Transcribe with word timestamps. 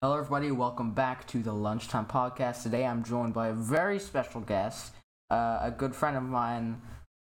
Hello, 0.00 0.16
everybody. 0.16 0.52
Welcome 0.52 0.92
back 0.92 1.26
to 1.26 1.42
the 1.42 1.52
Lunchtime 1.52 2.06
Podcast. 2.06 2.62
Today, 2.62 2.86
I'm 2.86 3.02
joined 3.02 3.34
by 3.34 3.48
a 3.48 3.52
very 3.52 3.98
special 3.98 4.40
guest, 4.40 4.92
uh, 5.28 5.58
a 5.60 5.72
good 5.76 5.92
friend 5.92 6.16
of 6.16 6.22
mine, 6.22 6.80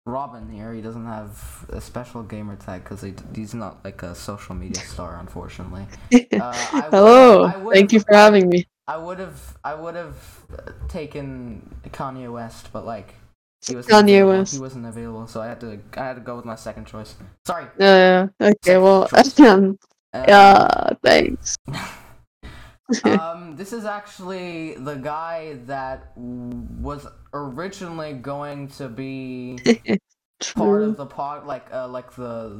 Robin. 0.08 0.50
Here, 0.50 0.74
he 0.74 0.82
doesn't 0.82 1.06
have 1.06 1.68
a 1.70 1.80
special 1.80 2.24
gamer 2.24 2.56
tag 2.56 2.84
because 2.84 3.04
he, 3.04 3.14
he's 3.36 3.54
not 3.54 3.86
like 3.86 4.02
a 4.02 4.16
social 4.16 4.56
media 4.56 4.82
star, 4.88 5.20
unfortunately. 5.20 5.86
Uh, 6.12 6.52
Hello. 6.90 7.48
Thank 7.72 7.94
you 7.94 8.00
for 8.00 8.16
having 8.16 8.50
me. 8.50 8.66
I 8.88 8.98
would 8.98 9.20
have, 9.20 9.56
I 9.64 9.76
would 9.76 9.94
have 9.94 10.18
uh, 10.58 10.72
taken 10.88 11.76
Kanye 11.90 12.32
West, 12.34 12.70
but 12.74 12.88
like 12.88 13.14
he 13.68 13.76
was 13.76 13.86
Kanye 13.86 14.28
West. 14.28 14.56
He 14.56 14.60
wasn't 14.60 14.88
available, 14.88 15.28
so 15.28 15.42
I 15.42 15.48
had 15.48 15.60
to, 15.60 15.80
I 15.96 16.06
had 16.06 16.16
to 16.16 16.22
go 16.22 16.38
with 16.38 16.46
my 16.46 16.56
second 16.56 16.88
choice. 16.88 17.14
Sorry. 17.46 17.68
Yeah. 17.78 18.30
yeah. 18.40 18.48
Okay. 18.48 18.78
Well. 18.78 19.08
Um, 19.38 19.78
Um, 20.16 20.26
yeah. 20.28 20.90
Thanks. 21.04 21.56
um, 23.06 23.56
this 23.56 23.72
is 23.74 23.86
actually 23.86 24.76
the 24.76 24.96
guy 24.96 25.58
that 25.66 26.12
was 26.16 27.08
originally 27.34 28.14
going 28.14 28.68
to 28.70 28.90
be 28.90 29.58
part 30.54 30.84
of 30.84 30.98
the 30.98 31.06
pod, 31.06 31.46
like 31.46 31.66
uh, 31.74 31.88
like 31.88 32.14
the 32.16 32.58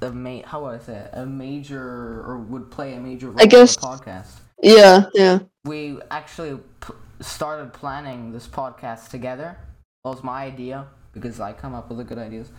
the 0.00 0.12
ma- 0.12 0.42
how 0.46 0.62
would 0.64 0.80
I 0.80 0.82
say 0.82 0.96
it? 0.96 1.10
a 1.12 1.26
major 1.26 1.82
or 2.26 2.38
would 2.38 2.70
play 2.70 2.94
a 2.94 3.00
major 3.00 3.30
role 3.30 3.46
guess- 3.46 3.76
in 3.76 3.80
the 3.82 3.86
podcast. 3.86 4.30
Yeah. 4.62 5.06
Yeah. 5.14 5.40
We 5.64 5.98
actually 6.10 6.58
p- 6.80 6.94
started 7.20 7.72
planning 7.72 8.32
this 8.32 8.46
podcast 8.46 9.10
together. 9.10 9.58
It 10.04 10.08
was 10.08 10.22
my 10.22 10.44
idea 10.44 10.86
because 11.12 11.40
I 11.40 11.52
come 11.52 11.74
up 11.74 11.88
with 11.88 11.98
the 11.98 12.04
good 12.04 12.18
ideas, 12.18 12.50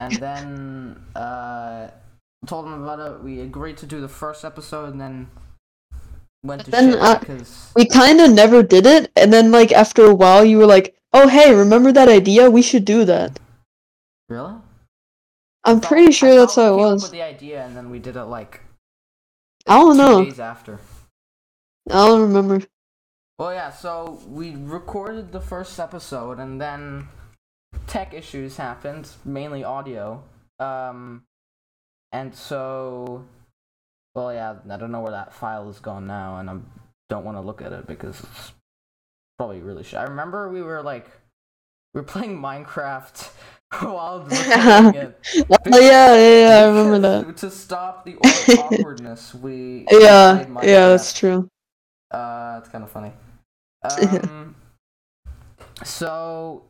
and 0.00 0.12
then 0.16 1.02
uh, 1.16 1.90
told 2.46 2.66
him 2.66 2.82
about 2.82 3.00
it. 3.00 3.22
We 3.22 3.40
agreed 3.40 3.76
to 3.78 3.86
do 3.86 4.00
the 4.00 4.08
first 4.08 4.44
episode, 4.44 4.92
and 4.92 5.00
then 5.00 5.28
went 6.42 6.64
to 6.64 6.70
Then, 6.70 6.92
shit 6.92 7.00
uh, 7.02 7.18
because 7.18 7.72
We 7.76 7.86
kind 7.86 8.20
of 8.20 8.30
never 8.32 8.62
did 8.62 8.86
it, 8.86 9.10
and 9.16 9.32
then 9.32 9.50
like 9.50 9.72
after 9.72 10.04
a 10.04 10.14
while, 10.14 10.44
you 10.44 10.58
were 10.58 10.66
like, 10.66 10.96
"Oh, 11.12 11.28
hey, 11.28 11.54
remember 11.54 11.92
that 11.92 12.08
idea? 12.08 12.50
We 12.50 12.62
should 12.62 12.84
do 12.84 13.04
that." 13.04 13.38
really. 14.28 14.54
I'm 15.64 15.80
thought- 15.80 15.88
pretty 15.88 16.12
sure 16.12 16.34
that's 16.34 16.54
how 16.54 16.72
it 16.72 16.76
we 16.76 16.82
came 16.82 16.86
up 16.86 16.92
was. 16.94 17.02
With 17.02 17.12
the 17.12 17.22
idea, 17.22 17.64
and 17.64 17.76
then 17.76 17.90
we 17.90 17.98
did 17.98 18.16
it 18.16 18.24
like 18.24 18.60
I 19.66 19.76
don't 19.76 19.96
two 19.96 20.02
know. 20.02 20.24
days 20.24 20.40
after. 20.40 20.78
I 21.90 22.06
don't 22.06 22.22
remember. 22.22 22.64
Well, 23.38 23.52
yeah. 23.52 23.70
So 23.70 24.20
we 24.28 24.54
recorded 24.56 25.32
the 25.32 25.40
first 25.40 25.78
episode, 25.80 26.38
and 26.38 26.60
then 26.60 27.08
tech 27.86 28.12
issues 28.14 28.56
happened, 28.56 29.08
mainly 29.24 29.64
audio. 29.64 30.22
Um, 30.58 31.24
and 32.12 32.34
so, 32.34 33.24
well, 34.18 34.34
yeah. 34.34 34.56
I 34.68 34.76
don't 34.76 34.90
know 34.90 35.00
where 35.00 35.12
that 35.12 35.32
file 35.32 35.70
is 35.70 35.78
gone 35.78 36.08
now, 36.08 36.38
and 36.38 36.50
I 36.50 36.56
don't 37.08 37.24
want 37.24 37.36
to 37.36 37.40
look 37.40 37.62
at 37.62 37.72
it 37.72 37.86
because 37.86 38.18
it's 38.18 38.52
probably 39.38 39.60
really 39.60 39.84
shit. 39.84 40.00
I 40.00 40.04
remember 40.04 40.48
we 40.48 40.60
were 40.60 40.82
like, 40.82 41.06
we 41.94 42.00
were 42.00 42.06
playing 42.06 42.36
Minecraft 42.36 43.28
while 43.80 44.24
recording 44.24 45.00
it. 45.00 45.20
Oh 45.72 45.78
yeah, 45.78 46.16
yeah, 46.16 46.48
yeah. 46.48 46.64
I 46.64 46.66
remember 46.66 46.98
that. 46.98 47.36
To 47.36 47.50
stop 47.50 48.04
the 48.04 48.16
awkwardness, 48.58 49.34
we 49.34 49.86
Yeah. 49.88 50.44
Yeah, 50.62 50.88
that's 50.88 51.12
true. 51.12 51.48
Uh, 52.10 52.58
it's 52.60 52.68
kind 52.70 52.82
of 52.82 52.90
funny. 52.90 53.12
Um, 53.84 54.56
so 55.84 56.64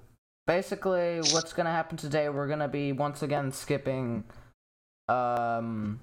basically, 0.46 1.20
what's 1.32 1.54
gonna 1.54 1.70
happen 1.70 1.96
today? 1.96 2.28
We're 2.28 2.48
gonna 2.48 2.68
be 2.68 2.92
once 2.92 3.22
again 3.22 3.52
skipping 3.52 4.24
um, 5.08 6.00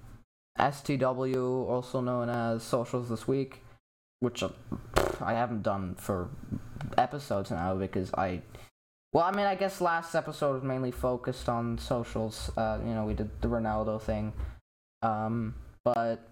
STW, 0.59 1.67
also 1.67 2.01
known 2.01 2.29
as 2.29 2.63
Socials 2.63 3.09
This 3.09 3.27
Week, 3.27 3.61
which 4.19 4.41
uh, 4.43 4.49
I 5.21 5.33
haven't 5.33 5.63
done 5.63 5.95
for 5.95 6.29
episodes 6.97 7.51
now 7.51 7.75
because 7.75 8.13
I. 8.13 8.41
Well, 9.13 9.23
I 9.23 9.31
mean, 9.31 9.45
I 9.45 9.55
guess 9.55 9.79
last 9.79 10.13
episode 10.13 10.53
was 10.53 10.63
mainly 10.63 10.91
focused 10.91 11.47
on 11.47 11.77
socials. 11.77 12.51
Uh, 12.57 12.79
you 12.85 12.93
know, 12.93 13.05
we 13.05 13.13
did 13.13 13.29
the 13.41 13.47
Ronaldo 13.47 14.01
thing, 14.01 14.33
um, 15.01 15.55
but 15.83 16.27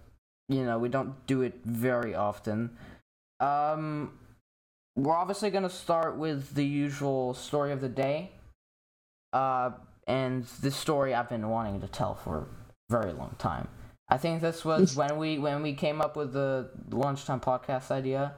you 0.48 0.64
know, 0.64 0.78
we 0.78 0.88
don't 0.88 1.26
do 1.26 1.42
it 1.42 1.54
very 1.64 2.14
often. 2.14 2.76
Um, 3.40 4.12
we're 4.96 5.16
obviously 5.16 5.50
gonna 5.50 5.70
start 5.70 6.16
with 6.16 6.54
the 6.54 6.64
usual 6.64 7.34
story 7.34 7.72
of 7.72 7.80
the 7.80 7.88
day. 7.88 8.32
Uh, 9.32 9.72
and 10.06 10.44
this 10.60 10.76
story 10.76 11.14
I've 11.14 11.28
been 11.28 11.48
wanting 11.48 11.80
to 11.80 11.88
tell 11.88 12.14
for 12.14 12.38
a 12.38 12.46
very 12.90 13.12
long 13.12 13.34
time. 13.38 13.68
I 14.08 14.18
think 14.18 14.40
this 14.42 14.64
was 14.64 14.96
when 14.96 15.16
we 15.16 15.38
when 15.38 15.62
we 15.62 15.74
came 15.74 16.00
up 16.00 16.16
with 16.16 16.32
the 16.32 16.70
lunchtime 16.90 17.40
podcast 17.40 17.90
idea, 17.90 18.34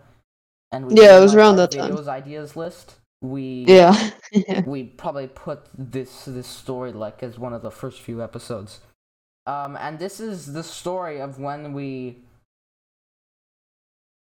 and 0.72 0.87
we 0.87 0.94
Yeah, 0.94 1.19
it 1.19 1.21
was 1.21 1.34
like, 1.34 1.38
around 1.38 1.56
that 1.56 1.72
time. 1.72 1.93
videos 1.93 2.09
ideas 2.09 2.56
list. 2.56 2.97
We 3.22 3.65
Yeah. 3.69 4.10
we 4.65 4.84
probably 4.84 5.28
put 5.28 5.66
this 5.77 6.27
this 6.27 6.47
story 6.47 6.93
like 6.93 7.22
as 7.22 7.38
one 7.38 7.53
of 7.53 7.62
the 7.62 7.71
first 7.71 8.00
few 8.00 8.22
episodes. 8.22 8.81
Um, 9.47 9.77
and 9.77 9.99
this 9.99 10.21
is 10.21 10.53
the 10.53 10.62
story 10.62 11.21
of 11.21 11.38
when 11.41 11.72
we. 11.72 12.22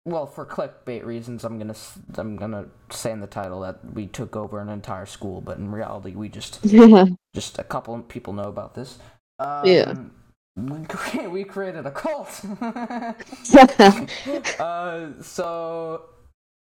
Well, 0.05 0.27
for 0.27 0.45
clickbait 0.45 1.03
reasons, 1.03 1.43
I'm 1.43 1.57
gonna 1.57 1.73
s- 1.73 1.97
I'm 2.15 2.35
gonna 2.35 2.67
say 2.91 3.11
in 3.11 3.21
the 3.21 3.27
title 3.27 3.61
that 3.61 3.93
we 3.93 4.05
took 4.05 4.35
over 4.35 4.59
an 4.59 4.69
entire 4.69 5.07
school, 5.07 5.41
but 5.41 5.57
in 5.57 5.71
reality, 5.71 6.13
we 6.15 6.29
just 6.29 6.59
yeah. 6.63 7.05
just 7.33 7.57
a 7.57 7.63
couple 7.63 7.95
of 7.95 8.07
people 8.07 8.33
know 8.33 8.43
about 8.49 8.75
this. 8.75 8.99
Um, 9.39 9.65
Yeah. 9.65 9.93
We, 11.29 11.43
created 11.43 11.85
a 11.85 11.91
cult. 11.91 12.41
uh, 14.59 15.21
so 15.21 16.05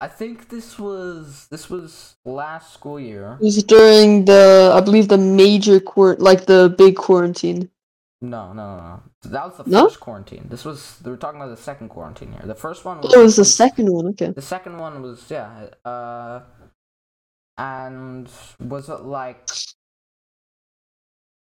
I 0.01 0.07
think 0.09 0.49
this 0.49 0.79
was 0.79 1.49
this 1.51 1.69
was 1.69 2.17
last 2.25 2.73
school 2.73 3.01
year. 3.01 3.37
It 3.41 3.45
was 3.45 3.63
during 3.65 4.27
the, 4.27 4.73
I 4.75 4.81
believe, 4.81 5.09
the 5.09 5.19
major 5.19 5.81
quart, 5.81 6.21
like 6.21 6.47
the 6.47 6.75
big 6.79 6.97
quarantine. 6.97 7.69
No, 8.23 8.53
no, 8.53 8.77
no, 8.77 8.83
no. 8.83 9.03
That 9.31 9.47
was 9.47 9.57
the 9.57 9.65
No? 9.71 9.89
first 9.89 10.01
quarantine. 10.01 10.47
This 10.49 10.65
was 10.65 10.99
they 11.01 11.11
were 11.11 11.17
talking 11.17 11.41
about 11.41 11.51
the 11.57 11.63
second 11.63 11.89
quarantine 11.89 12.33
here. 12.33 12.43
The 12.45 12.55
first 12.55 12.85
one 12.85 13.01
was 13.01 13.13
it 13.13 13.19
was 13.19 13.37
the 13.37 13.45
second 13.45 13.91
one. 13.91 14.07
Okay. 14.09 14.31
The 14.31 14.43
second 14.43 14.79
one 14.79 15.03
was 15.03 15.29
yeah. 15.31 15.69
Uh, 15.85 16.43
and 17.59 18.29
was 18.61 18.89
it 18.89 19.03
like? 19.03 19.49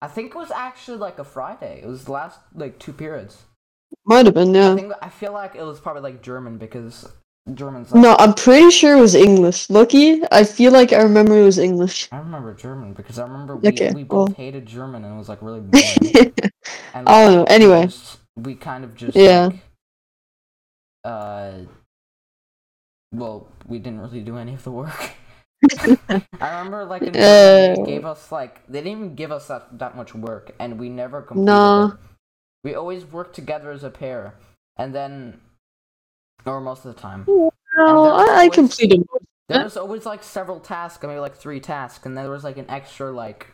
I 0.00 0.06
think 0.06 0.30
it 0.34 0.38
was 0.38 0.50
actually 0.50 0.98
like 0.98 1.18
a 1.18 1.24
Friday. 1.24 1.80
It 1.82 1.86
was 1.86 2.04
the 2.04 2.12
last 2.12 2.40
like 2.54 2.78
two 2.78 2.92
periods. 2.92 3.42
Might 4.04 4.26
have 4.26 4.34
been, 4.34 4.54
yeah. 4.54 4.72
I 4.72 4.76
think 4.76 4.92
I 5.02 5.08
feel 5.08 5.32
like 5.32 5.54
it 5.54 5.62
was 5.62 5.80
probably 5.80 6.02
like 6.02 6.22
German 6.22 6.58
because 6.58 7.08
German's 7.54 7.90
like 7.92 8.02
No, 8.02 8.14
I'm 8.18 8.34
pretty 8.34 8.70
sure 8.70 8.96
it 8.96 9.00
was 9.00 9.14
English. 9.14 9.70
Lucky, 9.70 10.22
I 10.30 10.44
feel 10.44 10.72
like 10.72 10.92
I 10.92 11.02
remember 11.02 11.36
it 11.38 11.44
was 11.44 11.58
English. 11.58 12.08
I 12.12 12.18
remember 12.18 12.54
German 12.54 12.92
because 12.92 13.18
I 13.18 13.24
remember 13.24 13.56
we, 13.56 13.68
Okay, 13.68 13.92
we 13.92 14.04
both 14.04 14.36
hated 14.36 14.66
German 14.66 15.04
and 15.04 15.14
it 15.14 15.18
was 15.18 15.28
like 15.28 15.40
really 15.42 15.60
bad. 15.62 15.98
and 16.94 17.08
I 17.08 17.24
don't 17.24 17.34
know, 17.34 17.42
we 17.42 17.54
anyway. 17.54 17.86
just- 17.86 18.18
we 18.36 18.54
kind 18.54 18.84
of 18.84 18.94
just 18.94 19.16
Yeah. 19.16 19.46
like, 19.46 19.56
uh 21.04 21.52
well 23.12 23.48
we 23.66 23.78
didn't 23.78 24.00
really 24.00 24.20
do 24.20 24.36
any 24.36 24.54
of 24.54 24.62
the 24.64 24.70
work 24.70 25.10
i 26.40 26.48
remember 26.58 26.84
like 26.84 27.02
in 27.02 27.12
German, 27.12 27.74
they 27.74 27.74
Uh. 27.80 27.84
gave 27.84 28.04
us 28.06 28.30
like 28.30 28.64
they 28.68 28.80
didn't 28.80 28.92
even 28.98 29.14
give 29.14 29.32
us 29.32 29.48
that, 29.48 29.78
that 29.78 29.96
much 29.96 30.14
work 30.14 30.54
and 30.58 30.78
we 30.78 30.88
never 30.88 31.20
completed 31.22 31.46
No. 31.46 31.86
it 31.86 31.92
we 32.64 32.74
always 32.74 33.04
worked 33.04 33.34
together 33.34 33.70
as 33.70 33.82
a 33.82 33.90
pair 33.90 34.34
and 34.76 34.94
then 34.94 35.40
or 36.46 36.60
most 36.60 36.84
of 36.84 36.94
the 36.94 37.00
time 37.00 37.24
No, 37.26 37.50
there 37.76 37.94
was 37.94 38.28
I, 38.30 38.48
completed. 38.48 39.04
there 39.48 39.64
was 39.64 39.76
always 39.76 40.06
like 40.06 40.22
several 40.22 40.60
tasks, 40.60 41.02
maybe 41.02 41.18
like 41.20 41.34
three 41.36 41.60
tasks, 41.60 42.06
and 42.06 42.16
there 42.16 42.30
was 42.30 42.44
like 42.44 42.56
an 42.56 42.66
extra 42.70 43.10
like 43.10 43.48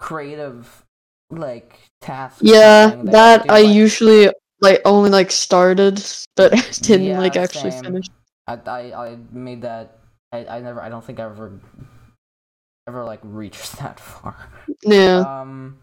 creative 0.00 0.84
like 1.30 1.78
task. 2.00 2.38
Yeah, 2.40 2.96
that 3.04 3.42
did, 3.42 3.50
I 3.50 3.62
like- 3.62 3.74
usually 3.74 4.30
like 4.60 4.80
only 4.84 5.10
like 5.10 5.30
started, 5.30 6.02
but 6.36 6.50
didn't 6.82 7.06
Yeah, 7.06 7.18
like 7.18 7.36
actually 7.36 7.70
same. 7.70 7.84
finish. 7.84 8.06
I, 8.46 8.54
I 8.66 9.06
I 9.06 9.16
made 9.32 9.62
that. 9.62 9.97
I, 10.32 10.44
I 10.46 10.60
never. 10.60 10.80
I 10.82 10.88
don't 10.88 11.04
think 11.04 11.18
I 11.20 11.24
ever 11.24 11.58
ever 12.86 13.04
like 13.04 13.20
reached 13.22 13.76
that 13.78 13.98
far. 14.00 14.48
Yeah. 14.82 15.18
Um. 15.20 15.78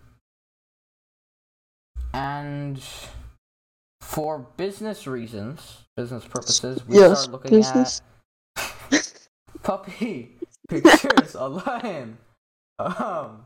And 2.14 2.82
for 4.02 4.40
business 4.58 5.06
reasons, 5.08 5.80
business 5.98 6.26
purposes, 6.26 6.86
we 6.88 6.96
Yes, 6.96 7.24
started 7.24 7.32
looking 7.32 7.52
business. 7.60 8.02
at 8.58 9.12
puppy 9.64 10.36
pictures 10.70 11.36
online. 11.36 12.18
Um. 12.80 13.46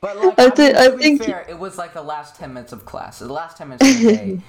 But 0.00 0.16
like, 0.18 0.38
I 0.38 0.46
I, 0.46 0.50
thi- 0.50 0.62
mean, 0.64 0.76
I 0.76 0.88
to 0.88 0.96
be 0.96 1.02
think- 1.02 1.24
fair, 1.24 1.46
it 1.48 1.58
was 1.58 1.78
like 1.78 1.94
the 1.94 2.02
last 2.02 2.36
ten 2.36 2.52
minutes 2.52 2.72
of 2.72 2.84
class. 2.84 3.18
The 3.20 3.32
last 3.32 3.56
ten 3.56 3.68
minutes 3.68 3.88
of 3.88 3.98
the 4.00 4.16
day. 4.16 4.40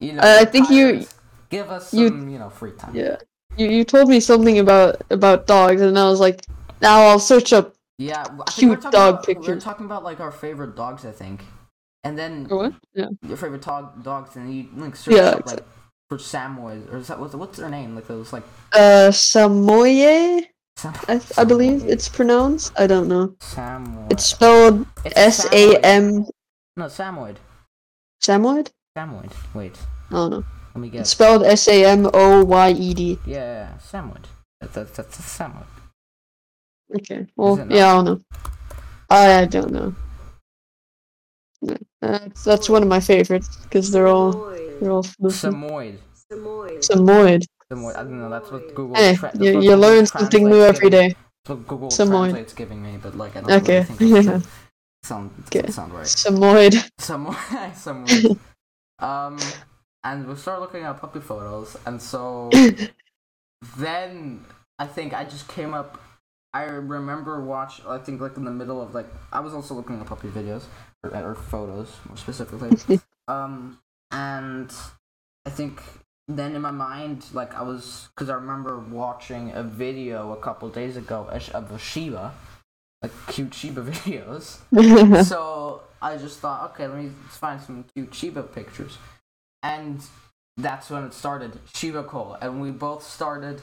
You 0.00 0.12
know, 0.14 0.20
I 0.22 0.44
think 0.44 0.70
you- 0.70 1.06
give 1.48 1.70
us 1.70 1.92
you- 1.94 2.08
some, 2.08 2.28
you, 2.28 2.38
know, 2.38 2.50
free 2.50 2.72
time. 2.72 2.94
Yeah. 2.94 3.16
You 3.60 3.68
you 3.68 3.84
told 3.84 4.08
me 4.08 4.20
something 4.20 4.58
about 4.58 5.02
about 5.10 5.46
dogs, 5.46 5.82
and 5.82 5.98
I 5.98 6.08
was 6.08 6.18
like, 6.18 6.46
now 6.80 7.02
I'll 7.02 7.18
search 7.20 7.52
up. 7.52 7.74
Yeah, 7.98 8.24
Cute 8.56 8.80
dog 8.80 8.94
about, 8.94 9.28
We're 9.36 9.60
talking 9.60 9.84
about 9.84 10.02
like 10.02 10.18
our 10.18 10.32
favorite 10.32 10.74
dogs, 10.74 11.04
I 11.04 11.12
think, 11.12 11.44
and 12.02 12.16
then 12.18 12.46
Or 12.48 12.56
what? 12.56 12.72
Yeah. 12.94 13.08
your 13.28 13.36
favorite 13.36 13.60
dog 13.60 14.02
dogs, 14.02 14.34
and 14.36 14.48
you 14.54 14.68
like 14.76 14.96
search 14.96 15.12
Yeah, 15.16 15.36
up 15.36 15.46
like 15.46 15.60
for 16.08 16.16
Samoyed, 16.16 16.90
or 16.90 16.96
is 16.96 17.08
that 17.08 17.20
what's 17.20 17.34
what's 17.34 17.58
their 17.58 17.68
name? 17.68 17.94
Like 17.94 18.06
those 18.06 18.32
like 18.32 18.44
Uh, 18.72 19.12
Samoye, 19.12 20.46
Sam- 20.78 20.94
I, 21.06 21.20
I 21.36 21.44
believe 21.44 21.84
it's 21.84 22.08
pronounced. 22.08 22.72
I 22.80 22.86
don't 22.86 23.08
know. 23.08 23.36
Samoyed. 23.40 24.10
It's 24.10 24.24
spelled 24.24 24.86
S 25.04 25.44
A 25.44 25.44
M. 25.44 25.44
S 25.44 25.44
A 25.44 25.50
Samoyed. 25.52 25.84
M. 25.84 26.26
No, 26.78 26.86
Samoyed. 26.88 27.36
Samoyed? 28.22 28.70
Samoyed. 28.96 29.32
Wait, 29.52 29.76
I 30.08 30.14
don't 30.14 30.30
know. 30.30 30.44
Let 30.80 30.92
me 30.92 30.98
It's 30.98 31.10
spelled 31.10 31.42
S 31.42 31.68
A 31.68 31.84
M 31.84 32.08
O 32.12 32.44
Y 32.44 32.70
E 32.70 32.94
D. 32.94 33.18
Yeah, 33.26 33.36
yeah, 33.36 33.78
Samoyed. 33.78 34.26
That, 34.60 34.72
that, 34.72 34.94
that's 34.94 35.18
a 35.18 35.22
Samoyed. 35.22 35.66
Okay. 36.96 37.26
Well, 37.36 37.58
yeah, 37.68 37.92
I 37.92 37.94
don't 37.94 38.04
know. 38.04 38.20
I, 39.10 39.42
I 39.42 39.44
don't 39.44 39.72
know. 39.72 39.94
That's 42.00 42.44
that's 42.44 42.68
one 42.70 42.82
of 42.82 42.88
my 42.88 43.00
favorites 43.00 43.58
because 43.64 43.90
they're 43.90 44.08
all 44.08 44.32
they're 44.80 44.90
all 44.90 45.02
fluffy. 45.02 45.36
Samoyed. 45.36 45.98
Samoyed. 46.32 46.82
Samoyed. 46.82 47.44
Samoyed. 47.70 47.96
I 47.96 48.02
don't 48.02 48.18
know. 48.20 48.30
That's 48.30 48.50
what 48.50 48.74
Google. 48.74 48.96
Hey, 48.96 49.14
tra- 49.14 49.32
you, 49.38 49.46
you 49.46 49.60
Google 49.60 49.78
learn 49.78 50.06
something 50.06 50.48
new 50.48 50.62
every 50.62 50.88
day. 50.88 51.08
That's 51.44 51.48
what 51.58 51.68
Google 51.68 51.90
Samoyed. 51.90 52.30
Translate's 52.30 52.54
giving 52.54 52.82
me, 52.82 52.98
but 53.02 53.16
like 53.16 53.36
I 53.36 53.42
don't 53.42 53.62
Okay. 53.62 53.80
really 53.80 53.84
think 53.84 53.98
that's 54.24 54.26
Yeah. 54.26 54.40
Sound 55.02 55.30
Okay. 55.46 55.70
sound 55.70 55.92
right. 55.94 56.06
Samoyed. 56.06 56.74
Samoyed. 56.98 57.74
Samoyed. 57.74 58.38
um, 58.98 59.38
and 60.04 60.26
we 60.26 60.34
started 60.36 60.60
looking 60.60 60.82
at 60.84 61.00
puppy 61.00 61.20
photos, 61.20 61.76
and 61.86 62.00
so 62.00 62.50
then 63.76 64.44
I 64.78 64.86
think 64.86 65.14
I 65.14 65.24
just 65.24 65.48
came 65.48 65.74
up. 65.74 66.00
I 66.52 66.64
remember 66.64 67.44
watch. 67.44 67.80
I 67.86 67.98
think 67.98 68.20
like 68.20 68.36
in 68.36 68.44
the 68.44 68.50
middle 68.50 68.82
of 68.82 68.94
like 68.94 69.06
I 69.32 69.40
was 69.40 69.54
also 69.54 69.74
looking 69.74 70.00
at 70.00 70.06
puppy 70.06 70.28
videos 70.28 70.64
or, 71.04 71.14
or 71.14 71.34
photos 71.34 71.92
more 72.08 72.16
specifically. 72.16 72.98
um, 73.28 73.78
and 74.10 74.72
I 75.46 75.50
think 75.50 75.82
then 76.28 76.54
in 76.54 76.62
my 76.62 76.70
mind 76.70 77.24
like 77.32 77.54
I 77.54 77.62
was 77.62 78.08
because 78.14 78.30
I 78.30 78.34
remember 78.34 78.78
watching 78.78 79.52
a 79.52 79.62
video 79.62 80.32
a 80.32 80.36
couple 80.36 80.68
days 80.68 80.96
ago 80.96 81.28
of 81.30 81.50
of 81.50 81.72
a 81.72 81.78
Shiba, 81.78 82.34
like 83.02 83.12
cute 83.28 83.54
Shiba 83.54 83.82
videos 83.90 85.24
so 85.24 85.82
I 86.02 86.16
just 86.16 86.38
thought, 86.40 86.70
okay, 86.70 86.86
let 86.86 87.02
me 87.02 87.10
find 87.28 87.60
some 87.60 87.84
cute 87.94 88.14
Shiba 88.14 88.42
pictures, 88.42 88.96
and 89.62 90.02
that's 90.56 90.90
when 90.90 91.04
it 91.04 91.14
started. 91.14 91.58
Shiba 91.74 92.04
Cult, 92.04 92.38
and 92.42 92.60
we 92.60 92.70
both 92.70 93.02
started 93.02 93.60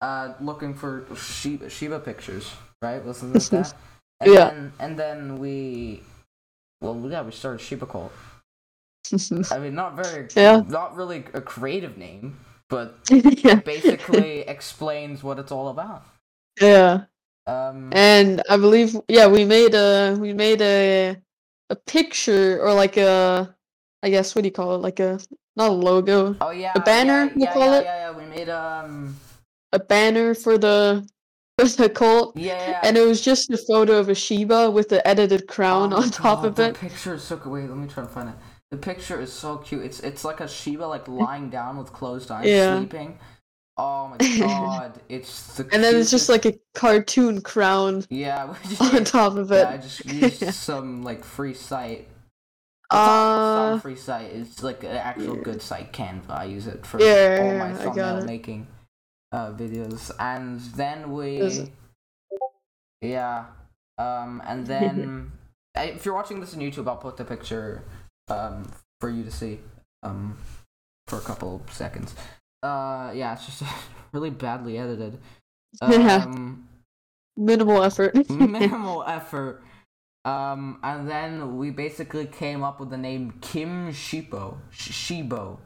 uh, 0.00 0.34
looking 0.40 0.74
for 0.74 1.06
Shiba 1.16 1.68
Shiba 1.70 2.00
pictures, 2.00 2.52
right? 2.82 3.04
Wasn't 3.04 3.34
that? 3.34 3.74
And 4.20 4.32
Yeah. 4.32 4.50
Then, 4.50 4.72
and 4.80 4.98
then 4.98 5.38
we, 5.38 6.02
well, 6.80 7.00
yeah, 7.08 7.22
we 7.22 7.30
started 7.30 7.60
Shiba 7.60 7.86
Cult. 7.86 8.12
I 9.52 9.58
mean, 9.58 9.74
not 9.76 9.94
very, 9.94 10.28
Yeah. 10.34 10.62
not 10.66 10.96
really 10.96 11.24
a 11.34 11.40
creative 11.40 11.96
name, 11.96 12.36
but 12.68 12.98
yeah. 13.10 13.54
basically 13.56 14.40
explains 14.40 15.22
what 15.22 15.38
it's 15.38 15.52
all 15.52 15.68
about. 15.68 16.02
Yeah. 16.60 17.04
Um, 17.46 17.90
And 17.92 18.42
I 18.50 18.56
believe 18.56 18.96
yeah, 19.08 19.28
we 19.28 19.44
made 19.44 19.74
a 19.74 20.16
we 20.18 20.32
made 20.32 20.60
a 20.60 21.16
a 21.70 21.76
picture 21.76 22.60
or 22.60 22.74
like 22.74 22.96
a 22.96 23.54
I 24.02 24.10
guess 24.10 24.34
what 24.34 24.42
do 24.42 24.48
you 24.48 24.52
call 24.52 24.74
it? 24.76 24.78
Like 24.78 25.00
a 25.00 25.18
not 25.56 25.70
a 25.70 25.72
logo, 25.72 26.36
oh 26.40 26.50
yeah, 26.50 26.72
a 26.74 26.80
banner, 26.80 27.24
Yeah, 27.24 27.32
you 27.34 27.40
yeah, 27.40 27.52
call 27.52 27.62
yeah, 27.72 27.78
it? 27.80 27.84
yeah, 27.84 28.12
yeah. 28.12 28.16
We 28.16 28.24
made 28.26 28.48
um. 28.48 29.16
a 29.72 29.78
banner 29.78 30.34
for 30.34 30.56
the 30.58 31.08
for 31.58 31.66
the 31.66 31.90
cult. 31.90 32.36
Yeah, 32.36 32.70
yeah. 32.70 32.80
And 32.84 32.96
it 32.96 33.04
was 33.06 33.20
just 33.20 33.50
a 33.50 33.56
photo 33.56 33.98
of 33.98 34.08
a 34.08 34.14
Shiba 34.14 34.70
with 34.70 34.88
the 34.88 35.06
edited 35.06 35.48
crown 35.48 35.92
Oh 35.92 35.96
on 35.96 36.10
top 36.10 36.44
of 36.44 36.54
the 36.56 36.70
it. 36.70 36.74
picture 36.74 37.14
is 37.14 37.24
so 37.24 37.36
good. 37.36 37.50
Wait, 37.52 37.68
let 37.68 37.76
me 37.78 37.88
try 37.88 38.04
to 38.04 38.08
find 38.08 38.28
it. 38.28 38.36
The 38.70 38.76
picture 38.76 39.20
is 39.20 39.32
so 39.32 39.56
cute. 39.58 39.82
It's 39.84 40.00
it's 40.00 40.24
like 40.24 40.40
a 40.40 40.48
Shiba 40.48 40.84
like 40.84 41.08
lying 41.08 41.50
down 41.50 41.76
with 41.78 41.92
closed 41.92 42.30
eyes, 42.30 42.46
Yeah. 42.48 42.76
sleeping. 42.78 43.18
Oh 43.76 44.08
my 44.08 44.18
god, 44.38 45.00
it's 45.08 45.56
the 45.56 45.62
And 45.72 45.82
then 45.84 45.96
it's 45.96 46.10
just 46.10 46.28
like 46.28 46.44
a 46.46 46.54
cartoon 46.74 47.40
crown 47.40 48.04
yeah, 48.10 48.54
just, 48.68 48.80
on 48.82 49.04
top 49.04 49.36
of 49.36 49.52
it. 49.52 49.68
yeah, 49.68 49.70
I 49.70 49.76
just 49.78 50.04
used 50.04 50.52
some 50.52 51.02
like 51.02 51.24
free 51.24 51.54
site. 51.54 52.08
Uh, 52.90 53.72
some 53.72 53.80
free 53.80 53.96
site. 53.96 54.30
It's 54.32 54.62
like 54.62 54.82
an 54.82 54.96
actual 54.96 55.36
yeah. 55.36 55.42
good 55.42 55.62
site, 55.62 55.92
Canva. 55.92 56.30
I 56.30 56.44
use 56.44 56.66
it 56.66 56.86
for 56.86 57.00
Yeah, 57.00 57.38
all 57.42 57.58
my 57.58 57.74
thumbnail 57.74 58.24
making 58.24 58.66
uh, 59.32 59.52
videos, 59.52 60.10
and 60.18 60.60
then 60.60 61.12
we, 61.12 61.70
yeah, 63.02 63.44
um, 63.98 64.42
and 64.46 64.66
then 64.66 65.32
if 65.76 66.04
you're 66.04 66.14
watching 66.14 66.40
this 66.40 66.54
on 66.54 66.60
YouTube, 66.60 66.88
I'll 66.88 66.96
put 66.96 67.16
the 67.16 67.24
picture 67.24 67.84
um 68.28 68.70
for 69.00 69.08
you 69.08 69.24
to 69.24 69.30
see 69.30 69.58
um 70.02 70.36
for 71.06 71.16
a 71.16 71.22
couple 71.22 71.62
seconds. 71.70 72.14
Uh, 72.62 73.12
yeah, 73.14 73.34
it's 73.34 73.46
just 73.46 73.62
really 74.12 74.30
badly 74.30 74.78
edited. 74.78 75.18
Yeah. 75.86 76.24
Um, 76.24 76.66
Minimal 77.36 77.84
effort. 77.84 78.28
minimal 78.30 79.04
effort. 79.04 79.62
Um, 80.28 80.78
and 80.82 81.08
then 81.08 81.56
we 81.56 81.70
basically 81.70 82.26
came 82.26 82.62
up 82.62 82.80
with 82.80 82.90
the 82.90 82.98
name 82.98 83.32
Kim 83.40 83.90
Shibo. 83.92 84.58
Sh- 84.70 84.90
Shibo. 84.90 85.58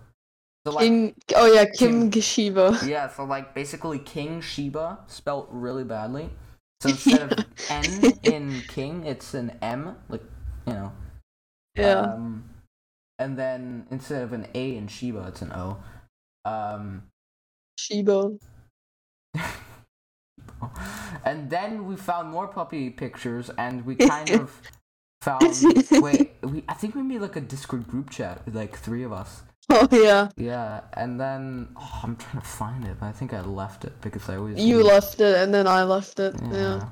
So 0.65 0.73
like, 0.73 0.87
King, 0.87 1.15
oh 1.35 1.53
yeah, 1.53 1.65
Kim- 1.65 2.11
Kim 2.11 2.11
Gishiba. 2.13 2.87
yeah, 2.87 3.09
so 3.09 3.25
like 3.25 3.55
basically 3.55 3.99
King 3.99 4.41
Shiba 4.41 5.01
spelt 5.09 5.49
really 5.51 5.83
badly. 5.83 6.31
So 6.81 6.89
instead 6.91 7.33
of 7.33 7.45
N 7.69 8.13
in 8.23 8.63
King, 8.69 9.05
it's 9.05 9.35
an 9.35 9.59
M, 9.61 9.97
like 10.09 10.23
you 10.69 10.75
know. 10.75 10.93
Yeah. 11.75 12.01
Um, 12.01 12.45
and 13.19 13.37
then 13.37 13.87
instead 13.91 14.23
of 14.23 14.33
an 14.33 14.47
A 14.55 14.77
in 14.77 14.87
Shiba, 14.87 15.27
it's 15.29 15.43
an 15.43 15.53
O. 15.53 15.79
Um, 16.45 17.05
Shiba. 17.77 18.39
and 21.25 21.51
then 21.51 21.87
we 21.87 21.97
found 21.97 22.29
more 22.31 22.49
puppy 22.49 22.91
pictures, 22.91 23.51
and 23.59 23.85
we 23.85 23.95
kind 24.13 24.31
of 24.31 24.61
found. 25.21 25.43
Wait, 25.93 26.33
we 26.43 26.65
I 26.69 26.75
think 26.75 26.95
we 26.95 27.03
made 27.03 27.21
like 27.21 27.37
a 27.37 27.41
Discord 27.41 27.87
group 27.89 28.11
chat 28.11 28.45
with 28.45 28.57
like 28.57 28.77
three 28.77 29.03
of 29.03 29.13
us. 29.13 29.43
Oh 29.71 29.89
yeah. 29.93 30.29
Yeah, 30.37 30.81
and 30.95 31.21
then 31.21 31.69
oh, 31.77 32.01
I'm 32.03 32.17
trying 32.17 32.41
to 32.43 32.49
find 32.49 32.85
it, 32.85 32.97
but 33.01 33.07
I 33.07 33.13
think 33.13 33.33
I 33.33 33.41
left 33.43 33.85
it 33.85 34.01
because 34.01 34.29
I 34.29 34.37
always 34.37 34.59
You 34.59 34.83
left 34.83 35.21
it 35.21 35.37
and 35.37 35.55
then 35.55 35.67
I 35.67 35.85
left 35.85 36.21
it. 36.21 36.35
Yeah. 36.43 36.53
Yeah. 36.53 36.89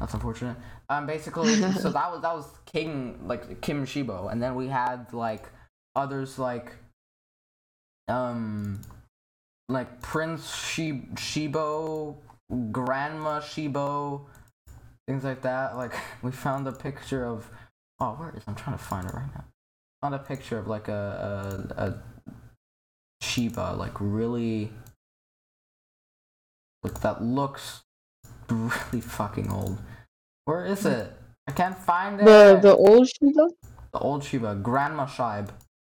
That's 0.00 0.14
unfortunate. 0.14 0.56
Um, 0.90 1.06
basically, 1.06 1.54
so 1.72 1.90
that 1.90 2.10
was 2.10 2.22
that 2.22 2.34
was 2.34 2.46
King 2.66 3.18
like 3.26 3.60
Kim 3.60 3.84
Shibo, 3.84 4.30
and 4.30 4.42
then 4.42 4.54
we 4.54 4.68
had 4.68 5.12
like 5.12 5.48
others 5.94 6.38
like, 6.38 6.76
um, 8.08 8.80
like 9.68 10.00
Prince 10.00 10.54
Shi- 10.54 11.08
Shibo, 11.14 12.16
Grandma 12.70 13.40
Shibo, 13.40 14.26
things 15.06 15.24
like 15.24 15.42
that. 15.42 15.76
Like 15.76 15.94
we 16.22 16.30
found 16.30 16.66
a 16.66 16.72
picture 16.72 17.24
of, 17.24 17.50
oh, 18.00 18.12
where 18.12 18.34
is? 18.36 18.42
I'm 18.46 18.54
trying 18.54 18.78
to 18.78 18.82
find 18.82 19.06
it 19.06 19.14
right 19.14 19.28
now. 19.34 19.44
Found 20.02 20.14
a 20.14 20.18
picture 20.18 20.58
of 20.58 20.66
like 20.68 20.88
a 20.88 21.72
a, 21.76 21.84
a 21.84 22.02
Shiba, 23.20 23.74
like 23.76 23.94
really, 23.98 24.70
like 26.84 27.00
that 27.00 27.22
looks 27.22 27.82
really 28.48 29.00
fucking 29.00 29.50
old. 29.50 29.78
Where 30.44 30.64
is 30.64 30.86
it? 30.86 31.12
I 31.48 31.52
can't 31.52 31.76
find 31.76 32.20
it. 32.20 32.24
The 32.24 32.58
the 32.62 32.76
old 32.76 33.08
Shiba? 33.08 33.48
The 33.92 33.98
old 33.98 34.22
Shiba, 34.22 34.54
Grandma 34.54 35.06
Shibe, 35.06 35.50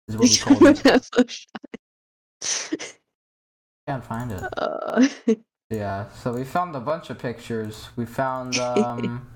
is 0.07 0.17
what 0.17 0.23
we 0.23 0.37
called 0.65 0.81
it. 0.83 1.47
Can't 3.87 4.03
find 4.03 4.31
it. 4.31 4.43
uh, 4.57 5.07
Yeah, 5.71 6.09
so 6.11 6.33
we 6.33 6.43
found 6.43 6.75
a 6.75 6.81
bunch 6.81 7.09
of 7.09 7.17
pictures. 7.17 7.89
We 7.95 8.05
found 8.05 8.59
um. 8.59 9.27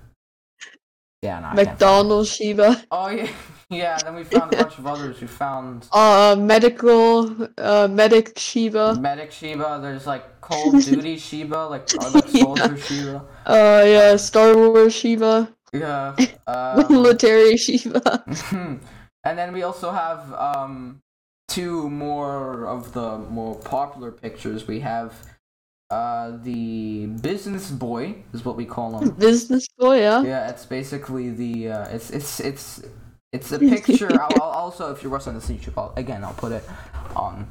Yeah, 1.22 1.40
no, 1.40 1.48
I 1.48 1.50
can't 1.50 1.56
find 1.56 1.60
it. 1.60 1.72
McDonald's 1.72 2.30
Shiba. 2.36 2.84
Oh 2.92 3.08
yeah, 3.10 3.32
yeah. 3.70 3.98
Then 3.98 4.16
we 4.16 4.26
found 4.26 4.54
a 4.54 4.58
bunch 4.64 4.78
of 4.78 4.86
others. 4.86 5.22
We 5.22 5.28
found 5.28 5.88
Uh 5.92 6.36
medical 6.38 7.48
uh 7.58 7.88
medic 7.90 8.38
Shiba. 8.38 8.96
Medic 9.00 9.32
Shiba. 9.32 9.80
There's 9.82 10.06
like 10.06 10.42
Call 10.42 10.76
of 10.76 10.84
Duty 10.84 11.18
Shiba, 11.18 11.68
like 11.70 11.90
or 12.00 12.10
like 12.10 12.28
Soldier 12.28 12.78
Shiba. 12.78 13.26
Uh 13.46 13.84
yeah, 13.88 14.16
Star 14.18 14.56
Wars 14.56 14.94
Shiba. 14.94 15.50
Yeah. 15.74 16.16
Um, 16.48 16.86
Military 16.90 17.58
Shiba. 17.58 18.24
and 19.24 19.38
then 19.40 19.52
we 19.54 19.64
also 19.64 19.92
have 19.92 20.32
um 20.34 21.02
two 21.48 21.90
more 21.90 22.68
of 22.68 22.94
the 22.94 23.18
more 23.18 23.56
popular 23.56 24.12
pictures. 24.12 24.68
We 24.68 24.82
have 24.82 25.14
uh 25.96 26.38
the 26.44 27.06
business 27.22 27.72
boy 27.72 28.16
is 28.34 28.44
what 28.44 28.56
we 28.58 28.66
call 28.66 29.00
him. 29.00 29.10
Business 29.32 29.66
boy, 29.78 30.00
yeah. 30.00 30.22
Yeah, 30.24 30.50
it's 30.50 30.66
basically 30.66 31.30
the 31.30 31.54
uh, 31.70 31.96
it's 31.96 32.10
it's 32.10 32.40
it's 32.40 32.84
it's 33.32 33.52
a 33.52 33.60
picture. 33.74 34.12
I'll, 34.12 34.42
I'll 34.42 34.56
also, 34.66 34.92
if 34.94 35.02
you're 35.02 35.12
watching 35.12 35.36
this 35.36 35.50
YouTube, 35.50 35.78
I'll, 35.78 35.94
again 35.96 36.24
I'll 36.26 36.34
put 36.46 36.52
it 36.52 36.64
on 37.16 37.48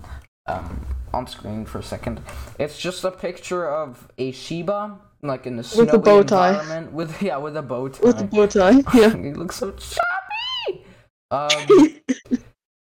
um 0.46 0.86
on 1.14 1.26
screen 1.26 1.64
for 1.64 1.78
a 1.78 1.82
second. 1.82 2.20
It's 2.58 2.76
just 2.78 3.04
a 3.04 3.10
picture 3.10 3.66
of 3.66 4.08
a 4.18 4.30
Shiba 4.32 4.98
like 5.22 5.46
in 5.46 5.58
a 5.58 5.62
snowy 5.62 5.86
With 5.86 5.94
a 5.94 5.98
bow 5.98 6.22
tie. 6.22 6.50
environment 6.50 6.92
with 6.92 7.22
yeah 7.28 7.38
with 7.38 7.56
a 7.56 7.62
bow 7.62 7.88
tie. 7.88 8.06
With 8.06 8.18
the 8.18 8.24
bow 8.24 8.46
tie. 8.46 8.82
Yeah. 8.92 9.16
he 9.16 9.32
looks 9.32 9.56
so 9.56 9.72
chubby. 9.72 10.84
Um, 11.30 11.48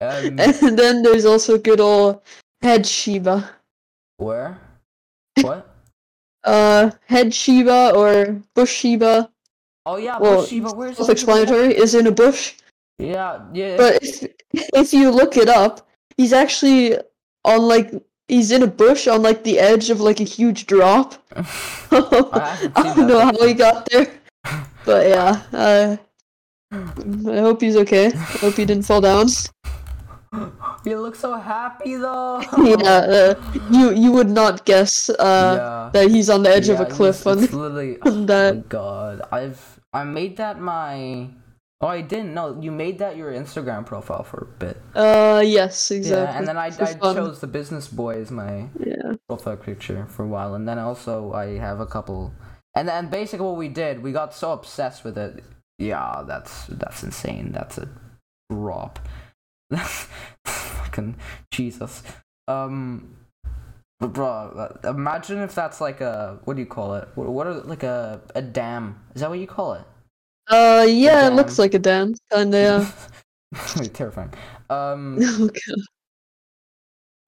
um, 0.02 0.40
and 0.40 0.78
then 0.78 1.02
there's 1.02 1.26
also 1.26 1.58
good 1.58 1.80
old 1.80 2.22
Head 2.62 2.86
Shiba. 2.86 3.50
Where? 4.18 4.60
What? 5.42 5.70
Uh, 6.44 6.92
Head 7.08 7.34
Shiba 7.34 7.92
or 7.96 8.42
Bush 8.54 8.72
Shiba, 8.72 9.30
Oh 9.86 9.98
yeah, 9.98 10.18
Well, 10.18 10.44
Bushiba. 10.44 10.76
Where's 10.76 10.98
self-explanatory, 10.98 11.78
is 11.78 11.94
in 11.94 12.08
a 12.08 12.12
bush. 12.12 12.56
Yeah, 12.98 13.42
yeah. 13.54 13.78
But 13.78 14.02
if, 14.02 14.24
if 14.52 14.94
you 14.94 15.12
look 15.12 15.38
it 15.38 15.48
up, 15.48 15.88
he's 16.18 16.34
actually 16.34 16.98
on 17.44 17.62
like 17.68 17.92
he's 18.28 18.52
in 18.52 18.64
a 18.64 18.68
bush 18.68 19.08
on 19.08 19.22
like 19.22 19.44
the 19.44 19.60
edge 19.60 19.92
of 19.92 20.02
like 20.02 20.20
a 20.20 20.24
huge 20.24 20.66
drop. 20.66 21.14
I 21.92 22.72
haven't 22.76 22.96
don't 22.96 23.08
know 23.08 23.20
how 23.20 23.46
he 23.46 23.54
got 23.54 23.88
there, 23.92 24.08
but 24.86 25.08
yeah. 25.08 25.42
Uh, 25.54 25.98
I 26.72 27.40
hope 27.40 27.62
he's 27.62 27.78
okay. 27.78 28.08
I 28.08 28.38
hope 28.42 28.56
he 28.56 28.66
didn't 28.66 28.84
fall 28.84 29.00
down. 29.00 29.28
you 30.86 31.00
look 31.00 31.16
so 31.16 31.38
happy 31.38 31.96
though. 31.96 32.42
yeah, 32.58 33.36
uh, 33.36 33.36
you 33.72 33.92
you 33.94 34.12
would 34.12 34.30
not 34.30 34.66
guess 34.66 35.10
uh, 35.10 35.56
yeah. 35.58 35.90
that 35.94 36.12
he's 36.12 36.30
on 36.30 36.44
the 36.44 36.50
edge 36.50 36.70
of 36.70 36.80
a 36.80 36.86
cliff 36.86 37.18
It's, 37.18 37.28
on, 37.28 37.44
it's 37.44 37.54
literally. 37.54 37.98
on 38.02 38.08
Oh 38.08 38.16
my 38.22 38.26
that. 38.26 38.70
god, 38.70 39.22
I've 39.32 39.80
I 39.94 40.04
made 40.04 40.38
that 40.38 40.60
my. 40.60 41.30
Oh, 41.82 41.88
I 41.88 42.02
didn't 42.02 42.34
know 42.34 42.58
you 42.62 42.72
made 42.72 43.00
that 43.00 43.18
your 43.18 43.32
Instagram 43.34 43.86
profile 43.86 44.24
for 44.24 44.48
a 44.50 44.60
bit. 44.60 44.78
Uh, 44.96 45.44
yes, 45.46 45.92
exactly. 45.92 46.24
Yeah, 46.34 46.38
and 46.40 46.48
then 46.48 46.58
I, 46.58 46.68
I 46.68 46.94
chose 46.96 47.42
the 47.42 47.48
business 47.48 47.88
boy 47.90 48.22
as 48.22 48.32
my 48.32 48.70
Yeah. 48.80 49.14
profile 49.28 49.58
picture 49.58 50.06
for 50.08 50.24
a 50.24 50.28
while, 50.28 50.56
and 50.56 50.68
then 50.68 50.80
also 50.80 51.34
I 51.34 51.58
have 51.58 51.80
a 51.82 51.86
couple. 51.86 52.34
And 52.76 52.88
then 52.88 53.10
basically 53.10 53.46
what 53.46 53.58
we 53.58 53.68
did, 53.68 54.02
we 54.02 54.12
got 54.14 54.34
so 54.34 54.54
obsessed 54.54 55.04
with 55.04 55.18
it. 55.18 55.44
Yeah, 55.78 56.24
that's 56.26 56.66
that's 56.68 57.04
insane. 57.04 57.52
That's 57.52 57.78
a 57.78 57.90
drop. 58.50 59.00
Fucking 60.46 61.16
Jesus. 61.52 62.04
Um, 62.48 63.18
but 64.00 64.14
bro, 64.14 64.28
uh, 64.28 64.90
imagine 64.90 65.40
if 65.40 65.56
that's 65.56 65.82
like 65.82 66.02
a 66.02 66.40
what 66.44 66.56
do 66.56 66.62
you 66.62 66.68
call 66.68 66.96
it? 66.96 67.08
What, 67.16 67.28
what 67.30 67.48
are 67.48 67.54
like 67.54 67.84
a 67.84 68.22
a 68.36 68.42
dam? 68.42 69.00
Is 69.16 69.22
that 69.22 69.30
what 69.30 69.40
you 69.40 69.48
call 69.48 69.74
it? 69.74 69.84
Uh, 70.48 70.86
yeah, 70.88 71.28
it 71.28 71.34
looks 71.34 71.58
like 71.58 71.74
a 71.74 71.80
dam, 71.80 72.14
kinda. 72.32 72.88
Yeah. 73.52 73.88
Terrifying. 73.94 74.34
Um, 74.70 75.18
okay. 75.42 75.72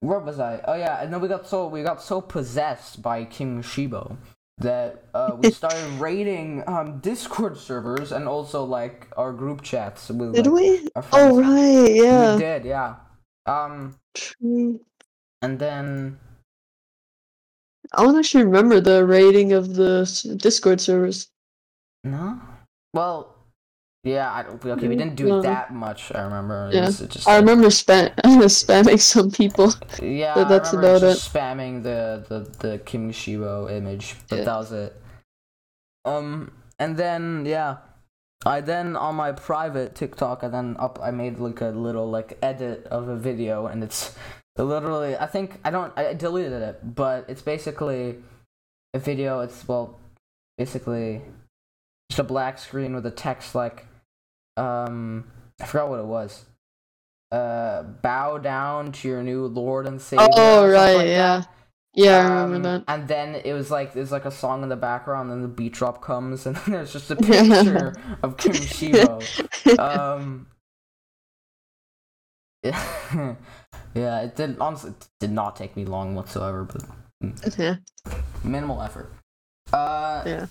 where 0.00 0.20
was 0.20 0.38
I? 0.38 0.60
Oh 0.64 0.74
yeah, 0.74 1.02
and 1.02 1.12
then 1.12 1.20
we 1.20 1.28
got 1.28 1.48
so 1.48 1.66
we 1.66 1.82
got 1.82 2.02
so 2.02 2.20
possessed 2.20 3.02
by 3.02 3.24
King 3.24 3.62
Shibo 3.62 4.16
that 4.60 5.04
uh, 5.14 5.36
we 5.38 5.50
started 5.62 5.84
raiding 6.00 6.64
um, 6.66 6.98
Discord 7.00 7.56
servers 7.56 8.12
and 8.12 8.26
also 8.28 8.64
like 8.64 9.08
our 9.16 9.32
group 9.32 9.62
chats 9.62 10.08
with 10.10 10.34
Did 10.34 10.46
like, 10.46 10.54
we? 10.54 10.88
Oh 11.12 11.40
right, 11.40 11.94
yeah. 11.94 12.34
We 12.34 12.40
did, 12.40 12.64
yeah. 12.64 12.96
Um, 13.46 13.96
True. 14.14 14.80
and 15.42 15.58
then 15.58 16.18
I 17.94 18.02
don't 18.02 18.18
actually 18.18 18.44
remember 18.44 18.80
the 18.80 19.04
rating 19.06 19.52
of 19.52 19.74
the 19.74 20.04
Discord 20.36 20.80
servers. 20.80 21.28
no, 22.04 22.40
well, 22.92 23.37
yeah. 24.04 24.30
I. 24.30 24.44
Okay, 24.44 24.88
we 24.88 24.96
didn't 24.96 25.16
do 25.16 25.26
No. 25.28 25.38
it 25.38 25.42
that 25.42 25.72
much. 25.74 26.12
I 26.14 26.22
remember. 26.22 26.70
Yeah. 26.72 26.86
just, 26.86 27.28
I 27.28 27.36
remember 27.36 27.68
spam 27.68 28.14
spamming 28.24 29.00
some 29.00 29.30
people. 29.30 29.72
Yeah, 30.02 30.34
But 30.34 30.48
that's 30.48 30.72
I 30.72 30.76
remember 30.76 30.96
about 31.06 31.14
just 31.16 31.32
spamming 31.32 31.82
the 31.82 32.24
the 32.28 32.68
the 32.68 32.78
Kim 32.78 33.10
Shibo 33.12 33.70
image, 33.70 34.16
but 34.28 34.38
Yeah. 34.38 34.44
that 34.44 34.56
was 34.56 34.72
it. 34.72 35.00
Um, 36.04 36.52
and 36.78 36.96
then 36.96 37.44
yeah, 37.46 37.78
I 38.46 38.60
then 38.60 38.96
on 38.96 39.16
my 39.16 39.32
private 39.32 39.94
TikTok, 39.94 40.44
I 40.44 40.48
then 40.48 40.76
up 40.78 40.98
I 41.02 41.10
made 41.10 41.38
like 41.38 41.60
a 41.60 41.68
little 41.68 42.08
like 42.08 42.38
edit 42.42 42.86
of 42.86 43.08
a 43.08 43.16
video, 43.16 43.66
and 43.66 43.82
it's 43.82 44.14
literally 44.56 45.16
I 45.16 45.26
think 45.26 45.58
I 45.64 45.70
don't 45.70 45.92
I 45.98 46.14
deleted 46.14 46.62
it, 46.62 46.94
but 46.94 47.24
it's 47.28 47.42
basically 47.42 48.16
a 48.94 48.98
video. 48.98 49.40
It's 49.40 49.66
well, 49.66 49.98
basically 50.56 51.22
just 52.10 52.18
a 52.18 52.24
black 52.24 52.58
screen 52.58 52.94
with 52.94 53.06
a 53.06 53.10
text 53.10 53.54
like, 53.54 53.86
um, 54.56 55.30
I 55.60 55.66
forgot 55.66 55.88
what 55.90 56.00
it 56.00 56.06
was. 56.06 56.46
Uh, 57.30 57.82
bow 57.82 58.38
down 58.38 58.90
to 58.92 59.08
your 59.08 59.22
new 59.22 59.46
Lord 59.46 59.86
and 59.86 60.00
Savior. 60.00 60.28
Oh 60.36 60.66
right, 60.66 60.94
like 60.94 61.06
yeah. 61.08 61.42
that. 61.42 61.48
Yeah, 61.94 62.18
I 62.18 62.24
Um, 62.26 62.50
remember 62.50 62.58
that. 62.78 62.84
And 62.88 63.08
then 63.08 63.34
it 63.34 63.52
was 63.52 63.70
like 63.70 63.92
there's 63.92 64.12
like 64.12 64.24
a 64.24 64.30
song 64.30 64.62
in 64.62 64.68
the 64.68 64.76
background, 64.76 65.30
and 65.30 65.42
then 65.42 65.42
the 65.42 65.54
beat 65.54 65.74
drop 65.74 66.02
comes, 66.02 66.46
and 66.46 66.56
there's 66.56 66.92
just 66.92 67.10
a 67.10 67.16
picture 67.16 67.94
of 68.22 68.36
Kim 68.36 68.52
Shibo. 68.76 69.28
Um, 69.78 70.46
yeah, 72.62 73.34
yeah, 73.94 74.20
it 74.22 74.36
did 74.36 74.58
honestly 74.58 74.90
it 74.90 75.08
did 75.20 75.30
not 75.32 75.56
take 75.56 75.76
me 75.76 75.84
long 75.84 76.14
whatsoever, 76.14 76.64
but 76.64 76.82
yeah. 77.58 77.76
minimal 78.44 78.82
effort. 78.82 79.12
Uh, 79.72 80.24
Yeah. 80.24 80.46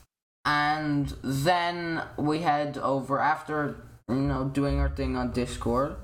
And 0.48 1.14
then 1.22 2.02
we 2.16 2.40
had 2.40 2.78
over 2.78 3.20
after 3.20 3.76
you 4.08 4.16
know 4.16 4.46
doing 4.46 4.80
our 4.80 4.90
thing 4.90 5.18
on 5.18 5.32
Discord. 5.32 5.98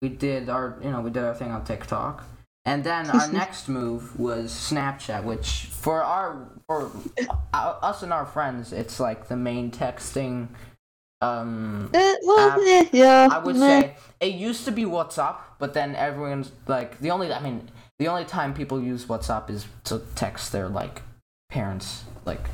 We 0.00 0.08
did 0.08 0.48
our 0.48 0.78
you 0.82 0.90
know 0.90 1.02
we 1.02 1.10
did 1.10 1.22
our 1.22 1.34
thing 1.34 1.52
on 1.52 1.62
TikTok, 1.64 2.24
and 2.64 2.82
then 2.82 3.10
our 3.10 3.30
next 3.40 3.68
move 3.68 4.18
was 4.18 4.50
Snapchat, 4.50 5.24
which 5.24 5.66
for 5.70 6.02
our 6.02 6.48
for 6.66 6.90
uh, 7.52 7.78
us 7.82 8.02
and 8.02 8.12
our 8.12 8.24
friends, 8.24 8.72
it's 8.72 8.98
like 8.98 9.28
the 9.28 9.36
main 9.36 9.70
texting. 9.70 10.48
Um, 11.20 11.90
Eh, 11.94 12.14
well, 12.24 12.60
eh, 12.60 12.88
yeah. 12.92 13.28
I 13.30 13.38
would 13.38 13.54
meh. 13.56 13.80
say 13.80 13.96
it 14.20 14.34
used 14.34 14.64
to 14.64 14.72
be 14.72 14.84
WhatsApp, 14.84 15.36
but 15.60 15.72
then 15.74 15.94
everyone's 15.94 16.50
like 16.66 16.98
the 17.00 17.10
only 17.10 17.30
I 17.32 17.40
mean 17.40 17.68
the 17.98 18.08
only 18.08 18.24
time 18.24 18.54
people 18.54 18.82
use 18.82 19.04
WhatsApp 19.04 19.50
is 19.50 19.66
to 19.84 20.00
text 20.16 20.50
their 20.50 20.68
like 20.68 21.02
parents 21.50 22.04
like 22.24 22.48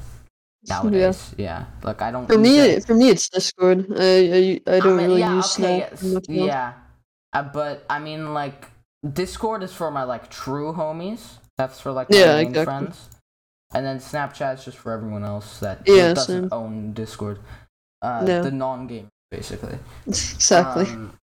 nowadays. 0.69 1.35
Yeah, 1.39 1.65
like 1.83 2.03
I 2.03 2.11
don't. 2.11 2.27
For 2.27 2.39
me, 2.39 2.59
it. 2.59 2.87
for 2.87 2.95
me, 2.95 3.09
it's 3.11 3.29
Discord. 3.29 3.87
I 3.99 4.61
I, 4.67 4.77
I 4.77 4.81
don't 4.81 4.97
mean, 4.97 5.07
really 5.09 5.21
yeah, 5.21 5.35
use 5.37 5.55
okay, 5.59 5.79
Snap. 5.79 5.91
yes, 5.91 6.03
much 6.03 6.29
more. 6.29 6.47
yeah, 6.47 6.73
uh, 7.33 7.43
but 7.43 7.85
I 7.91 7.99
mean 7.99 8.35
like 8.35 8.71
Discord 9.13 9.63
is 9.63 9.73
for 9.73 9.91
my 9.91 10.05
like 10.05 10.31
true 10.31 10.73
homies. 10.73 11.39
That's 11.57 11.81
for 11.81 11.93
like 11.93 12.11
my 12.11 12.17
Yeah, 12.19 12.37
exactly. 12.39 12.65
friends, 12.65 13.09
and 13.75 13.85
then 13.87 13.99
Snapchat's 13.99 14.65
just 14.65 14.79
for 14.79 14.93
everyone 14.93 15.25
else 15.25 15.59
that 15.61 15.83
Yeah, 15.87 16.15
doesn't 16.15 16.51
same. 16.51 16.53
own 16.53 16.93
Discord. 16.93 17.41
Uh, 18.03 18.23
No. 18.23 18.43
the 18.43 18.51
non-game 18.53 19.09
basically. 19.31 19.79
exactly. 20.07 20.85
Um, 20.87 21.19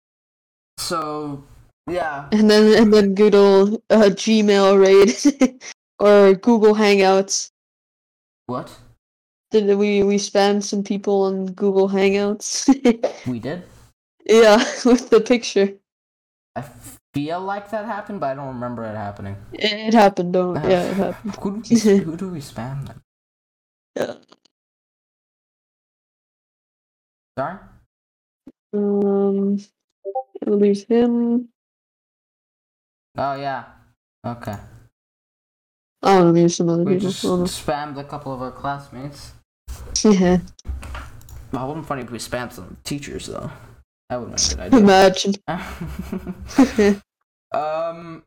so 0.78 1.44
yeah, 1.90 2.28
and 2.32 2.50
then 2.50 2.82
and 2.82 2.94
then 2.94 3.14
good 3.14 3.36
old 3.36 3.82
uh, 3.90 4.10
Gmail 4.10 4.80
raid 4.82 5.62
or 6.00 6.34
Google 6.34 6.74
Hangouts. 6.76 7.52
what 8.48 8.70
Did 9.54 9.78
we 9.78 10.02
we 10.02 10.18
spammed 10.18 10.64
some 10.64 10.82
people 10.82 11.30
on 11.30 11.46
Google 11.54 11.88
Hangouts? 11.88 12.66
we 13.28 13.38
did. 13.38 13.62
yeah, 14.26 14.58
with 14.86 15.12
the 15.12 15.22
picture. 15.22 15.78
I 16.56 16.66
feel 17.14 17.40
like 17.40 17.70
that 17.70 17.86
happened, 17.86 18.20
but 18.20 18.32
I 18.32 18.34
don't 18.34 18.48
remember 18.48 18.84
it 18.84 18.96
happening. 18.96 19.38
It, 19.54 19.94
happened. 19.94 20.34
Don't 20.34 20.56
yeah, 20.56 20.90
it 20.90 20.98
happened. 20.98 21.36
Who 21.36 21.62
do 21.62 21.70
we, 21.70 21.98
who 22.10 22.18
do 22.18 22.30
we 22.30 22.40
spam 22.40 22.88
then? 22.88 23.02
Yeah. 23.96 24.16
Sorry. 27.38 27.58
Um, 28.74 29.60
I 30.42 30.46
believe 30.50 30.84
him. 30.88 31.50
Oh 33.20 33.36
yeah. 33.36 33.66
Okay. 34.26 34.58
I 36.02 36.18
don't 36.18 36.26
know, 36.26 36.34
maybe 36.34 36.50
some 36.50 36.70
other 36.70 36.84
We 36.84 36.96
people. 36.96 37.46
just 37.46 37.64
spammed 37.64 38.00
a 38.00 38.04
couple 38.04 38.34
of 38.34 38.42
our 38.42 38.52
classmates. 38.52 39.34
Yeah, 40.04 40.40
wouldn't 41.68 41.86
funny 41.86 42.02
if 42.02 42.12
we 42.12 42.18
spammed 42.18 42.54
some 42.54 42.78
teachers 42.84 43.28
though. 43.28 43.52
That 44.10 44.20
would 44.22 44.32
have 44.32 44.50
been 44.50 44.60
a 44.60 44.70
good 44.70 44.84
idea. 44.84 45.34
imagine. 46.80 47.02
um. 47.52 48.24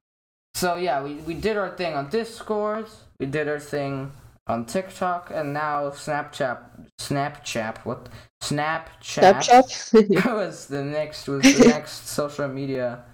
So 0.54 0.76
yeah, 0.76 1.02
we 1.02 1.14
we 1.14 1.34
did 1.34 1.56
our 1.56 1.70
thing 1.70 1.94
on 1.94 2.08
Discord. 2.08 2.86
We 3.18 3.26
did 3.26 3.48
our 3.48 3.58
thing 3.58 4.12
on 4.46 4.64
TikTok, 4.64 5.30
and 5.34 5.52
now 5.52 5.90
Snapchat. 5.90 6.58
Snapchat. 7.00 7.78
What? 7.84 8.08
Snapchat. 8.42 9.34
Snapchat. 9.34 10.25
was 10.34 10.66
the 10.66 10.84
next 10.84 11.28
was 11.28 11.42
the 11.42 11.68
next 11.68 12.08
social 12.08 12.48
media 12.48 13.04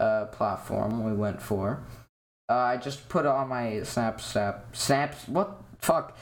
uh, 0.00 0.26
platform 0.26 1.04
we 1.04 1.12
went 1.12 1.42
for. 1.42 1.82
Uh, 2.48 2.54
I 2.54 2.76
just 2.76 3.08
put 3.08 3.26
on 3.26 3.48
my 3.48 3.80
Snapchat. 3.82 4.60
Snaps. 4.72 5.28
What? 5.28 5.62
Fuck. 5.78 6.16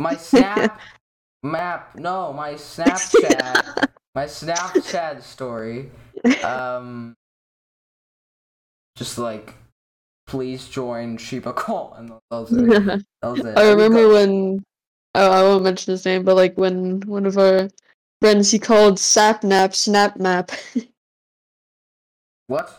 My 0.00 0.16
Snap 0.16 0.80
map. 1.42 1.94
No, 1.96 2.32
my 2.32 2.54
Snapchat. 2.54 3.88
my 4.14 4.24
Snapchat 4.24 5.22
story. 5.22 5.90
Um. 6.42 7.14
Just 8.96 9.18
like, 9.18 9.54
please 10.26 10.68
join 10.68 11.16
Shiba 11.16 11.52
Cult, 11.52 11.94
and 11.96 12.08
that 12.10 12.20
was 12.30 12.52
it. 12.52 12.66
That 13.22 13.28
was 13.28 13.40
it. 13.40 13.56
I 13.58 13.70
remember 13.70 14.08
when 14.08 14.62
I, 15.14 15.22
I 15.22 15.42
won't 15.42 15.64
mention 15.64 15.92
his 15.92 16.04
name, 16.04 16.24
but 16.24 16.34
like 16.34 16.56
when 16.56 17.00
one 17.00 17.26
of 17.26 17.36
our 17.36 17.68
friends 18.20 18.50
he 18.50 18.58
called 18.58 18.96
Sapnap 18.96 19.74
Snap 19.74 20.16
Map. 20.18 20.50
What? 22.46 22.74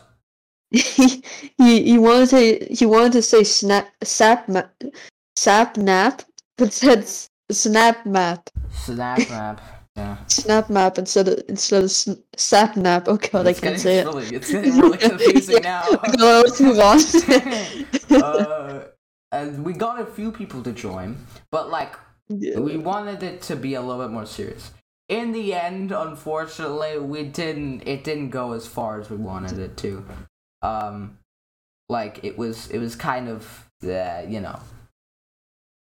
he 0.70 1.22
he 1.58 1.82
he 1.82 1.98
wanted 1.98 2.30
to 2.30 2.74
he 2.74 2.86
wanted 2.86 3.12
to 3.12 3.22
say 3.22 3.44
snap 3.44 3.92
sap 4.02 4.48
sap 5.36 5.76
nap, 5.76 6.22
but 6.58 6.72
said 6.72 7.06
snap 7.50 8.04
map 8.06 8.48
Snap 8.72 9.18
map. 9.30 9.60
Yeah. 9.96 10.16
snap 10.26 10.70
map 10.70 10.96
instead 10.96 11.28
of 11.28 11.42
instead 11.48 11.84
of 11.84 11.90
sn- 11.90 12.22
sap 12.36 12.76
nap. 12.76 13.04
Oh 13.08 13.18
god, 13.18 13.46
I 13.46 13.52
can't 13.52 13.78
say 13.78 13.98
it. 13.98 14.06
really, 14.06 14.26
It's 14.34 14.50
getting 14.50 14.78
really 14.78 14.96
confusing 14.96 15.62
now. 15.62 15.82
Go, 16.18 16.42
let's 16.44 16.60
move 16.60 16.78
on. 16.78 16.98
uh, 18.22 18.84
and 19.32 19.64
we 19.64 19.72
got 19.74 20.00
a 20.00 20.06
few 20.06 20.32
people 20.32 20.62
to 20.62 20.72
join, 20.72 21.16
but 21.50 21.70
like 21.70 21.94
Yeah. 22.28 22.58
we 22.60 22.76
wanted 22.78 23.22
it 23.22 23.42
to 23.42 23.56
be 23.56 23.74
a 23.74 23.82
little 23.82 24.02
bit 24.02 24.10
more 24.12 24.24
serious. 24.26 24.70
In 25.10 25.32
the 25.32 25.52
end, 25.52 25.92
unfortunately, 25.92 26.98
we 26.98 27.24
didn't. 27.24 27.82
It 27.86 28.02
didn't 28.02 28.30
go 28.30 28.52
as 28.52 28.66
far 28.66 28.98
as 29.00 29.10
we 29.10 29.18
wanted 29.18 29.58
it 29.58 29.76
to. 29.78 30.06
Um, 30.62 31.18
like 31.90 32.24
it 32.24 32.38
was. 32.38 32.70
It 32.70 32.78
was 32.78 32.96
kind 32.96 33.28
of. 33.28 33.68
Yeah, 33.82 34.22
you 34.22 34.40
know. 34.40 34.58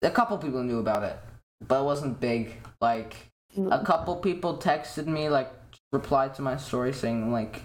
A 0.07 0.11
couple 0.11 0.39
people 0.39 0.63
knew 0.63 0.79
about 0.79 1.03
it, 1.03 1.19
but 1.67 1.81
it 1.81 1.85
wasn't 1.85 2.21
big. 2.21 2.55
Like 2.81 3.15
a 3.71 3.85
couple 3.85 4.17
people 4.17 4.59
texted 4.59 5.07
me, 5.07 5.29
like 5.29 5.51
replied 5.93 6.35
to 6.35 6.43
my 6.43 6.57
story 6.57 6.93
saying 6.93 7.33
like, 7.33 7.63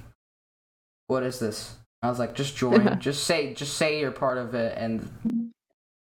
"What 1.07 1.24
is 1.24 1.39
this?" 1.39 1.75
I 2.01 2.10
was 2.10 2.17
like, 2.19 2.33
"Just 2.36 2.55
join. 2.57 3.00
just 3.07 3.24
say. 3.25 3.53
Just 3.53 3.77
say 3.77 4.00
you're 4.00 4.12
part 4.12 4.38
of 4.38 4.55
it." 4.55 4.77
And 4.77 5.51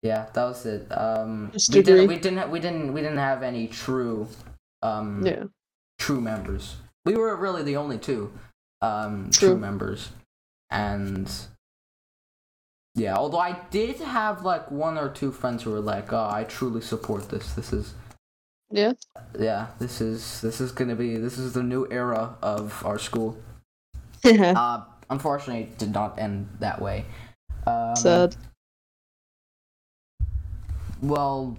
yeah, 0.03 0.27
that 0.33 0.43
was 0.43 0.65
it. 0.65 0.87
Um, 0.91 1.51
we 1.73 1.81
didn't. 1.81 2.07
We 2.07 2.17
didn't. 2.17 2.49
We 2.51 2.59
didn't. 2.59 2.93
We 2.93 3.01
didn't 3.01 3.17
have 3.19 3.41
any 3.43 3.67
true, 3.67 4.27
um, 4.81 5.25
Yeah. 5.25 5.45
true 5.99 6.19
members. 6.21 6.75
We 7.05 7.15
were 7.15 7.35
really 7.35 7.63
the 7.63 7.77
only 7.77 7.97
two, 7.97 8.33
um, 8.81 9.29
True. 9.31 9.57
members, 9.57 10.09
and 10.69 11.31
yeah. 12.97 13.15
Although 13.15 13.39
I 13.39 13.53
did 13.71 13.95
have 14.01 14.43
like 14.43 14.69
one 14.69 14.97
or 14.97 15.07
two 15.09 15.31
friends 15.31 15.63
who 15.63 15.71
were 15.71 15.79
like, 15.79 16.11
"Oh, 16.11 16.29
I 16.29 16.43
truly 16.43 16.81
support 16.81 17.29
this. 17.29 17.53
This 17.53 17.71
is." 17.71 17.93
Yeah. 18.69 18.91
yeah 19.39 19.67
this 19.79 20.01
is 20.01 20.41
this 20.41 20.59
is 20.59 20.73
gonna 20.73 20.93
be 20.97 21.15
this 21.15 21.37
is 21.37 21.53
the 21.53 21.63
new 21.63 21.87
era 21.89 22.35
of 22.41 22.85
our 22.85 22.99
school 22.99 23.37
uh 24.25 24.83
unfortunately 25.09 25.63
it 25.63 25.77
did 25.77 25.93
not 25.93 26.19
end 26.19 26.49
that 26.59 26.81
way 26.81 27.05
um, 27.65 27.95
Sad. 27.95 28.35
well 31.01 31.57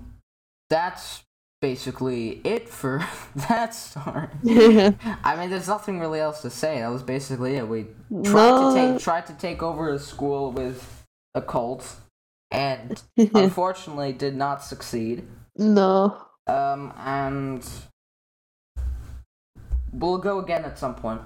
that's 0.68 1.22
basically 1.62 2.40
it 2.44 2.68
for 2.68 3.02
that 3.48 3.74
story 3.74 4.28
Yeah. 4.42 4.92
i 5.24 5.34
mean 5.34 5.48
there's 5.48 5.68
nothing 5.68 5.98
really 6.00 6.20
else 6.20 6.42
to 6.42 6.50
say 6.50 6.80
that 6.80 6.88
was 6.88 7.02
basically 7.02 7.56
it 7.56 7.66
we 7.66 7.86
tried 8.22 8.50
No. 8.50 8.74
to 8.74 8.92
take 8.92 9.02
tried 9.02 9.26
to 9.28 9.32
take 9.32 9.62
over 9.62 9.90
a 9.94 9.98
school 9.98 10.52
with 10.52 10.97
a 11.38 11.42
cult 11.42 11.96
and 12.50 13.02
unfortunately 13.34 14.12
did 14.12 14.34
not 14.34 14.62
succeed 14.64 15.16
no. 15.56 16.16
um 16.46 16.92
and 16.98 17.62
we'll 19.92 20.18
go 20.18 20.38
again 20.38 20.64
at 20.64 20.78
some 20.78 20.94
point 20.94 21.22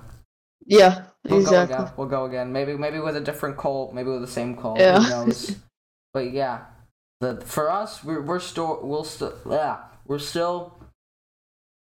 Yeah. 0.67 1.03
We'll 1.25 1.41
exactly. 1.41 1.77
go 1.77 1.83
again. 1.83 1.93
We'll 1.97 2.09
go 2.09 2.25
again. 2.25 2.53
Maybe 2.53 2.73
maybe 2.77 2.99
with 2.99 3.17
a 3.17 3.21
different 3.21 3.57
cult. 3.57 3.95
Maybe 3.95 4.11
with 4.11 4.23
the 4.23 4.35
same 4.41 4.57
cult. 4.57 4.79
Yeah. 4.81 4.99
Who 5.01 5.09
knows? 5.09 5.55
but 6.15 6.33
yeah, 6.33 6.65
the 7.21 7.41
for 7.45 7.71
us, 7.71 8.03
we're 8.03 8.21
we're 8.21 8.41
still 8.41 8.81
we'll 8.83 9.05
still 9.05 9.35
yeah 9.49 9.77
we're 10.07 10.19
still 10.19 10.75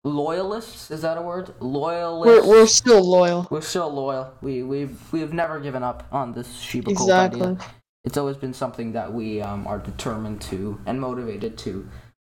loyalists. 0.06 0.90
Is 0.92 1.02
that 1.02 1.18
a 1.18 1.22
word? 1.22 1.54
Loyalists. 1.60 2.48
We're 2.48 2.50
we're 2.62 2.68
still 2.68 3.04
loyal. 3.04 3.48
We're 3.52 3.62
still 3.62 3.92
loyal. 3.92 4.34
We 4.42 4.64
we've 4.64 4.98
we've 5.12 5.34
never 5.34 5.60
given 5.60 5.84
up 5.84 6.08
on 6.14 6.32
this 6.34 6.48
cult 6.72 6.88
Exactly. 6.88 7.42
idea. 7.42 7.58
It's 8.06 8.18
always 8.18 8.38
been 8.38 8.54
something 8.54 8.94
that 8.94 9.12
we 9.14 9.42
um 9.42 9.66
are 9.68 9.80
determined 9.80 10.42
to 10.52 10.80
and 10.86 11.02
motivated 11.02 11.58
to 11.60 11.88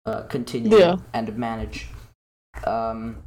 uh, 0.07 0.23
continue 0.23 0.77
Yeah. 0.79 0.97
and 1.13 1.37
manage. 1.37 1.89
Um, 2.67 3.23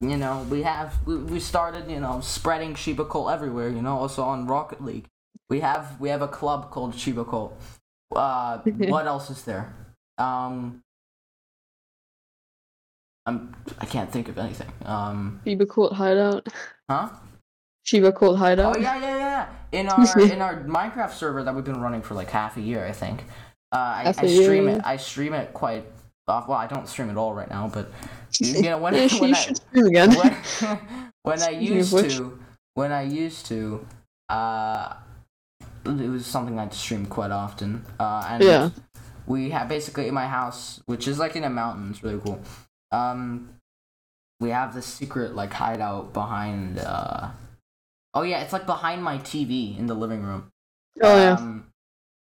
you 0.00 0.16
know, 0.16 0.46
we 0.50 0.62
have 0.62 0.94
we, 1.06 1.16
we 1.16 1.40
started 1.40 1.90
you 1.90 2.00
know 2.00 2.20
spreading 2.20 2.74
Shiba 2.74 3.04
cult 3.04 3.30
everywhere. 3.30 3.68
You 3.68 3.82
know, 3.82 3.96
also 3.98 4.22
on 4.22 4.46
Rocket 4.46 4.82
League. 4.82 5.06
We 5.50 5.60
have 5.60 6.00
we 6.00 6.08
have 6.08 6.22
a 6.22 6.28
club 6.28 6.70
called 6.70 6.94
Shiba 6.94 7.24
cult. 7.24 7.58
Uh, 8.14 8.58
what 8.94 9.06
else 9.06 9.30
is 9.30 9.44
there? 9.44 9.74
Um, 10.18 10.82
I'm 13.26 13.54
I 13.78 13.84
can't 13.86 14.10
think 14.10 14.28
of 14.28 14.38
anything. 14.38 14.72
Um, 14.84 15.40
Shiba 15.44 15.66
Cult 15.66 15.92
Hideout. 15.92 16.48
huh? 16.90 17.08
Shiba 17.86 18.12
Cult 18.12 18.38
Hideout. 18.38 18.76
Oh 18.76 18.80
yeah, 18.80 19.00
yeah, 19.00 19.16
yeah. 19.16 19.48
In 19.72 19.88
our 19.88 20.20
in 20.32 20.42
our 20.42 20.62
Minecraft 20.64 21.12
server 21.12 21.42
that 21.44 21.54
we've 21.54 21.64
been 21.64 21.80
running 21.80 22.02
for 22.02 22.14
like 22.14 22.30
half 22.30 22.56
a 22.56 22.60
year, 22.60 22.84
I 22.84 22.92
think. 22.92 23.24
Uh, 23.72 23.76
I, 23.78 24.14
I 24.18 24.26
stream 24.26 24.68
it. 24.68 24.80
I 24.84 24.96
stream 24.96 25.32
it 25.32 25.54
quite. 25.54 25.84
Off, 26.28 26.48
well, 26.48 26.58
I 26.58 26.66
don't 26.66 26.88
stream 26.88 27.08
it 27.08 27.16
all 27.16 27.32
right 27.34 27.48
now, 27.48 27.68
but 27.72 27.88
you 28.40 28.62
know 28.62 28.78
when 28.78 28.94
yeah, 28.94 29.08
when 29.20 29.34
I, 29.34 29.38
stream 29.38 29.86
again. 29.86 30.12
when, 30.16 30.36
when 31.22 31.42
I 31.42 31.50
used 31.50 31.96
to 31.96 32.38
when 32.74 32.90
I 32.90 33.02
used 33.02 33.46
to 33.46 33.86
uh 34.28 34.94
it 35.84 36.10
was 36.10 36.26
something 36.26 36.58
I'd 36.58 36.74
stream 36.74 37.06
quite 37.06 37.30
often 37.30 37.84
uh 38.00 38.26
and 38.28 38.42
Yeah. 38.42 38.70
we 39.28 39.50
have 39.50 39.68
basically 39.68 40.08
in 40.08 40.14
my 40.14 40.26
house 40.26 40.82
which 40.86 41.06
is 41.06 41.20
like 41.20 41.36
in 41.36 41.44
a 41.44 41.48
mountain 41.50 41.90
it's 41.90 42.02
really 42.02 42.20
cool 42.20 42.40
um 42.90 43.50
we 44.40 44.50
have 44.50 44.74
this 44.74 44.84
secret 44.84 45.36
like 45.36 45.52
hideout 45.52 46.12
behind 46.12 46.80
uh 46.80 47.28
oh 48.16 48.22
yeah 48.22 48.40
it's 48.42 48.52
like 48.52 48.66
behind 48.66 49.02
my 49.02 49.18
TV 49.18 49.78
in 49.78 49.86
the 49.86 49.94
living 49.94 50.22
room 50.22 50.50
oh 51.02 51.16
yeah. 51.16 51.34
um, 51.34 51.66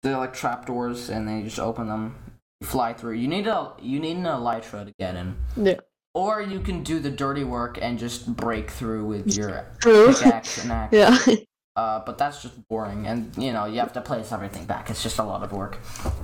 they're 0.03 0.19
like 0.19 0.35
trapdoors 0.35 1.09
and 1.09 1.27
then 1.27 1.39
you 1.39 1.45
just 1.45 1.59
open 1.59 1.87
them 1.89 2.15
fly 2.63 2.93
through 2.93 3.13
you 3.13 3.29
need 3.29 3.47
a 3.47 3.73
you 3.81 3.99
need 4.01 4.17
an 4.17 4.25
elytra 4.25 4.85
to 4.85 4.93
get 4.99 5.15
in 5.15 5.37
Yeah. 5.57 5.75
or 6.13 6.43
you 6.43 6.61
can 6.61 6.83
do 6.83 6.99
the 6.99 7.11
dirty 7.11 7.45
work 7.45 7.79
and 7.81 7.99
just 7.99 8.35
break 8.37 8.71
through 8.71 9.07
with 9.07 9.37
your 9.37 9.67
pickaxe 9.81 10.63
and 10.63 10.73
axe. 10.73 10.93
yeah. 11.29 11.37
Uh, 11.77 11.99
but 12.07 12.17
that's 12.19 12.41
just 12.41 12.55
boring, 12.69 13.05
and 13.09 13.37
you 13.37 13.53
know 13.53 13.65
you 13.65 13.81
have 13.81 13.93
to 13.93 14.01
place 14.01 14.31
everything 14.31 14.65
back. 14.65 14.91
It's 14.91 15.03
just 15.03 15.19
a 15.19 15.25
lot 15.25 15.43
of 15.43 15.51
work, 15.51 15.81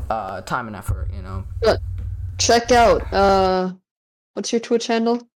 uh, 0.08 0.42
time 0.42 0.68
and 0.68 0.76
effort. 0.76 1.10
You 1.12 1.22
know. 1.22 1.44
Look, 1.62 1.80
Check 2.38 2.70
out 2.70 3.12
uh 3.12 3.72
what's 4.34 4.52
your 4.52 4.60
Twitch 4.60 4.86
handle? 4.86 5.26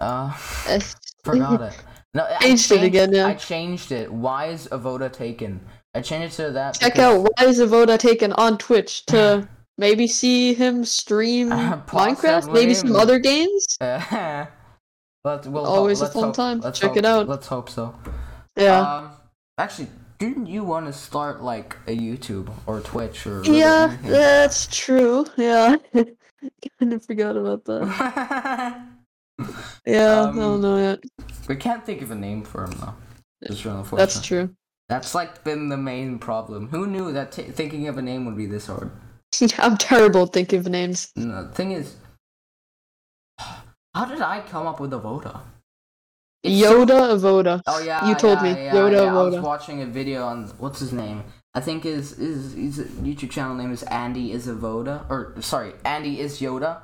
Uh, 0.00 0.32
forgot 1.24 1.60
it. 1.60 1.76
No, 2.14 2.24
I 2.28 2.38
Changed 2.40 2.72
it 2.72 2.82
again, 2.82 3.12
yeah. 3.12 3.26
I 3.26 3.34
changed 3.34 3.92
it. 3.92 4.12
Why 4.12 4.46
is 4.46 4.66
Avoda 4.68 5.12
taken? 5.12 5.60
I 5.94 6.00
changed 6.00 6.40
it 6.40 6.46
to 6.46 6.52
that. 6.52 6.74
Check 6.74 6.94
because- 6.94 7.24
out 7.24 7.30
why 7.38 7.46
is 7.46 7.60
Avoda 7.60 7.98
taken 7.98 8.32
on 8.32 8.58
Twitch 8.58 9.06
to 9.06 9.48
maybe 9.78 10.06
see 10.08 10.52
him 10.54 10.84
stream 10.84 11.50
Minecraft, 11.50 12.52
maybe 12.52 12.74
some 12.74 12.96
other 12.96 13.18
games. 13.18 13.76
Uh, 15.22 15.32
let's, 15.36 15.46
we'll 15.46 15.66
Always 15.66 16.00
a 16.00 16.08
fun 16.08 16.24
hope- 16.24 16.34
time. 16.34 16.60
let's 16.60 16.78
Check 16.80 16.90
hope- 16.90 16.96
it 16.98 17.04
out. 17.04 17.28
Let's 17.28 17.46
hope 17.46 17.68
so. 17.68 17.94
Yeah. 18.56 18.80
Um, 18.80 19.10
actually, 19.58 19.88
didn't 20.18 20.46
you 20.46 20.64
want 20.64 20.86
to 20.86 20.92
start 20.94 21.42
like 21.42 21.76
a 21.86 21.96
YouTube 21.96 22.50
or 22.66 22.80
Twitch 22.80 23.26
or? 23.26 23.40
really 23.42 23.58
yeah, 23.60 23.88
anything? 23.90 24.10
that's 24.10 24.66
true. 24.66 25.26
Yeah. 25.36 25.76
I 25.94 26.06
kind 26.78 26.92
of 26.94 27.04
forgot 27.04 27.36
about 27.36 27.64
that. 27.66 28.82
Yeah, 29.86 30.20
I 30.22 30.28
Um, 30.28 30.36
don't 30.36 30.60
know 30.62 30.76
yet. 30.78 31.00
We 31.50 31.56
can't 31.56 31.84
think 31.84 32.00
of 32.00 32.12
a 32.12 32.14
name 32.14 32.44
for 32.44 32.62
him 32.62 32.70
though. 32.80 32.94
It's 33.42 33.64
really 33.64 33.78
unfortunate. 33.78 34.06
That's 34.06 34.24
true. 34.24 34.54
That's 34.88 35.16
like 35.16 35.42
been 35.42 35.68
the 35.68 35.76
main 35.76 36.20
problem. 36.20 36.68
Who 36.68 36.86
knew 36.86 37.10
that 37.12 37.32
t- 37.32 37.42
thinking 37.42 37.88
of 37.88 37.98
a 37.98 38.02
name 38.02 38.24
would 38.26 38.36
be 38.36 38.46
this 38.46 38.68
hard? 38.68 38.92
I'm 39.58 39.76
terrible 39.76 40.22
at 40.22 40.32
thinking 40.32 40.60
of 40.60 40.68
names. 40.68 41.10
No, 41.16 41.42
the 41.42 41.52
thing 41.52 41.72
is, 41.72 41.96
how 43.94 44.04
did 44.04 44.20
I 44.20 44.42
come 44.42 44.68
up 44.68 44.78
with 44.78 44.92
Avoda? 44.92 45.40
It's 46.44 46.62
Yoda 46.62 47.16
Avoda. 47.16 47.60
Oh 47.66 47.82
yeah, 47.82 48.08
You 48.08 48.14
told 48.14 48.38
yeah, 48.38 48.54
me. 48.54 48.64
Yeah, 48.64 48.74
Yoda 48.74 49.04
yeah. 49.04 49.18
I 49.18 49.22
was 49.24 49.40
watching 49.40 49.82
a 49.82 49.86
video 49.86 50.24
on 50.24 50.46
what's 50.58 50.78
his 50.78 50.92
name. 50.92 51.24
I 51.54 51.60
think 51.60 51.82
his 51.82 52.12
his 52.16 52.52
his 52.52 52.78
YouTube 53.02 53.30
channel 53.30 53.56
name 53.56 53.72
is 53.72 53.82
Andy 53.82 54.30
is 54.30 54.46
Avoda 54.46 55.04
or 55.10 55.34
sorry, 55.40 55.72
Andy 55.84 56.20
is 56.20 56.40
Yoda. 56.40 56.82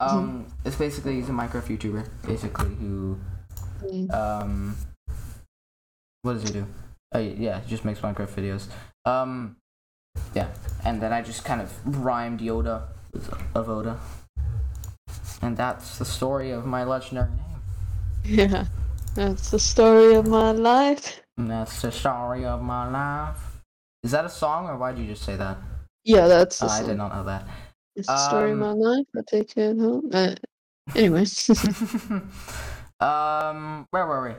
Mm-hmm. 0.00 0.18
Um, 0.18 0.46
it's 0.64 0.76
basically 0.76 1.16
he's 1.16 1.28
a 1.28 1.32
Minecraft 1.32 1.68
YouTuber, 1.76 2.08
basically 2.26 2.74
who 2.76 3.20
Mm. 3.82 4.14
um, 4.14 4.76
what 6.22 6.34
does 6.34 6.42
he 6.42 6.52
do? 6.52 6.66
Oh 7.14 7.18
yeah, 7.18 7.60
he 7.60 7.68
just 7.70 7.84
makes 7.84 8.00
Minecraft 8.00 8.34
videos. 8.34 8.68
Um, 9.04 9.56
yeah, 10.34 10.48
and 10.84 11.00
then 11.00 11.12
I 11.12 11.22
just 11.22 11.44
kind 11.44 11.60
of 11.60 11.72
rhymed 12.04 12.40
Yoda 12.40 12.84
with 13.12 13.28
Avoda, 13.54 13.98
and 15.42 15.56
that's 15.56 15.98
the 15.98 16.04
story 16.04 16.50
of 16.50 16.66
my 16.66 16.84
legendary 16.84 17.30
name. 17.30 17.60
Yeah. 18.24 18.66
That's 19.14 19.50
the 19.50 19.58
story 19.58 20.14
of 20.14 20.26
my 20.26 20.52
life. 20.52 21.20
And 21.36 21.50
that's 21.50 21.82
the 21.82 21.92
story 21.92 22.46
of 22.46 22.62
my 22.62 22.88
life. 22.88 23.60
Is 24.02 24.10
that 24.12 24.24
a 24.24 24.30
song, 24.30 24.68
or 24.68 24.78
why'd 24.78 24.96
you 24.96 25.06
just 25.06 25.22
say 25.22 25.36
that? 25.36 25.58
Yeah, 26.04 26.28
that's 26.28 26.62
Oh, 26.62 26.68
I 26.68 26.82
did 26.82 26.96
not 26.96 27.14
know 27.14 27.24
that. 27.24 27.46
It's 27.94 28.08
the 28.08 28.16
story 28.16 28.52
of 28.52 28.60
Um, 28.60 28.60
my 28.60 28.72
life. 28.72 29.06
I 29.14 29.20
take 29.26 29.54
it 29.56 29.78
home. 29.78 30.08
Uh, 30.12 30.34
anyway. 30.96 31.26
Um, 33.02 33.86
where 33.90 34.06
were 34.06 34.28
we? 34.28 34.34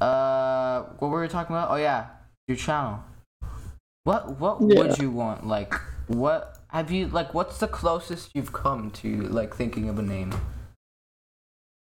Uh, 0.00 0.82
what 0.98 1.08
were 1.10 1.20
we 1.20 1.28
talking 1.28 1.54
about? 1.54 1.70
Oh 1.70 1.76
yeah, 1.76 2.06
your 2.48 2.56
channel. 2.56 3.02
What 4.04 4.38
what 4.38 4.60
Yeah. 4.60 4.78
would 4.78 4.98
you 4.98 5.10
want? 5.10 5.46
Like, 5.46 5.74
what 6.08 6.58
have 6.68 6.90
you 6.90 7.08
like? 7.08 7.34
What's 7.34 7.58
the 7.58 7.68
closest 7.68 8.30
you've 8.34 8.52
come 8.52 8.90
to 9.02 9.22
like 9.22 9.54
thinking 9.54 9.88
of 9.88 9.98
a 9.98 10.02
name? 10.02 10.32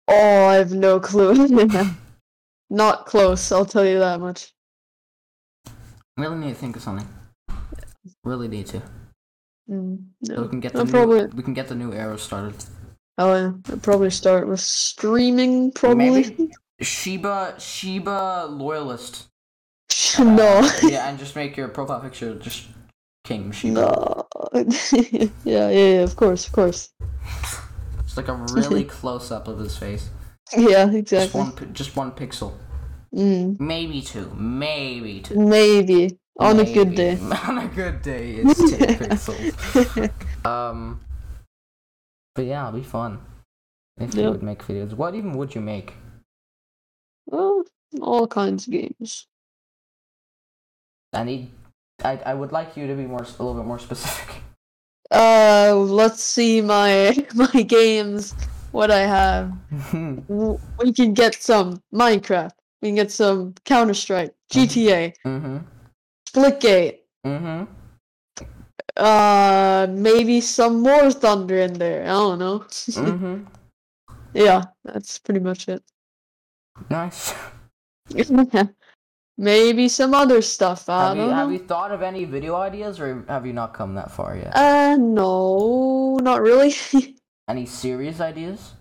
Oh, 0.08 0.46
I 0.46 0.54
have 0.56 0.72
no 0.72 0.98
clue. 0.98 1.68
Not 2.70 3.06
close, 3.06 3.50
I'll 3.52 3.64
tell 3.66 3.84
you 3.84 3.98
that 3.98 4.20
much. 4.20 4.52
Really 6.16 6.36
need 6.36 6.50
to 6.50 6.54
think 6.54 6.76
of 6.76 6.82
something. 6.82 7.08
Really 8.24 8.48
need 8.48 8.66
to. 8.66 8.82
Mm, 9.68 10.04
So 10.24 10.42
we 10.42 10.48
can 10.48 10.60
get 10.60 10.72
the 10.72 10.80
I'll 10.80 10.84
new, 10.86 10.90
probably, 10.92 11.26
we 11.34 11.42
can 11.42 11.54
get 11.54 11.68
the 11.68 11.74
new 11.74 11.92
era 11.92 12.18
started. 12.18 12.54
Oh 13.20 13.35
yeah, 13.35 13.52
I'll 13.70 13.78
probably 13.78 14.11
start 14.11 14.48
with 14.48 14.61
streaming, 14.61 15.72
probably. 15.72 16.22
Maybe 16.22 16.50
Shiba 16.80 17.54
Shiba 17.59 18.46
loyalist. 18.50 19.28
no. 20.18 20.61
Uh, 20.62 20.70
yeah, 20.83 21.09
and 21.09 21.18
just 21.18 21.37
make 21.37 21.56
your 21.56 21.68
profile 21.68 22.00
picture 22.00 22.35
just 22.35 22.68
King 23.24 23.52
Shiba. 23.52 23.74
No. 23.74 24.26
yeah, 24.54 25.28
yeah, 25.44 25.70
yeah, 25.70 26.02
of 26.02 26.16
course, 26.16 26.46
of 26.46 26.52
course. 26.52 26.90
It's 28.00 28.16
like 28.16 28.28
a 28.28 28.35
really 28.35 28.85
close 28.85 29.30
up 29.30 29.46
of 29.46 29.59
his 29.59 29.76
face. 29.76 30.09
Yeah, 30.56 30.90
exactly. 30.90 31.02
Just 31.02 31.35
one 31.35 31.74
just 31.74 31.96
one 31.96 32.12
pixel. 32.12 32.54
Mm, 33.14 33.61
Maybe 33.61 34.00
two. 34.00 34.33
Maybe 34.35 35.20
two. 35.20 35.35
maybe. 35.35 36.18
On 36.38 36.59
a 36.59 36.64
good 36.64 36.94
day. 36.94 37.18
On 37.48 37.59
a 37.59 37.66
good 37.68 38.00
day, 38.00 38.37
it's 38.37 38.70
ten 38.70 38.96
pixels. 38.96 40.11
Um, 40.46 41.00
but 42.34 42.44
yeah, 42.46 42.68
it'll 42.68 42.80
be 42.80 42.84
fun 42.86 43.20
if 43.98 44.14
you 44.14 44.22
Yep. 44.22 44.32
would 44.32 44.42
make 44.42 44.62
videos. 44.62 44.94
What 44.94 45.14
even 45.14 45.32
would 45.32 45.54
you 45.54 45.60
make? 45.60 45.94
Well, 47.26 47.64
all 48.00 48.26
kinds 48.26 48.66
of 48.66 48.72
games. 48.72 49.26
I 51.12 51.24
need. 51.24 51.50
I 52.04 52.16
I 52.24 52.34
would 52.34 52.52
like 52.52 52.76
you 52.76 52.86
to 52.86 52.94
be 52.94 53.06
more 53.06 53.22
a 53.22 53.42
little 53.42 53.54
bit 53.54 53.66
more 53.66 53.78
specific. 53.78 54.42
Uh, 55.12 55.74
let's 55.74 56.22
see 56.22 56.60
my 56.60 57.10
my 57.34 57.62
games. 57.62 58.32
What 58.70 58.90
I 58.92 59.00
have. 59.00 59.52
We 60.78 60.92
can 60.94 61.14
get 61.14 61.34
some 61.34 61.82
Minecraft. 61.92 62.52
We 62.80 62.88
can 62.90 62.94
get 62.94 63.10
some 63.10 63.54
Counter 63.64 63.92
Strike, 63.94 64.32
GTA, 64.52 65.12
mhm. 65.26 65.64
Splitgate. 66.28 66.98
Mhm. 67.26 67.66
Uh, 68.96 69.87
maybe 69.90 70.40
some 70.40 70.83
War 70.83 71.11
Thunder 71.11 71.59
in 71.61 71.74
there. 71.74 72.03
I 72.03 72.07
don't 72.09 72.38
know. 72.38 72.59
Mhm. 72.61 73.46
yeah, 74.35 74.64
that's 74.85 75.18
pretty 75.18 75.40
much 75.40 75.68
it. 75.68 75.83
Nice. 76.88 77.35
maybe 79.38 79.88
some 79.88 80.14
other 80.14 80.42
stuff. 80.42 80.88
I 80.88 81.09
Have 81.09 81.16
you 81.16 81.22
don't 81.24 81.35
have 81.35 81.48
know. 81.48 81.53
you 81.53 81.59
thought 81.61 81.92
of 81.92 82.03
any 82.03 82.24
video 82.24 82.57
ideas, 82.57 82.98
or 83.00 83.24
have 83.29 83.46
you 83.46 83.53
not 83.53 83.74
come 83.74 83.94
that 83.94 84.11
far 84.11 84.37
yet? 84.37 84.57
Uh, 84.57 84.96
no, 84.96 86.16
not 86.22 86.40
really. 86.42 86.74
Any 87.48 87.66
serious 87.66 88.20
ideas? 88.20 88.72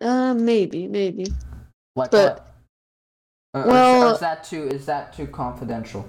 uh, 0.00 0.34
maybe, 0.34 0.88
maybe. 0.88 1.26
Like 1.94 2.10
But- 2.10 2.38
what? 2.38 2.48
Or- 3.54 3.64
or 3.64 3.68
well- 3.68 4.14
is 4.14 4.20
that 4.20 4.44
too 4.44 4.66
is 4.68 4.86
that 4.86 5.12
too 5.12 5.26
confidential? 5.26 6.08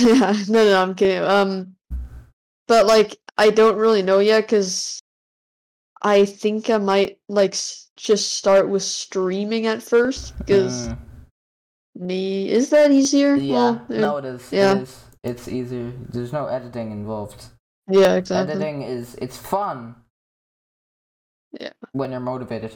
Yeah, 0.00 0.32
no, 0.48 0.64
no, 0.64 0.82
I'm 0.82 0.94
kidding. 0.94 1.22
Um, 1.22 1.75
but 2.66 2.86
like, 2.86 3.18
I 3.38 3.50
don't 3.50 3.76
really 3.76 4.02
know 4.02 4.18
yet 4.18 4.42
because 4.42 5.00
I 6.02 6.24
think 6.24 6.70
I 6.70 6.78
might 6.78 7.18
like 7.28 7.52
s- 7.52 7.90
just 7.96 8.34
start 8.34 8.68
with 8.68 8.82
streaming 8.82 9.66
at 9.66 9.82
first 9.82 10.34
because 10.38 10.88
Mm, 10.88 10.98
me 11.96 12.48
is 12.48 12.70
that 12.70 12.90
easier? 12.90 13.36
yeah, 13.36 13.54
Well, 13.54 13.86
no, 13.88 14.16
it 14.18 14.24
is. 14.24 14.52
yeah. 14.52 14.74
It 14.76 14.82
is. 14.82 15.04
It's 15.24 15.48
easier. 15.48 15.92
There's 16.10 16.32
no 16.32 16.46
editing 16.46 16.92
involved. 16.92 17.46
yeah, 17.88 18.14
exactly. 18.14 18.52
Editing 18.54 18.82
is 18.82 19.16
it's 19.16 19.36
fun. 19.36 19.96
Yeah. 21.58 21.72
When 21.92 22.10
you're 22.10 22.20
motivated, 22.20 22.74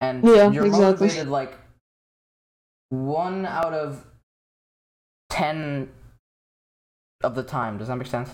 and 0.00 0.24
Yeah, 0.24 0.50
you're 0.52 0.66
exactly. 0.66 1.08
motivated 1.08 1.28
like 1.28 1.58
one 2.90 3.44
out 3.44 3.74
of 3.74 4.06
ten 5.28 5.90
of 7.22 7.34
the 7.34 7.42
time. 7.42 7.78
Does 7.78 7.88
that 7.88 7.96
make 7.96 8.06
sense? 8.06 8.30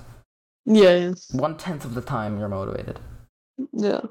Yeah, 0.73 0.95
yeah, 0.97 1.13
One 1.33 1.57
tenth 1.57 1.85
of 1.85 1.95
the 1.95 2.01
time 2.01 2.39
you're 2.39 2.49
motivated, 2.49 3.01
yeah. 3.73 4.03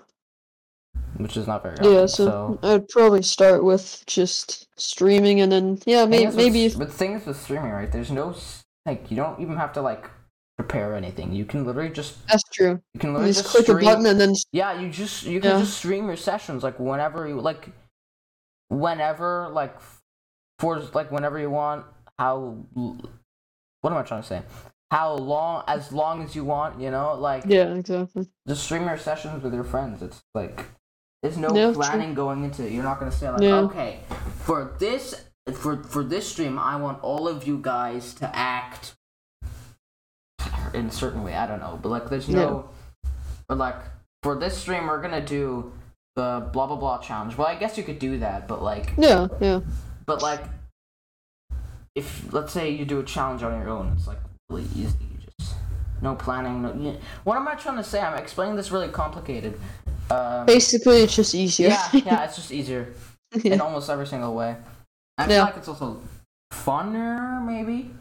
which 1.16 1.38
is 1.38 1.48
not 1.48 1.64
very 1.64 1.78
often. 1.78 1.92
Yeah, 1.94 2.06
so, 2.06 2.60
I'd 2.64 2.90
probably 2.90 3.22
start 3.24 3.64
with 3.64 4.04
just 4.08 4.68
streaming 4.78 5.40
and 5.40 5.50
then 5.52 5.80
yeah, 5.86 6.02
Thing 6.06 6.10
maybe 6.10 6.36
maybe 6.36 6.66
if, 6.66 6.78
But 6.78 6.92
things 6.92 7.26
with 7.26 7.38
streaming, 7.40 7.72
right? 7.72 7.90
There's 7.90 8.12
no 8.12 8.36
like 8.86 9.10
you 9.10 9.16
don't 9.16 9.40
even 9.40 9.56
have 9.56 9.72
to 9.74 9.82
like 9.82 10.10
prepare 10.58 10.96
anything. 10.96 11.32
You 11.32 11.46
can 11.46 11.66
literally 11.66 11.92
just 11.92 12.28
that's 12.28 12.44
true. 12.52 12.82
you 12.94 13.00
can 13.00 13.12
You 13.12 13.14
literally 13.14 13.34
just 13.34 13.44
just 13.46 13.56
click 13.56 13.66
stream. 13.66 13.78
a 13.88 13.92
button 13.92 14.06
and 14.08 14.20
then 14.20 14.36
Yeah, 14.52 14.82
you 14.82 14.90
just 14.90 15.24
you 15.24 15.40
can 15.40 15.52
Yeah. 15.52 15.60
just 15.60 15.78
stream 15.78 16.08
your 16.08 16.18
sessions 16.18 16.62
like 16.62 16.78
whenever 16.78 17.26
you 17.26 17.40
like, 17.40 17.70
whenever 18.68 19.48
like 19.54 19.78
for 20.60 20.80
like 20.94 21.10
whenever 21.10 21.40
you 21.40 21.50
want. 21.50 21.86
How 22.18 22.58
what 22.74 23.94
am 23.94 23.98
I 23.98 24.04
trying 24.04 24.22
to 24.24 24.28
say? 24.28 24.42
How 24.92 25.14
long 25.16 25.64
as 25.68 25.92
long 25.92 26.24
as 26.24 26.36
you 26.36 26.44
want, 26.44 26.82
you 26.82 26.90
know, 26.90 27.14
like 27.16 27.44
yeah, 27.46 27.74
exactly. 27.76 28.28
just 28.48 28.64
stream 28.64 28.84
your 28.86 28.98
sessions 28.98 29.44
with 29.44 29.54
your 29.54 29.64
friends. 29.64 30.02
It's 30.02 30.24
like 30.34 30.66
there's 31.22 31.38
no 31.38 31.50
Yeah, 31.56 31.66
true. 31.74 31.76
planning 31.76 32.14
going 32.16 32.44
into 32.44 32.66
it. 32.66 32.72
You're 32.72 32.84
not 32.84 33.00
gonna 33.00 33.12
say 33.12 33.30
like, 33.30 33.42
Yeah. 33.42 33.60
okay, 33.62 34.00
for 34.40 34.76
this 34.80 35.26
for 35.54 35.84
for 35.84 36.04
this 36.04 36.28
stream, 36.28 36.58
I 36.58 36.76
want 36.78 37.04
all 37.04 37.28
of 37.28 37.46
you 37.48 37.60
guys 37.62 38.14
to 38.16 38.36
act 38.36 38.96
in 40.74 40.88
a 40.88 40.92
certain 40.92 41.24
way. 41.24 41.36
I 41.36 41.46
don't 41.46 41.60
know, 41.60 41.80
but 41.82 41.90
like 41.90 42.10
there's 42.10 42.28
no, 42.30 42.70
or 43.48 43.56
like 43.56 43.76
for 44.24 44.38
this 44.40 44.58
stream, 44.58 44.88
we're 44.88 45.02
gonna 45.02 45.26
do 45.26 45.72
the 46.16 46.50
blah 46.52 46.66
blah 46.66 46.76
blah 46.78 46.98
challenge. 46.98 47.38
Well, 47.38 47.48
I 47.48 47.56
guess 47.56 47.78
you 47.78 47.84
could 47.84 48.00
do 48.00 48.18
that, 48.20 48.48
but 48.48 48.62
like, 48.64 48.94
Yeah, 48.98 49.28
yeah. 49.40 49.62
but 50.08 50.22
like, 50.24 50.44
if 51.96 52.32
let's 52.34 52.52
say 52.54 52.72
you 52.72 52.86
do 52.86 53.00
a 53.00 53.04
challenge 53.04 53.44
on 53.44 53.60
your 53.60 53.70
own, 53.70 53.94
it's 53.96 54.08
like 54.08 54.18
really 54.50 54.64
easy. 54.76 54.98
You 55.02 55.18
just 55.40 55.56
no 56.02 56.16
planning. 56.16 56.62
No, 56.62 56.98
what 57.24 57.38
am 57.38 57.48
I 57.48 57.56
trying 57.56 57.78
to 57.78 57.84
say? 57.84 58.00
I'm 58.02 58.18
explaining 58.18 58.56
this 58.56 58.72
really 58.72 58.90
complicated. 58.90 59.60
Um, 60.10 60.46
Basically, 60.46 60.98
it's 61.02 61.16
just 61.16 61.36
easier. 61.36 61.70
yeah, 61.70 61.90
yeah, 61.94 62.24
it's 62.26 62.36
just 62.36 62.52
easier 62.52 62.94
in 63.44 63.62
almost 63.62 63.90
every 63.90 64.08
single 64.08 64.34
way. 64.34 64.56
I 65.18 65.26
feel 65.28 65.36
Yeah. 65.36 65.44
like 65.44 65.58
it's 65.58 65.68
also 65.68 66.02
funner, 66.54 67.46
maybe 67.46 67.92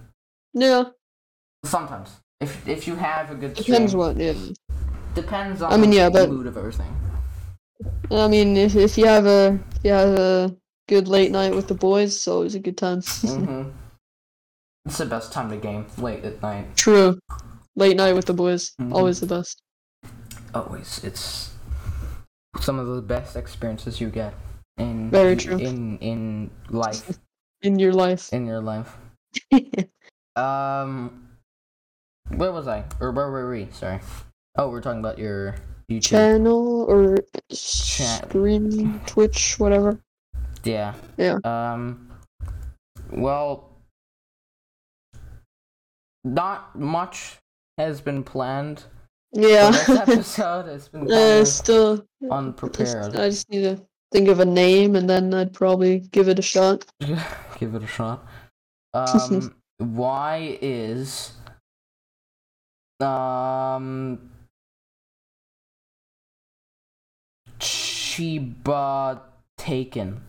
yeah. 0.54 0.84
sometimes. 1.64 2.10
If 2.40 2.66
if 2.68 2.86
you 2.86 2.94
have 2.96 3.30
a 3.30 3.34
good 3.34 3.56
stream, 3.56 3.66
Depends 3.66 3.94
what. 3.94 4.16
Yeah. 4.16 4.34
depends 5.14 5.60
on 5.62 5.72
I 5.72 5.76
mean, 5.76 5.92
yeah, 5.92 6.08
the 6.08 6.20
but- 6.26 6.30
mood 6.30 6.46
of 6.46 6.56
everything. 6.56 6.94
I 8.10 8.26
mean, 8.26 8.56
if 8.56 8.74
if 8.74 8.96
you 8.98 9.06
have 9.06 9.26
a 9.26 9.58
if 9.76 9.84
you 9.84 9.92
have 9.92 10.18
a 10.18 10.56
good 10.88 11.06
late 11.08 11.30
night 11.30 11.54
with 11.54 11.68
the 11.68 11.74
boys, 11.74 12.14
it's 12.16 12.26
always 12.28 12.54
a 12.54 12.58
good 12.58 12.76
time. 12.78 13.02
hmm 13.22 13.68
It's 14.88 14.96
the 14.96 15.04
best 15.04 15.32
time 15.32 15.50
to 15.50 15.56
game 15.58 15.84
late 15.98 16.24
at 16.24 16.40
night. 16.40 16.74
True. 16.74 17.18
Late 17.76 17.96
night 17.98 18.14
with 18.14 18.24
the 18.24 18.32
boys, 18.32 18.72
Mhm. 18.80 18.94
always 18.94 19.20
the 19.20 19.26
best. 19.26 19.60
Always, 20.54 21.04
it's 21.04 21.50
some 22.60 22.78
of 22.78 22.86
the 22.88 23.02
best 23.02 23.36
experiences 23.36 24.00
you 24.00 24.08
get 24.08 24.32
in 24.78 25.10
Very 25.10 25.36
true. 25.36 25.58
in 25.58 25.98
in 25.98 26.50
life 26.70 27.18
In 27.62 27.78
your 27.78 27.92
life. 27.92 28.32
in 28.32 28.46
your 28.46 28.60
life. 28.62 28.96
Um, 30.36 31.26
where 32.28 32.52
was 32.52 32.68
I? 32.68 32.84
Or 33.00 33.10
where 33.10 33.28
were 33.28 33.50
we? 33.50 33.66
Sorry. 33.72 33.98
Oh, 34.56 34.70
we're 34.70 34.80
talking 34.80 35.00
about 35.00 35.18
your 35.18 35.56
YouTube. 35.90 36.02
Channel 36.02 36.84
or 36.88 37.16
Chat. 37.50 38.28
stream, 38.30 39.00
Twitch, 39.04 39.58
whatever. 39.58 39.98
Yeah. 40.62 40.94
Yeah. 41.16 41.38
Um. 41.44 42.08
Well, 43.10 43.67
not 46.24 46.78
much 46.78 47.38
has 47.78 48.00
been 48.00 48.22
planned 48.24 48.84
Yeah. 49.32 49.70
this 49.70 49.88
episode. 50.08 50.68
It's 50.68 50.88
been 50.88 51.10
uh, 51.10 51.44
still, 51.44 51.92
of 51.92 52.30
unprepared. 52.30 53.16
I 53.16 53.30
just 53.30 53.48
need 53.50 53.62
to 53.62 53.80
think 54.12 54.28
of 54.28 54.40
a 54.40 54.44
name 54.44 54.96
and 54.96 55.08
then 55.08 55.32
I'd 55.34 55.52
probably 55.52 56.00
give 56.00 56.28
it 56.28 56.38
a 56.38 56.42
shot. 56.42 56.84
Give 57.58 57.74
it 57.74 57.82
a 57.82 57.86
shot. 57.86 58.24
Um. 58.94 59.54
why 59.76 60.58
is 60.62 61.32
um 63.00 64.30
Chiba 67.60 69.20
taken? 69.58 70.22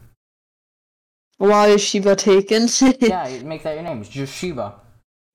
Why 1.37 1.67
is 1.69 1.81
Shiba 1.81 2.15
taken? 2.17 2.67
Yeah, 2.99 3.41
make 3.43 3.63
that 3.63 3.75
your 3.75 3.83
name. 3.83 4.01
It's 4.01 4.09
just 4.09 4.35
Shiba. 4.35 4.75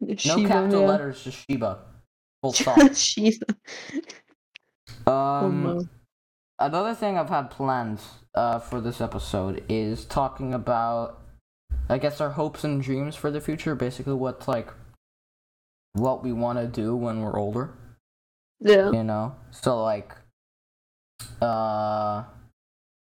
No 0.09 0.37
Shiba, 0.37 0.49
capital 0.49 0.81
yeah. 0.83 0.87
letters, 0.89 1.25
just 1.25 1.45
Shiba. 1.49 1.79
Full 2.43 2.53
stop. 2.55 2.95
Shiba. 2.95 3.47
Oh, 5.07 5.13
Um, 5.13 5.63
no. 5.65 5.89
another 6.59 6.95
thing 6.95 7.19
I've 7.19 7.29
had 7.29 7.51
planned 7.51 8.01
uh, 8.35 8.59
for 8.59 8.81
this 8.81 9.01
episode 9.01 9.63
is 9.69 10.05
talking 10.05 10.55
about 10.55 11.21
I 11.89 11.99
guess 11.99 12.21
our 12.21 12.31
hopes 12.31 12.65
and 12.65 12.81
dreams 12.83 13.15
for 13.15 13.31
the 13.31 13.41
future, 13.41 13.75
basically 13.75 14.15
what's 14.15 14.49
like 14.49 14.69
what 15.93 16.25
we 16.25 16.33
want 16.33 16.59
to 16.59 16.67
do 16.67 16.97
when 16.97 17.21
we're 17.21 17.39
older, 17.39 17.71
Yeah. 18.61 18.91
you 18.91 19.05
know? 19.05 19.35
So 19.51 19.83
like 19.83 20.15
uh 21.43 22.25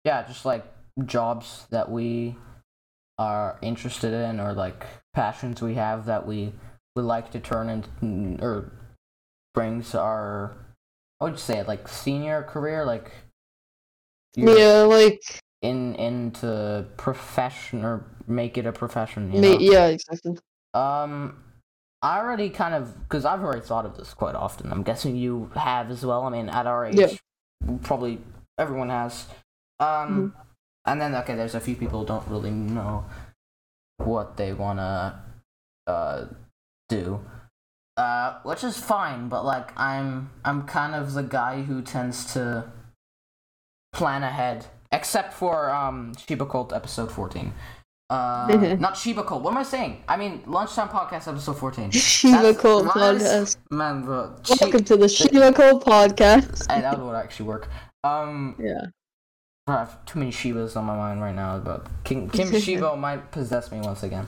yeah, 0.04 0.22
just 0.26 0.44
like 0.44 0.64
jobs 1.06 1.66
that 1.70 1.90
we 1.90 2.36
are 3.18 3.58
interested 3.62 4.12
in 4.12 4.38
or 4.40 4.52
like 4.52 4.84
passions 5.14 5.62
we 5.62 5.74
have 5.74 6.06
that 6.06 6.26
we 6.26 6.52
would 6.96 7.04
like 7.04 7.30
to 7.32 7.40
turn 7.40 7.68
into 7.68 8.42
or 8.44 8.72
brings 9.54 9.94
our 9.94 10.56
I 11.20 11.24
would 11.24 11.38
say 11.38 11.62
like 11.62 11.88
senior 11.88 12.42
career 12.42 12.84
like 12.84 13.12
Yeah, 14.36 14.82
like 14.82 15.40
in 15.62 15.94
into 15.94 16.86
profession 16.96 17.84
or 17.84 18.04
make 18.26 18.58
it 18.58 18.66
a 18.66 18.72
profession 18.72 19.32
you 19.32 19.40
know? 19.40 19.58
yeah, 19.60 19.86
exactly. 19.86 20.36
Um, 20.74 21.42
I 22.02 22.18
already 22.18 22.50
kind 22.50 22.74
of 22.74 23.02
because 23.04 23.24
I've 23.24 23.42
already 23.42 23.62
thought 23.62 23.86
of 23.86 23.96
this 23.96 24.12
quite 24.12 24.34
often. 24.34 24.70
I'm 24.72 24.82
guessing 24.82 25.16
you 25.16 25.50
have 25.54 25.90
as 25.90 26.04
well. 26.04 26.24
I 26.24 26.30
mean, 26.30 26.48
at 26.48 26.66
our 26.66 26.84
age, 26.84 26.98
Yeah. 26.98 27.78
probably 27.82 28.18
everyone 28.58 28.90
has. 28.90 29.26
Um, 29.80 30.34
Mm-hmm. 30.34 30.40
and 30.86 31.00
then 31.00 31.14
okay, 31.14 31.34
there's 31.34 31.54
a 31.54 31.60
few 31.60 31.76
people 31.76 32.00
who 32.00 32.06
don't 32.06 32.26
really 32.28 32.50
know 32.50 33.06
what 33.98 34.36
they 34.36 34.52
wanna 34.52 35.22
uh 35.86 36.26
do. 36.88 37.20
Uh, 37.96 38.38
which 38.42 38.64
is 38.64 38.76
fine, 38.76 39.28
but 39.28 39.44
like 39.44 39.70
I'm 39.78 40.30
I'm 40.44 40.66
kind 40.66 40.94
of 40.94 41.14
the 41.14 41.22
guy 41.22 41.62
who 41.62 41.80
tends 41.82 42.32
to 42.34 42.64
plan 43.92 44.22
ahead, 44.24 44.66
except 44.90 45.32
for 45.32 45.70
um 45.70 46.12
Shiba 46.16 46.46
Cult 46.46 46.72
episode 46.72 47.12
14. 47.12 47.52
Uh, 48.10 48.76
not 48.80 48.96
Shiba 48.96 49.22
Cult. 49.22 49.42
What 49.42 49.52
am 49.52 49.58
I 49.58 49.62
saying? 49.62 50.02
I 50.08 50.16
mean, 50.16 50.42
Lunchtime 50.46 50.88
Podcast 50.88 51.28
episode 51.28 51.56
14. 51.56 51.90
Shiva 51.92 52.36
That's- 52.38 52.60
Cult 52.60 52.86
podcast. 52.86 53.56
Man, 53.70 54.02
bro. 54.02 54.34
Shi- 54.44 54.54
Welcome 54.60 54.84
to 54.84 54.96
the 54.96 55.08
Shiva 55.08 55.52
Cult 55.52 55.84
podcast. 55.84 56.70
Hey, 56.70 56.80
that 56.80 56.98
would 57.00 57.14
actually 57.14 57.46
work. 57.46 57.68
Um, 58.02 58.56
Yeah. 58.58 58.86
I 59.66 59.72
have 59.78 60.04
too 60.04 60.18
many 60.18 60.30
Shibas 60.30 60.76
on 60.76 60.84
my 60.84 60.94
mind 60.94 61.22
right 61.22 61.34
now, 61.34 61.58
but 61.58 61.86
King 62.04 62.28
Kim 62.28 62.52
Shiba 62.60 62.96
might 62.98 63.30
possess 63.32 63.72
me 63.72 63.80
once 63.80 64.02
again, 64.02 64.26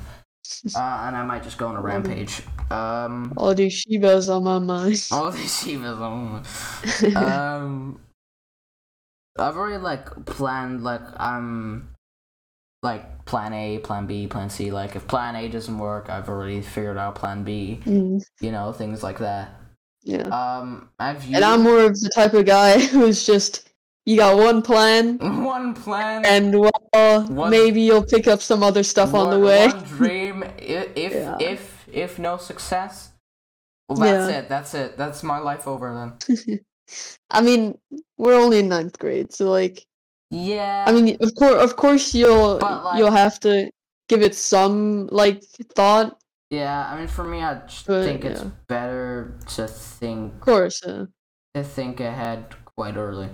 uh, 0.75 1.05
and 1.07 1.17
I 1.17 1.25
might 1.25 1.43
just 1.43 1.59
go 1.59 1.67
on 1.69 1.77
a 1.77 1.81
rampage. 1.81 2.43
Um, 2.71 3.33
All 3.37 3.55
these 3.55 3.85
Shibas 3.85 4.29
on 4.35 4.45
my 4.45 4.59
mind. 4.59 5.07
all 5.13 5.31
these 5.31 5.53
Shibas 5.53 6.01
on. 6.01 7.17
um, 7.17 8.01
I've 9.39 9.57
already 9.57 9.79
like 9.83 10.27
planned 10.27 10.83
like 10.83 11.03
I'm 11.19 11.91
like 12.83 13.25
plan 13.27 13.53
A, 13.53 13.79
plan 13.79 14.07
B, 14.07 14.27
plan 14.27 14.51
C. 14.51 14.71
Like 14.71 14.97
if 14.97 15.07
plan 15.07 15.37
A 15.37 15.49
doesn't 15.49 15.79
work, 15.79 16.09
I've 16.09 16.29
already 16.29 16.61
figured 16.63 16.97
out 16.97 17.15
plan 17.17 17.43
B. 17.45 17.81
Mm, 17.85 18.23
You 18.41 18.53
know 18.53 18.73
things 18.73 19.03
like 19.03 19.19
that. 19.19 19.55
yeah. 20.03 20.23
Um, 20.29 20.89
I've 20.99 21.25
you 21.25 21.37
And 21.37 21.45
I'm 21.45 21.63
more 21.63 21.81
of 21.81 22.01
the 22.01 22.11
type 22.15 22.35
of 22.35 22.47
guy 22.47 22.79
who's 22.87 23.27
just 23.27 23.69
you 24.07 24.17
got 24.17 24.37
one 24.39 24.63
plan, 24.63 25.19
one 25.45 25.75
plan 25.75 26.25
and 26.25 26.59
well, 26.59 27.23
One- 27.27 27.51
maybe 27.51 27.81
you'll 27.83 28.05
pick 28.07 28.27
up 28.27 28.41
some 28.41 28.63
other 28.63 28.83
stuff 28.83 29.13
on 29.15 29.31
the 29.31 29.39
way. 29.39 29.67
One 29.69 29.83
dream. 29.85 30.45
If 30.59 30.89
if 30.97 31.13
Yeah. 31.13 31.37
if, 31.41 31.89
if 31.93 32.19
no 32.19 32.37
success, 32.39 33.13
well, 33.89 33.99
that's 33.99 34.31
Yeah. 34.31 34.39
it. 34.39 34.49
That's 34.49 34.75
it. 34.75 34.97
That's 34.97 35.23
my 35.23 35.39
life 35.39 35.67
over 35.69 35.93
then. 35.95 36.61
I 37.31 37.41
mean, 37.43 37.79
we're 38.17 38.35
only 38.41 38.61
in 38.61 38.69
ninth 38.69 38.99
grade, 38.99 39.33
so 39.35 39.51
like, 39.51 39.85
Yeah. 40.31 40.85
I 40.87 40.93
mean, 40.93 41.17
of 41.21 41.35
course, 41.35 41.59
of 41.63 41.77
course, 41.77 42.15
you'll 42.15 42.59
like- 42.59 42.99
you'll 42.99 43.11
have 43.25 43.39
to 43.41 43.71
give 44.09 44.23
it 44.23 44.35
some 44.37 45.09
like 45.11 45.43
thought. 45.75 46.17
yeah. 46.51 46.87
I 46.91 46.97
mean, 46.99 47.09
for 47.09 47.25
me, 47.25 47.43
I 47.43 47.55
But, 47.87 48.05
think 48.07 48.25
it's 48.25 48.45
better 48.69 49.35
to 49.57 49.67
think 49.67 50.35
Of 50.35 50.41
course, 50.41 50.79
uh, 50.85 51.07
to 51.55 51.63
think 51.65 51.99
ahead 52.01 52.55
quite 52.77 52.97
early. 52.97 53.31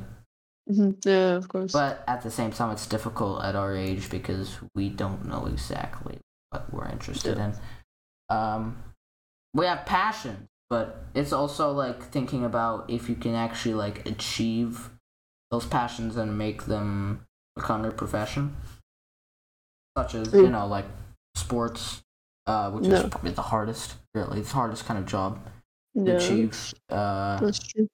Mhm, 0.69 0.97
yeah, 1.05 1.37
of 1.37 1.49
course. 1.49 1.73
But 1.73 2.05
at 2.07 2.23
the 2.23 2.31
same 2.31 2.51
time, 2.53 2.71
it's 2.71 2.87
difficult 2.87 3.43
at 3.45 3.57
our 3.57 3.75
age 3.77 4.11
because 4.11 4.59
we 4.75 4.89
don't 4.89 5.27
know 5.27 5.47
exactly 5.47 6.19
what 6.51 6.73
we're 6.73 6.89
interested 6.89 7.39
in. 7.39 7.55
Um, 8.29 8.83
we 9.55 9.67
have 9.67 9.85
passion, 9.87 10.49
but 10.71 11.05
it's 11.15 11.33
also 11.33 11.73
like 11.73 12.03
thinking 12.03 12.45
about 12.45 12.89
if 12.91 13.09
you 13.09 13.15
can 13.15 13.35
actually 13.35 13.75
like 13.75 14.07
achieve 14.09 14.91
those 15.51 15.67
passions 15.67 16.17
and 16.17 16.39
make 16.39 16.65
them 16.65 17.25
become 17.57 17.83
your 17.83 17.93
profession, 17.93 18.57
such 19.97 20.15
as 20.15 20.33
you 20.33 20.43
Mm. 20.43 20.53
know 20.53 20.67
like 20.67 20.87
sports, 21.35 22.03
uh, 22.47 22.71
which 22.71 22.89
No. 22.89 22.97
is 22.97 23.03
probably 23.11 23.33
the 23.33 23.43
hardest. 23.43 23.97
Really, 24.15 24.41
it's 24.41 24.49
the 24.51 24.55
hardest 24.57 24.87
kind 24.87 24.99
of 24.99 25.07
job 25.07 25.39
to 25.97 26.11
yeah, 26.11 26.17
achieve. 26.17 26.75
Uh, 26.91 27.41
that's 27.41 27.59
true. 27.59 27.89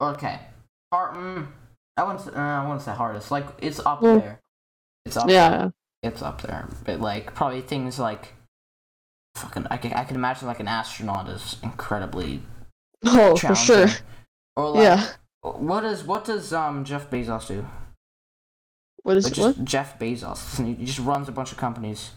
Okay. 0.00 0.40
Hard, 0.92 1.14
mm, 1.16 1.46
I 1.96 2.02
wouldn't. 2.04 2.26
Uh, 2.36 2.38
I 2.40 2.62
wouldn't 2.64 2.82
say 2.82 2.92
hardest. 2.92 3.30
Like 3.30 3.46
it's 3.62 3.80
up 3.80 4.00
Mm. 4.00 4.20
there. 4.20 4.40
It's 5.04 5.16
up. 5.16 5.26
There. 5.28 5.34
Yeah, 5.34 5.70
It's 6.02 6.22
up 6.22 6.42
there. 6.42 6.68
But 6.84 7.00
like 7.00 7.34
probably 7.34 7.60
things 7.62 7.98
like, 7.98 8.34
fucking. 9.36 9.66
I 9.70 9.76
can. 9.78 9.92
I 9.94 10.04
can 10.04 10.16
imagine 10.16 10.46
like 10.48 10.60
an 10.60 10.68
astronaut 10.68 11.28
is 11.28 11.56
incredibly 11.62 12.42
oh, 13.06 13.36
for 13.36 13.54
sure. 13.54 13.86
Or 14.56 14.70
like, 14.70 14.82
Yeah. 14.82 15.06
What 15.42 15.82
does 15.82 16.02
what 16.04 16.24
does 16.24 16.52
um 16.52 16.84
Jeff 16.84 17.08
Bezos 17.08 17.46
do? 17.48 17.66
What 19.04 19.16
is 19.16 19.24
Like 19.24 19.36
what? 19.36 19.54
just 19.56 19.64
Jeff 19.64 19.98
Bezos. 19.98 20.64
He 20.78 20.84
just 20.84 20.98
runs 20.98 21.28
a 21.28 21.32
bunch 21.32 21.52
of 21.52 21.58
companies 21.58 22.10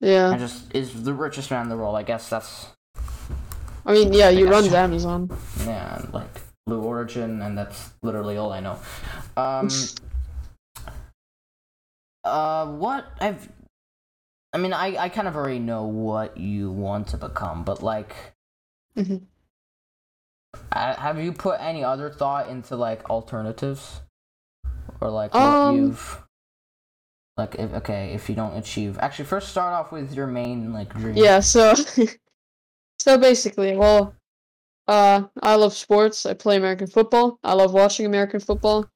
Yeah, 0.00 0.30
and 0.30 0.38
just 0.40 0.74
is 0.74 1.02
the 1.04 1.14
richest 1.14 1.50
man 1.50 1.62
in 1.64 1.68
the 1.70 1.76
world. 1.76 1.96
I 1.96 2.02
guess 2.02 2.28
that's 2.28 2.66
I 3.86 3.92
mean, 3.94 4.12
yeah, 4.12 4.30
he 4.30 4.42
guess. 4.42 4.50
runs 4.50 4.72
Amazon. 4.74 5.30
yeah, 5.64 6.02
like 6.12 6.28
Blue 6.66 6.82
Origin, 6.82 7.42
and 7.42 7.56
that's 7.56 7.90
literally 8.02 8.36
all 8.36 8.52
I 8.52 8.60
know. 8.60 8.78
Um. 9.36 9.68
Uh, 12.24 12.66
what 12.66 13.06
I've, 13.20 13.48
I 14.52 14.58
mean, 14.58 14.72
I 14.72 14.96
I 14.96 15.08
kind 15.08 15.28
of 15.28 15.36
already 15.36 15.60
know 15.60 15.84
what 15.84 16.36
you 16.36 16.72
want 16.72 17.06
to 17.08 17.16
become, 17.16 17.62
but 17.62 17.84
like, 17.84 18.16
Mhm. 18.96 19.26
uh, 20.72 20.94
have 20.96 21.20
you 21.20 21.32
put 21.32 21.60
any 21.60 21.84
other 21.84 22.10
thought 22.10 22.48
into 22.48 22.74
like 22.74 23.08
alternatives, 23.10 24.00
or 25.00 25.08
like 25.10 25.34
what 25.34 25.62
Um, 25.62 25.74
you've, 25.74 26.24
like, 27.36 27.54
if, 27.56 27.72
okay, 27.74 28.12
if 28.12 28.28
you 28.28 28.34
don't 28.34 28.56
achieve, 28.56 28.98
actually, 28.98 29.26
first 29.26 29.48
start 29.48 29.72
off 29.72 29.92
with 29.92 30.12
your 30.12 30.26
main 30.26 30.72
like 30.72 30.92
dream. 30.94 31.14
Yeah, 31.14 31.38
so 31.38 31.74
so 32.98 33.18
basically, 33.18 33.76
well, 33.76 34.14
uh, 34.88 35.22
I 35.42 35.54
love 35.56 35.72
sports. 35.74 36.26
I 36.26 36.34
play 36.34 36.56
American 36.56 36.86
football. 36.86 37.38
I 37.42 37.54
love 37.54 37.72
watching 37.72 38.06
American 38.06 38.40
football. 38.40 38.86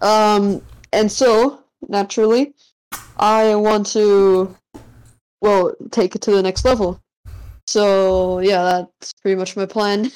Um, 0.00 0.62
and 0.92 1.10
so 1.10 1.62
naturally, 1.88 2.54
I 3.16 3.54
want 3.54 3.86
to, 3.88 4.56
well, 5.40 5.74
take 5.90 6.14
it 6.16 6.22
to 6.22 6.32
the 6.32 6.42
next 6.42 6.64
level. 6.64 7.00
So 7.66 8.40
yeah, 8.40 8.62
that's 8.62 9.12
pretty 9.22 9.36
much 9.36 9.56
my 9.56 9.66
plan. 9.66 10.10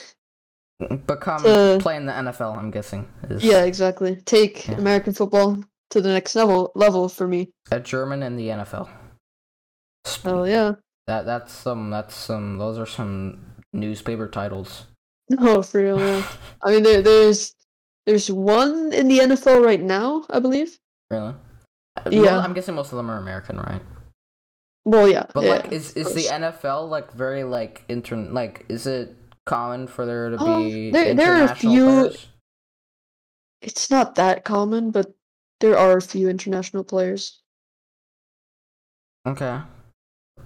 Become 1.06 1.42
Uh, 1.46 1.78
play 1.80 1.96
in 1.96 2.04
the 2.06 2.12
NFL. 2.12 2.58
I'm 2.58 2.70
guessing. 2.70 3.08
Is 3.30 3.42
Yeah, 3.42 3.64
exactly. 3.64 4.16
Take 4.26 4.68
Yeah. 4.68 4.74
American 4.74 5.14
football 5.14 5.58
to 5.90 6.00
the 6.02 6.08
next 6.10 6.34
level 6.34 6.72
level 6.74 7.08
for 7.08 7.26
me. 7.26 7.50
a 7.70 7.80
German 7.80 8.22
in 8.22 8.36
the 8.36 8.48
NFL. 8.48 8.88
So 10.04 10.44
yeah. 10.44 10.74
That 11.06 11.24
that's 11.24 11.52
some 11.52 11.90
that's 11.90 12.14
some 12.14 12.58
those 12.58 12.78
are 12.78 12.86
some 12.86 13.38
newspaper 13.76 14.26
titles. 14.28 14.86
No, 15.30 15.62
for 15.62 15.82
real. 15.82 15.98
I 16.62 16.70
mean, 16.70 16.82
there, 16.82 17.02
there's 17.02 17.54
there's 18.06 18.30
one 18.30 18.92
in 18.92 19.08
the 19.08 19.18
NFL 19.18 19.64
right 19.64 19.80
now, 19.82 20.24
I 20.30 20.38
believe. 20.40 20.78
Really? 21.10 21.34
Uh, 21.96 22.10
Yeah. 22.10 22.20
Well, 22.22 22.40
I'm 22.40 22.52
guessing 22.54 22.74
most 22.74 22.92
of 22.92 22.96
them 22.96 23.10
are 23.10 23.18
American, 23.18 23.58
right? 23.58 23.82
Well, 24.84 25.08
yeah. 25.08 25.26
But 25.34 25.44
yeah, 25.44 25.50
like, 25.50 25.72
is 25.72 25.92
is 25.94 26.14
the. 26.14 26.22
NFL 26.22 26.88
like 26.88 27.12
very 27.12 27.42
like 27.44 27.84
intern 27.88 28.32
like 28.32 28.64
is 28.68 28.86
it 28.86 29.16
common 29.44 29.86
for 29.88 30.06
there 30.06 30.30
to 30.30 30.38
Um, 30.38 30.64
be 30.64 30.90
there- 30.90 31.14
there 31.14 31.34
are 31.34 31.52
a 31.52 31.54
few- 31.54 31.84
players? 31.84 32.26
It's 33.62 33.90
not 33.90 34.14
that 34.16 34.44
common, 34.44 34.90
but 34.92 35.14
there 35.60 35.76
are 35.78 35.96
a 35.96 36.02
few 36.02 36.28
international 36.28 36.84
players. 36.84 37.40
Okay. 39.26 39.60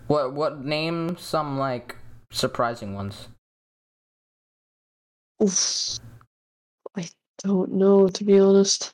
What 0.07 0.33
what 0.33 0.65
name 0.65 1.17
some 1.19 1.59
like 1.59 1.97
surprising 2.31 2.95
ones? 2.95 3.29
Oof. 5.43 5.99
I 6.97 7.09
don't 7.43 7.73
know, 7.73 8.09
to 8.09 8.25
be 8.25 8.39
honest. 8.39 8.93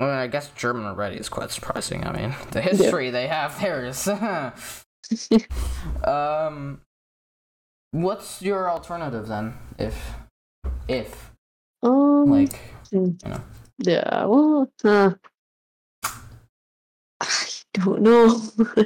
I 0.00 0.04
mean, 0.04 0.14
I 0.14 0.26
guess 0.28 0.50
German 0.50 0.84
already 0.84 1.16
is 1.16 1.28
quite 1.28 1.50
surprising. 1.50 2.06
I 2.06 2.12
mean, 2.12 2.34
the 2.52 2.60
history 2.60 3.10
they 3.10 3.26
have 3.26 3.60
there 3.60 3.84
is. 3.84 4.06
um, 6.04 6.80
what's 7.90 8.42
your 8.42 8.70
alternative 8.70 9.26
then? 9.26 9.54
If, 9.78 10.12
if 10.86 11.32
Um. 11.82 12.30
like, 12.30 12.54
hmm. 12.90 13.12
you 13.24 13.28
know. 13.28 13.42
Yeah. 13.78 14.24
Well. 14.24 14.70
Uh, 14.84 15.14
I 17.20 17.48
don't 17.74 18.02
know. 18.02 18.40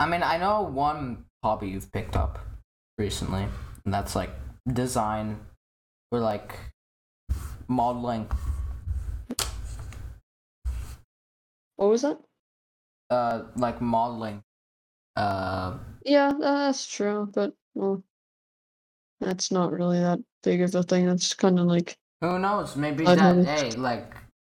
I 0.00 0.06
mean, 0.06 0.22
I 0.22 0.38
know 0.38 0.62
one 0.62 1.26
hobby 1.42 1.68
you've 1.68 1.92
picked 1.92 2.16
up 2.16 2.38
recently, 2.98 3.46
and 3.84 3.92
that's 3.92 4.14
like 4.14 4.30
design 4.72 5.40
or 6.10 6.20
like 6.20 6.58
modeling. 7.68 8.28
What 11.76 11.88
was 11.90 12.02
that? 12.02 12.18
Uh, 13.10 13.42
like 13.56 13.80
modeling. 13.80 14.42
Uh, 15.16 15.78
Yeah, 16.04 16.32
that's 16.38 16.86
true, 16.86 17.30
but 17.34 17.52
well, 17.74 18.02
that's 19.20 19.50
not 19.50 19.72
really 19.72 19.98
that 20.00 20.20
big 20.42 20.62
of 20.62 20.74
a 20.74 20.82
thing. 20.82 21.06
That's 21.06 21.34
kind 21.34 21.58
of 21.58 21.66
like 21.66 21.96
who 22.20 22.38
knows? 22.38 22.76
Maybe 22.76 23.04
I 23.06 23.16
that. 23.16 23.44
Hey, 23.44 23.70
like 23.72 24.14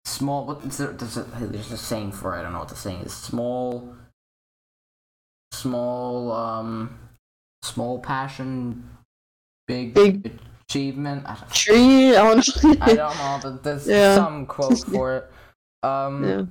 small. 0.05 0.45
What 0.45 0.65
is 0.65 0.77
there? 0.77 0.91
There's 0.91 1.17
a, 1.17 1.23
there's 1.23 1.71
a 1.71 1.77
saying 1.77 2.11
for 2.11 2.35
it. 2.35 2.39
I 2.39 2.41
don't 2.43 2.51
know 2.51 2.59
what 2.59 2.67
the 2.69 2.75
saying 2.75 3.01
is. 3.01 3.13
Small. 3.13 3.95
Small. 5.53 6.31
Um. 6.31 6.97
Small 7.63 7.99
passion. 7.99 8.89
Big. 9.67 9.93
Big- 9.93 10.39
achievement. 10.69 11.23
I 11.27 11.35
don't, 11.35 11.53
tree. 11.53 12.15
I 12.15 12.33
don't 12.35 12.37
know. 12.57 12.77
I 12.81 12.95
don't 12.95 13.17
know, 13.17 13.39
but 13.43 13.63
there's 13.63 13.87
Yeah. 13.87 14.15
some 14.15 14.45
quote 14.47 14.79
for 14.91 15.17
it. 15.17 15.31
Um, 15.87 16.23
yeah. 16.23 16.45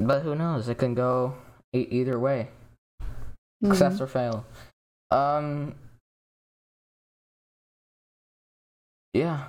but 0.00 0.22
who 0.22 0.34
knows? 0.34 0.68
It 0.68 0.78
can 0.78 0.94
go 0.94 1.34
e- 1.74 1.86
either 1.90 2.18
way, 2.18 2.48
Mhm. 3.62 3.68
success 3.68 4.00
or 4.00 4.06
fail. 4.08 4.44
Um, 5.12 5.74
yeah. 9.12 9.44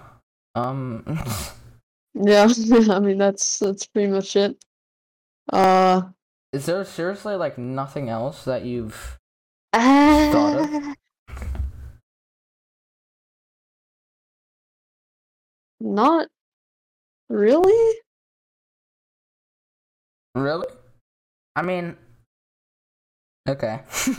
Um, 0.53 1.03
Yeah, 2.13 2.47
I 2.91 2.99
mean 2.99 3.17
that's 3.17 3.59
that's 3.59 3.87
pretty 3.87 4.11
much 4.11 4.35
it. 4.37 4.55
Uh, 5.51 6.03
is 6.53 6.65
there 6.65 6.83
seriously 6.85 7.35
like 7.35 7.57
nothing 7.57 8.09
else 8.09 8.45
that 8.45 8.63
you've? 8.65 9.17
uh 9.73 10.93
not 15.79 16.27
really. 17.29 17.93
Really? 20.33 20.67
I 21.55 21.61
mean. 21.61 21.95
Okay. 23.47 23.81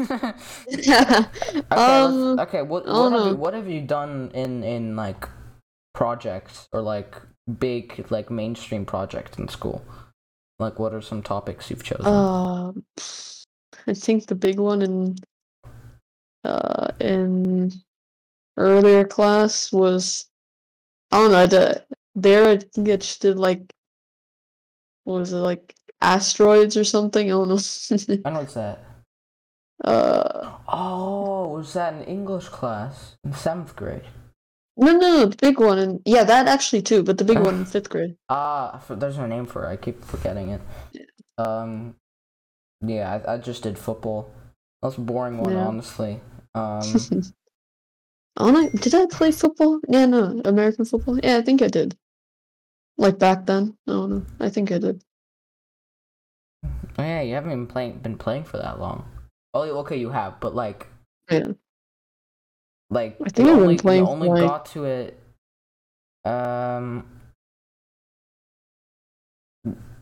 okay. 0.73 1.25
um, 1.71 2.39
okay. 2.39 2.63
What 2.63 2.87
what 2.87 3.13
have, 3.13 3.27
you, 3.27 3.37
what 3.37 3.55
have 3.55 3.69
you 3.69 3.81
done 3.81 4.31
in 4.35 4.63
in 4.63 4.97
like 4.97 5.29
projects 5.95 6.69
or 6.73 6.81
like 6.81 7.17
big 7.59 8.07
like 8.11 8.31
mainstream 8.31 8.87
projects 8.87 9.37
in 9.39 9.49
school? 9.49 9.85
Like, 10.59 10.79
what 10.79 10.95
are 10.95 11.03
some 11.03 11.23
topics 11.23 11.71
you've 11.71 11.83
chosen? 11.85 12.07
Um, 12.07 12.85
I 13.87 13.95
think 13.95 14.27
the 14.27 14.35
big 14.35 14.59
one 14.59 14.83
in 14.83 15.17
uh 16.45 16.89
in 17.01 17.73
earlier 18.57 19.05
class 19.05 19.71
was 19.73 20.27
I 21.13 21.19
don't 21.19 21.33
know. 21.33 21.47
Did, 21.47 21.83
there 22.15 22.49
I 22.49 22.57
think 22.57 22.89
I 22.89 22.97
just 22.97 23.21
did 23.21 23.39
like 23.39 23.61
what 25.05 25.21
was 25.21 25.33
it 25.33 25.37
like 25.37 25.75
asteroids 26.01 26.77
or 26.77 26.85
something? 26.85 27.27
I 27.27 27.31
don't 27.31 27.49
know. 27.49 28.17
I 28.25 28.31
know 28.31 28.41
what's 28.41 28.55
that. 28.55 28.85
uh, 29.85 30.53
Oh, 30.69 31.49
was 31.49 31.73
that 31.75 31.95
in 31.95 32.03
English 32.05 32.49
class 32.49 33.17
in 33.25 33.33
seventh 33.35 33.77
grade? 33.77 34.03
No, 34.77 34.93
no, 34.93 34.99
no, 34.99 35.27
the 35.27 35.37
big 35.37 35.59
one, 35.59 35.79
and 35.79 36.01
yeah, 36.05 36.25
that 36.25 36.49
actually 36.49 36.83
too, 36.83 37.03
but 37.03 37.19
the 37.19 37.25
big 37.25 37.39
one 37.39 37.55
in 37.57 37.65
fifth 37.75 37.89
grade. 37.89 38.17
Ah, 38.29 38.79
for- 38.87 38.97
there's 38.97 39.19
no 39.19 39.27
name 39.27 39.47
for 39.47 39.65
it. 39.65 39.69
I 39.69 39.77
keep 39.77 40.05
forgetting 40.05 40.51
it. 40.51 40.61
Um, 41.39 41.97
yeah, 42.81 43.21
I, 43.27 43.35
I 43.35 43.39
just 43.39 43.63
did 43.63 43.79
football. 43.79 44.31
That's 44.83 44.97
a 44.99 45.01
boring 45.01 45.39
one, 45.39 45.53
Yeah. 45.53 45.67
honestly. 45.67 46.21
Um, 46.55 46.83
I. 48.37 48.69
Did 48.75 48.95
I 48.95 49.07
play 49.07 49.33
football? 49.33 49.81
Yeah, 49.89 50.07
no, 50.07 50.41
American 50.45 50.85
football. 50.85 51.19
Yeah, 51.23 51.39
I 51.39 51.43
think 51.43 51.63
I 51.63 51.69
did. 51.69 51.97
Like 52.99 53.19
back 53.19 53.47
then. 53.47 53.77
I 53.87 53.93
don't 53.93 54.11
know. 54.11 54.27
I 54.41 54.49
think 54.51 54.73
I 54.73 54.79
did. 54.79 55.03
oh 56.65 57.03
yeah, 57.03 57.21
you 57.23 57.35
haven't 57.35 57.51
been 57.51 57.67
playing 57.67 57.99
been 57.99 58.19
playing 58.19 58.45
for 58.45 58.59
that 58.59 58.79
long. 58.81 59.05
Oh, 59.55 59.63
okay, 59.81 59.97
you 59.97 60.11
have, 60.11 60.39
but 60.41 60.55
like, 60.55 60.87
Yeah. 61.31 61.53
Like 62.91 63.17
I 63.21 63.25
think 63.29 63.35
been 63.35 63.49
only, 63.49 63.75
you 63.75 64.07
only 64.07 64.29
like- 64.29 64.49
got 64.49 64.67
to 64.67 64.85
it. 64.85 65.19
Um, 66.25 67.07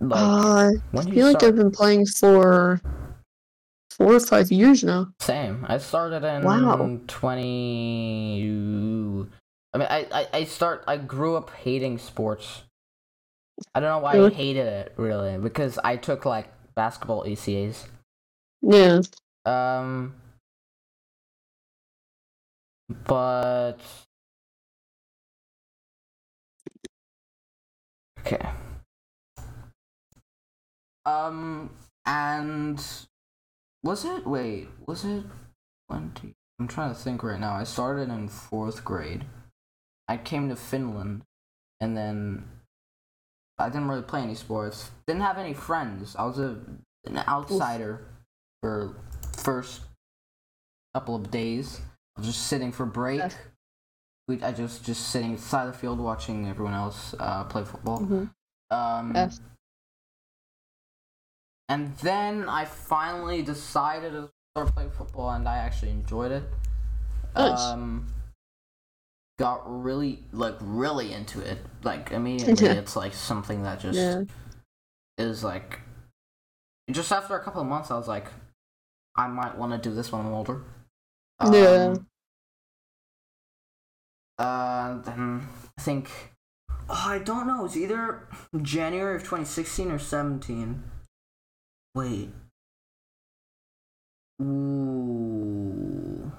like 0.00 0.20
Uh, 0.20 0.70
I 0.98 1.02
feel 1.02 1.26
like? 1.26 1.42
I've 1.42 1.56
been 1.56 1.70
playing 1.70 2.06
for 2.06 2.80
four 3.90 4.14
or 4.14 4.20
five 4.20 4.50
years 4.52 4.82
now. 4.84 5.08
Same. 5.20 5.64
I 5.68 5.78
started 5.78 6.24
in 6.24 6.42
Wow. 6.44 6.98
twenty. 7.06 8.42
I 9.72 9.78
mean, 9.78 9.88
I, 9.90 10.06
I 10.12 10.26
I 10.32 10.44
start. 10.44 10.84
I 10.86 10.96
grew 10.98 11.36
up 11.36 11.50
hating 11.50 11.98
sports. 11.98 12.62
I 13.74 13.80
don't 13.80 13.88
know 13.88 13.98
why 13.98 14.12
I 14.18 14.30
hated 14.30 14.66
it 14.66 14.92
really 14.96 15.38
because 15.38 15.78
I 15.84 15.96
took 15.96 16.24
like 16.24 16.48
basketball 16.74 17.24
ECAs. 17.24 17.86
Yeah. 18.62 19.00
Um, 19.46 20.14
but 22.88 23.78
okay. 28.20 28.50
Um, 31.06 31.70
and 32.06 32.82
was 33.82 34.04
it? 34.04 34.26
Wait, 34.26 34.68
was 34.86 35.04
it 35.04 35.24
twenty? 35.88 36.34
I'm 36.58 36.68
trying 36.68 36.94
to 36.94 37.00
think 37.00 37.22
right 37.22 37.40
now. 37.40 37.54
I 37.54 37.64
started 37.64 38.08
in 38.10 38.28
fourth 38.28 38.84
grade. 38.84 39.24
I 40.08 40.16
came 40.16 40.48
to 40.48 40.56
Finland, 40.56 41.22
and 41.80 41.96
then 41.96 42.44
I 43.58 43.68
didn't 43.68 43.88
really 43.88 44.02
play 44.02 44.22
any 44.22 44.34
sports. 44.34 44.90
Didn't 45.06 45.22
have 45.22 45.38
any 45.38 45.54
friends. 45.54 46.16
I 46.16 46.24
was 46.24 46.38
a 46.38 46.58
an 47.04 47.18
outsider 47.28 48.06
for 48.62 48.96
first 49.36 49.82
couple 50.94 51.14
of 51.14 51.30
days. 51.30 51.80
I 52.16 52.20
was 52.20 52.28
just 52.28 52.46
sitting 52.46 52.72
for 52.72 52.86
break. 52.86 53.18
Yeah. 53.18 53.30
We, 54.28 54.42
I 54.42 54.52
just 54.52 54.84
just 54.84 55.10
sitting 55.10 55.36
side 55.36 55.66
of 55.66 55.72
the 55.74 55.78
field 55.78 55.98
watching 56.00 56.48
everyone 56.48 56.74
else 56.74 57.14
uh, 57.18 57.44
play 57.44 57.64
football. 57.64 58.00
Mhm. 58.00 58.30
Um, 58.70 59.12
Yes. 59.14 59.40
and 61.68 61.96
then 61.98 62.48
I 62.48 62.64
finally 62.64 63.42
decided 63.42 64.12
to 64.12 64.30
start 64.54 64.74
playing 64.74 64.90
football, 64.90 65.30
and 65.30 65.46
I 65.48 65.58
actually 65.58 65.90
enjoyed 65.90 66.32
it. 66.32 66.44
Nice. 67.34 67.60
Um, 67.60 68.06
got 69.38 69.62
really 69.66 70.22
like 70.32 70.56
really 70.60 71.12
into 71.12 71.40
it. 71.40 71.58
Like 71.82 72.12
immediately, 72.12 72.68
it's 72.68 72.96
like 72.96 73.12
something 73.12 73.62
that 73.64 73.80
just 73.80 73.98
Yeah. 73.98 74.24
is 75.18 75.44
like. 75.44 75.80
Just 76.90 77.10
after 77.12 77.34
a 77.34 77.42
couple 77.42 77.60
of 77.62 77.66
months, 77.66 77.90
I 77.90 77.96
was 77.96 78.08
like, 78.08 78.26
I 79.16 79.26
might 79.26 79.56
want 79.56 79.72
to 79.72 79.78
do 79.78 79.94
this 79.94 80.12
when 80.12 80.20
I'm 80.24 80.32
older. 80.32 80.62
Yeah. 81.52 81.94
Um, 81.94 82.06
Uh, 84.38 85.00
then 85.02 85.48
I 85.78 85.80
think. 85.82 86.10
Oh, 86.88 87.04
I 87.06 87.18
don't 87.18 87.46
know. 87.46 87.64
It's 87.64 87.76
either 87.76 88.28
January 88.62 89.16
of 89.16 89.22
2016 89.22 89.90
or 89.90 89.98
17. 89.98 90.82
Wait. 91.94 92.30
Ooh. 94.42 96.32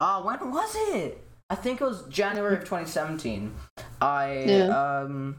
Uh, 0.00 0.22
when 0.22 0.50
was 0.52 0.72
it? 0.94 1.26
I 1.50 1.54
think 1.54 1.80
it 1.80 1.84
was 1.84 2.04
January 2.06 2.54
of 2.56 2.60
2017. 2.64 3.54
I 4.00 4.44
Yeah. 4.46 5.00
um. 5.00 5.36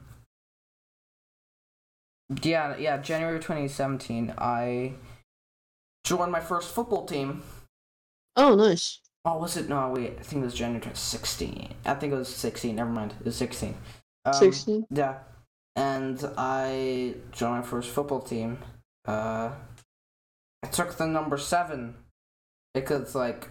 Yeah, 2.44 2.76
yeah, 2.76 2.98
January 2.98 3.40
2017. 3.40 4.34
I 4.38 4.96
joined 6.08 6.32
my 6.32 6.40
first 6.40 6.74
football 6.74 7.06
team. 7.06 7.44
Oh, 8.36 8.56
nice. 8.56 9.00
Oh, 9.26 9.38
was 9.40 9.58
it? 9.58 9.68
No, 9.68 9.90
wait. 9.90 10.18
I 10.20 10.24
think 10.24 10.42
it 10.42 10.46
was 10.46 10.54
January 10.54 10.90
16. 10.94 11.74
I 11.86 11.94
think 11.96 12.14
it 12.14 12.16
was 12.16 12.34
16. 12.34 12.76
Never 12.76 12.90
mind. 12.90 13.14
It 13.20 13.26
was 13.26 13.36
16. 13.36 13.76
Um, 14.26 14.34
16? 14.34 14.86
Yeah. 14.90 15.20
And 15.76 16.24
I 16.38 17.16
joined 17.32 17.56
my 17.58 17.62
first 17.62 17.90
football 17.90 18.22
team. 18.22 18.60
Uh, 19.08 19.52
I 20.64 20.68
took 20.72 20.96
the 20.96 21.08
number 21.08 21.38
seven 21.38 21.96
because, 22.74 23.16
like, 23.16 23.50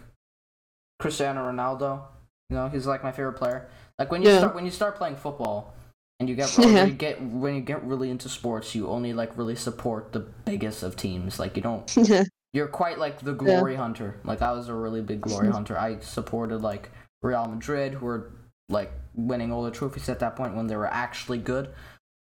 Cristiano 0.98 1.50
Ronaldo. 1.50 2.02
You 2.48 2.56
know, 2.56 2.68
he's 2.68 2.86
like 2.86 3.02
my 3.02 3.12
favorite 3.12 3.34
player. 3.34 3.68
Like 3.98 4.10
when 4.10 4.22
you 4.22 4.28
Yeah. 4.28 4.38
start 4.38 4.54
when 4.54 4.64
you 4.64 4.70
start 4.70 4.96
playing 4.96 5.16
football, 5.16 5.74
and 6.20 6.28
you 6.28 6.36
get 6.36 6.56
Yeah. 6.56 6.64
when 6.66 6.88
you 6.88 6.94
get 7.06 7.20
when 7.22 7.54
you 7.56 7.60
get 7.60 7.82
really 7.84 8.08
into 8.10 8.28
sports, 8.28 8.74
you 8.74 8.86
only 8.88 9.12
like 9.12 9.36
really 9.36 9.56
support 9.56 10.12
the 10.12 10.20
biggest 10.20 10.82
of 10.82 10.94
teams. 10.96 11.38
Like 11.40 11.56
you 11.56 11.62
don't 11.62 11.92
yeah. 12.08 12.24
You're 12.56 12.66
quite 12.66 12.98
like 12.98 13.20
the 13.20 13.34
glory 13.34 13.74
hunter. 13.76 14.16
Like 14.24 14.40
I 14.40 14.52
was 14.52 14.68
a 14.68 14.74
really 14.74 15.02
big 15.02 15.20
glory 15.20 15.50
hunter. 15.50 15.78
I 15.78 15.98
supported 16.00 16.62
like 16.62 16.90
Real 17.22 17.44
Madrid, 17.44 17.92
who 17.94 18.06
were 18.06 18.32
like 18.70 18.90
winning 19.14 19.52
all 19.52 19.62
the 19.62 19.70
trophies 19.70 20.08
at 20.08 20.20
that 20.20 20.36
point 20.36 20.54
when 20.56 20.66
they 20.66 20.76
were 20.76 20.86
actually 21.04 21.38
good. 21.38 21.68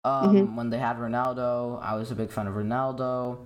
Um, 0.04 0.34
Mhm. 0.36 0.54
When 0.56 0.70
they 0.70 0.78
had 0.78 0.98
Ronaldo, 0.98 1.80
I 1.82 1.94
was 1.94 2.10
a 2.10 2.14
big 2.14 2.30
fan 2.30 2.46
of 2.46 2.54
Ronaldo. 2.54 3.38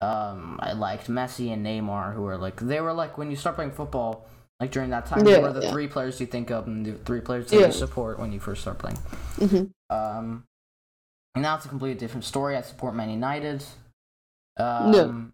Um, 0.00 0.58
I 0.62 0.72
liked 0.72 1.08
Messi 1.08 1.52
and 1.52 1.64
Neymar, 1.64 2.14
who 2.14 2.22
were 2.22 2.38
like 2.38 2.58
they 2.60 2.80
were 2.80 2.92
like 2.94 3.18
when 3.18 3.30
you 3.30 3.36
start 3.36 3.54
playing 3.56 3.72
football, 3.72 4.26
like 4.60 4.70
during 4.72 4.90
that 4.90 5.04
time, 5.06 5.24
they 5.24 5.38
were 5.38 5.52
the 5.52 5.62
yeah. 5.62 5.72
three 5.72 5.88
players 5.88 6.18
you 6.20 6.26
think 6.26 6.50
of 6.50 6.66
and 6.66 6.86
the 6.86 6.94
three 7.04 7.20
players 7.20 7.50
that 7.50 7.60
Yeah. 7.60 7.66
you 7.66 7.72
support 7.72 8.18
when 8.18 8.32
you 8.32 8.40
first 8.40 8.62
start 8.62 8.78
playing. 8.78 8.98
hmm 9.38 9.64
Um, 9.94 10.44
now 11.36 11.56
it's 11.56 11.66
a 11.66 11.68
completely 11.68 11.98
different 11.98 12.24
story. 12.24 12.56
I 12.56 12.62
support 12.62 12.94
Man 12.94 13.10
United. 13.10 13.62
Um, 14.56 15.32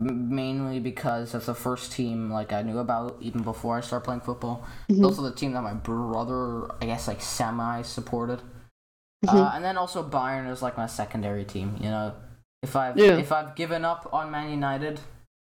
mainly 0.00 0.80
because 0.80 1.32
that's 1.32 1.46
the 1.46 1.54
first 1.54 1.92
team 1.92 2.30
like 2.30 2.52
I 2.52 2.62
knew 2.62 2.78
about 2.78 3.18
even 3.20 3.42
before 3.42 3.76
I 3.76 3.80
started 3.82 4.04
playing 4.04 4.22
football. 4.22 4.64
Mhm. 4.90 5.04
also 5.04 5.22
the 5.22 5.34
team 5.34 5.52
that 5.52 5.62
my 5.62 5.74
brother, 5.74 6.70
I 6.82 6.86
guess, 6.86 7.06
like 7.06 7.20
semi 7.20 7.82
supported. 7.82 8.40
Mhm. 9.26 9.34
Uh, 9.34 9.50
and 9.54 9.62
then 9.64 9.76
also 9.76 10.02
Bayern 10.08 10.50
is 10.50 10.62
like 10.62 10.78
my 10.78 10.86
secondary 10.86 11.44
team. 11.44 11.76
You 11.78 11.90
know, 11.90 12.14
if 12.62 12.74
I've 12.74 12.96
Yeah. 12.96 13.16
if 13.18 13.30
I've 13.30 13.54
given 13.54 13.84
up 13.84 14.08
on 14.12 14.30
Man 14.30 14.50
United, 14.50 15.00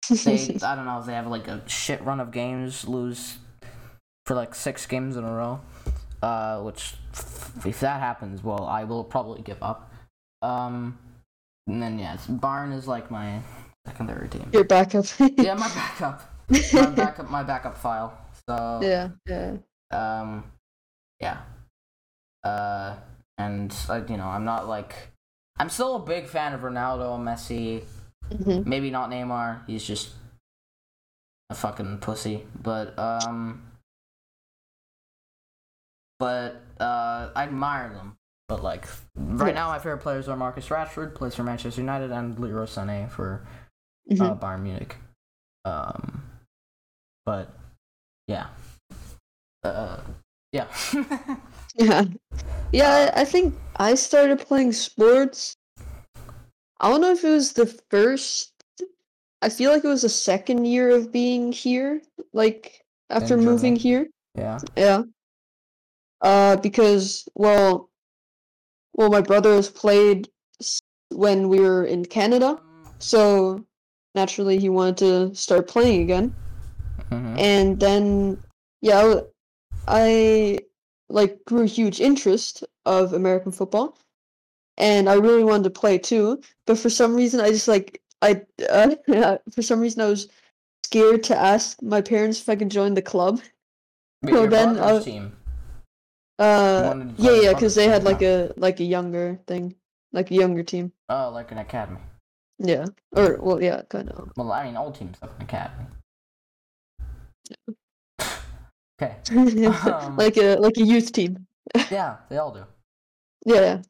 they 0.09 0.57
I 0.63 0.75
don't 0.75 0.85
know 0.85 0.99
if 0.99 1.05
they 1.05 1.13
have 1.13 1.27
like 1.27 1.47
a 1.47 1.61
shit 1.69 2.01
run 2.03 2.19
of 2.19 2.31
games, 2.31 2.87
lose 2.87 3.37
for 4.25 4.35
like 4.35 4.55
six 4.55 4.87
games 4.87 5.15
in 5.15 5.23
a 5.23 5.31
row. 5.31 5.61
Uh, 6.21 6.59
which 6.61 6.95
if 7.65 7.79
that 7.79 7.99
happens, 8.01 8.43
well, 8.43 8.65
I 8.65 8.83
will 8.83 9.03
probably 9.03 9.41
give 9.41 9.61
up. 9.61 9.89
Um, 10.41 10.97
and 11.67 11.81
then 11.81 11.99
yeah, 11.99 12.17
Bayern 12.27 12.73
is 12.73 12.87
like 12.87 13.09
my 13.11 13.41
secondary 13.85 14.27
team. 14.29 14.49
Your 14.53 14.63
backup. 14.63 15.05
Yeah, 15.37 15.53
my 15.55 15.67
backup, 15.75 16.21
my 16.73 16.85
backup, 16.87 17.29
my 17.29 17.43
backup 17.43 17.77
file. 17.77 18.17
So 18.47 18.79
yeah, 18.81 19.09
yeah. 19.27 19.57
um, 19.91 20.43
yeah. 21.19 21.39
Uh, 22.43 22.95
and 23.37 23.75
uh, 23.89 24.01
you 24.07 24.17
know, 24.17 24.25
I'm 24.25 24.45
not 24.45 24.67
like, 24.67 24.95
I'm 25.57 25.69
still 25.69 25.95
a 25.95 25.99
big 25.99 26.27
fan 26.27 26.53
of 26.53 26.61
Ronaldo, 26.61 27.19
Messi. 27.19 27.83
hmm 28.43 28.67
Maybe 28.67 28.89
not 28.89 29.09
Neymar. 29.09 29.65
He's 29.67 29.85
just 29.85 30.11
a 31.49 31.55
fucking 31.55 31.99
pussy. 31.99 32.45
But 32.61 32.97
um, 32.97 33.61
but 36.19 36.61
uh, 36.79 37.29
I 37.35 37.43
admire 37.43 37.89
them. 37.93 38.17
But 38.47 38.63
like 38.63 38.87
right 39.15 39.53
now, 39.53 39.67
my 39.67 39.77
favorite 39.77 39.99
players 39.99 40.27
are 40.27 40.35
Marcus 40.35 40.67
Rashford, 40.69 41.13
plays 41.13 41.35
for 41.35 41.43
Manchester 41.43 41.81
United, 41.81 42.11
and 42.11 42.37
Leroy 42.39 42.65
Sané 42.65 43.09
for 43.09 43.45
hmm 44.07 44.21
uh, 44.21 44.35
Bayern 44.35 44.61
Munich. 44.63 44.95
Um, 45.65 46.23
but 47.25 47.53
yeah, 48.27 48.47
uh, 49.63 50.01
yeah. 50.51 50.67
Yeah. 51.75 52.05
Yeah, 52.71 53.11
I 53.15 53.25
think 53.25 53.55
I 53.77 53.95
started 53.95 54.39
playing 54.39 54.73
sports. 54.73 55.55
I 56.79 56.89
don't 56.89 57.01
know 57.01 57.11
if 57.11 57.23
it 57.23 57.29
was 57.29 57.53
the 57.53 57.65
first. 57.89 58.51
I 59.41 59.49
feel 59.49 59.71
like 59.71 59.83
it 59.83 59.87
was 59.87 60.01
the 60.03 60.09
second 60.09 60.65
year 60.65 60.89
of 60.89 61.11
being 61.11 61.51
here, 61.51 62.01
like 62.33 62.83
after 63.09 63.37
In 63.37 63.45
moving 63.45 63.75
here. 63.75 64.07
yeah. 64.35 64.59
Yeah. 64.75 65.03
Uh, 66.21 66.57
because 66.57 67.27
well, 67.35 67.89
well, 68.93 69.09
my 69.09 69.21
brother 69.21 69.55
has 69.55 69.69
played 69.69 70.29
when 71.09 71.47
we 71.49 71.59
were 71.59 71.85
in 71.85 72.05
Canada, 72.05 72.59
so 72.99 73.65
naturally 74.15 74.57
he 74.59 74.69
wanted 74.69 74.97
to 74.97 75.35
start 75.35 75.67
playing 75.67 76.01
again. 76.01 76.33
Mhm. 77.11 77.39
and 77.39 77.79
then 77.79 78.37
yeah 78.81 79.21
I 79.87 80.59
like 81.09 81.43
grew 81.45 81.63
a 81.63 81.65
huge 81.65 81.99
interest 81.99 82.63
of 82.85 83.13
american 83.13 83.51
football 83.51 83.97
and 84.77 85.09
i 85.09 85.13
really 85.15 85.43
wanted 85.43 85.63
to 85.63 85.79
play 85.81 85.97
too 85.97 86.39
but 86.67 86.77
for 86.77 86.89
some 86.89 87.15
reason 87.15 87.39
i 87.39 87.49
just 87.49 87.67
like 87.67 87.99
i 88.21 88.41
uh, 88.69 88.95
for 89.55 89.61
some 89.63 89.79
reason 89.79 90.01
i 90.01 90.05
was 90.05 90.27
scared 90.85 91.23
to 91.23 91.35
ask 91.35 91.81
my 91.81 92.01
parents 92.01 92.39
if 92.41 92.47
i 92.49 92.55
could 92.55 92.69
join 92.69 92.93
the 92.93 93.01
club 93.01 93.41
Wait, 94.21 94.33
so 94.33 94.45
then, 94.45 94.77
uh, 94.77 95.01
team. 95.01 95.33
uh 96.37 96.93
yeah 97.17 97.41
yeah 97.41 97.53
because 97.53 97.73
they 97.75 97.87
had 97.87 98.03
like 98.03 98.21
a 98.21 98.53
like 98.57 98.79
a 98.79 98.83
younger 98.83 99.39
thing 99.47 99.73
like 100.13 100.29
a 100.31 100.35
younger 100.35 100.63
team 100.63 100.91
Oh, 101.09 101.31
like 101.33 101.51
an 101.51 101.57
academy. 101.57 101.99
Yeah 102.59 102.85
or 103.15 103.37
well 103.41 103.61
yeah 103.61 103.81
kind 103.89 104.09
of 104.09 104.31
Well, 104.35 104.51
I 104.51 104.65
mean, 104.65 104.75
all 104.75 104.91
teams 104.91 105.17
have 105.21 105.31
an 105.37 105.41
academy. 105.43 105.85
Okay. 109.01 109.15
Um, 109.65 110.15
like 110.17 110.37
a 110.37 110.55
like 110.55 110.77
a 110.77 110.83
youth 110.83 111.11
team 111.11 111.47
Yeah, 111.91 112.17
they 112.29 112.37
all 112.37 112.51
do. 112.53 112.65
yeah 113.45 113.61
yeah 113.61 113.81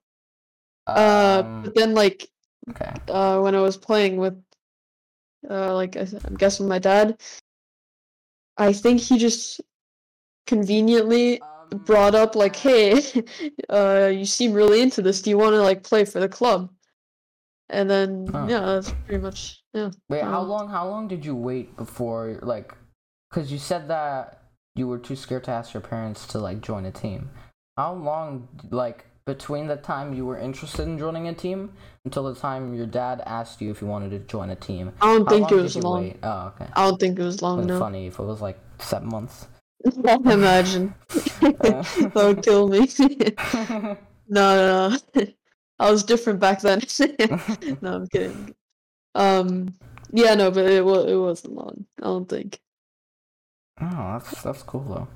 uh 0.87 1.43
Um, 1.43 1.63
but 1.63 1.75
then 1.75 1.93
like 1.93 2.29
okay. 2.69 2.91
uh, 3.07 3.39
when 3.39 3.55
I 3.55 3.61
was 3.61 3.77
playing 3.77 4.17
with, 4.17 4.35
uh, 5.49 5.73
like 5.73 5.95
I 5.97 6.05
said, 6.05 6.21
I'm 6.25 6.35
guessing 6.35 6.67
my 6.67 6.79
dad. 6.79 7.19
I 8.57 8.73
think 8.73 8.99
he 8.99 9.17
just 9.17 9.61
conveniently 10.47 11.41
Um, 11.41 11.79
brought 11.79 12.15
up 12.15 12.35
like, 12.35 12.55
"Hey, 12.55 13.01
uh, 13.69 14.11
you 14.13 14.25
seem 14.25 14.53
really 14.53 14.81
into 14.81 15.01
this. 15.01 15.21
Do 15.21 15.29
you 15.29 15.37
want 15.37 15.53
to 15.53 15.61
like 15.61 15.83
play 15.83 16.05
for 16.05 16.19
the 16.19 16.29
club?" 16.29 16.69
And 17.69 17.89
then 17.89 18.27
yeah, 18.47 18.61
that's 18.61 18.91
pretty 19.05 19.21
much 19.21 19.61
yeah. 19.73 19.91
Wait, 20.09 20.23
how 20.23 20.41
um, 20.41 20.49
long? 20.49 20.69
How 20.69 20.87
long 20.87 21.07
did 21.07 21.25
you 21.25 21.35
wait 21.35 21.77
before, 21.77 22.39
like, 22.41 22.73
because 23.29 23.51
you 23.51 23.59
said 23.59 23.87
that 23.89 24.39
you 24.79 24.87
were 24.87 24.97
too 24.97 25.15
scared 25.15 25.43
to 25.43 25.51
ask 25.51 25.73
your 25.73 25.81
parents 25.81 26.25
to 26.27 26.39
like 26.39 26.61
join 26.61 26.85
a 26.85 26.91
team. 26.91 27.29
How 27.77 27.93
long, 27.93 28.47
like, 28.71 29.05
between 29.25 29.67
the 29.67 29.75
time 29.75 30.13
you 30.13 30.25
were 30.25 30.37
interested 30.37 30.87
in 30.87 30.97
joining 30.97 31.27
a 31.27 31.33
team 31.33 31.71
until 32.03 32.23
the 32.23 32.39
time 32.39 32.73
your 32.73 32.85
dad 32.85 33.21
asked 33.25 33.61
you 33.61 33.69
if 33.69 33.81
you 33.81 33.87
wanted 33.87 34.09
to 34.11 34.19
join 34.19 34.49
a 34.49 34.55
team? 34.55 34.91
I 35.01 35.05
don't 35.05 35.25
How 35.25 35.29
think 35.29 35.51
it 35.51 35.55
was 35.55 35.75
long. 35.77 36.03
wait? 36.03 36.17
Oh, 36.23 36.53
okay. 36.55 36.69
I 36.73 36.89
don't 36.89 36.99
think 36.99 37.19
it 37.19 37.23
was 37.23 37.41
long. 37.41 37.67
No, 37.67 37.77
funny 37.77 38.07
if 38.07 38.19
it 38.19 38.23
was 38.23 38.41
like 38.41 38.59
seven 38.79 39.09
months. 39.09 39.47
imagine 40.25 40.93
that 41.09 42.11
would 42.15 42.43
kill 42.43 42.67
me. 42.67 42.89
no, 44.27 44.89
no, 44.89 44.97
no. 45.15 45.25
I 45.79 45.89
was 45.91 46.03
different 46.03 46.39
back 46.39 46.61
then. 46.61 46.81
no, 47.81 47.93
I'm 47.95 48.07
kidding. 48.07 48.53
Um, 49.15 49.73
yeah, 50.11 50.35
no, 50.35 50.51
but 50.51 50.65
it 50.65 50.83
was 50.83 51.05
it 51.05 51.15
wasn't 51.15 51.55
long. 51.55 51.85
I 51.99 52.05
don't 52.05 52.27
think. 52.27 52.59
Oh, 53.81 54.19
that's 54.19 54.41
that's 54.41 54.63
cool 54.63 54.83
though. 54.83 55.07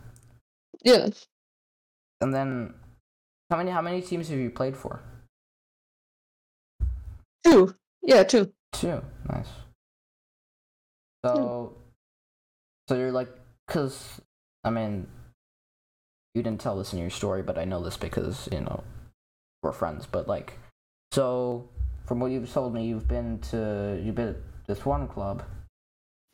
Yeah, 0.84 1.10
And 2.22 2.34
then, 2.34 2.74
how 3.50 3.58
many 3.58 3.72
how 3.72 3.82
many 3.82 4.02
teams 4.02 4.30
have 4.30 4.40
you 4.40 4.50
played 4.50 4.76
for? 4.76 5.02
two. 7.46 7.76
Yeah, 8.02 8.24
two. 8.24 8.54
Two. 8.72 9.02
Nice. 9.30 9.48
So, 11.26 11.78
so 12.90 12.96
you're 12.96 13.12
like, 13.12 13.30
cause 13.68 14.22
I 14.64 14.70
mean, 14.70 15.08
you 16.36 16.44
didn't 16.44 16.60
tell 16.62 16.78
this 16.78 16.92
in 16.94 17.00
your 17.00 17.10
story, 17.10 17.42
but 17.42 17.58
I 17.58 17.66
know 17.66 17.82
this 17.82 17.98
because 17.98 18.50
you 18.52 18.60
know 18.62 18.84
we're 19.64 19.72
friends. 19.72 20.06
But 20.06 20.28
like, 20.28 20.60
so 21.12 21.68
from 22.06 22.20
what 22.20 22.32
you've 22.32 22.52
told 22.52 22.74
me, 22.74 22.86
you've 22.86 23.08
been 23.08 23.40
to 23.52 24.00
you've 24.04 24.16
been 24.16 24.30
at 24.30 24.38
this 24.68 24.86
one 24.86 25.08
club. 25.08 25.44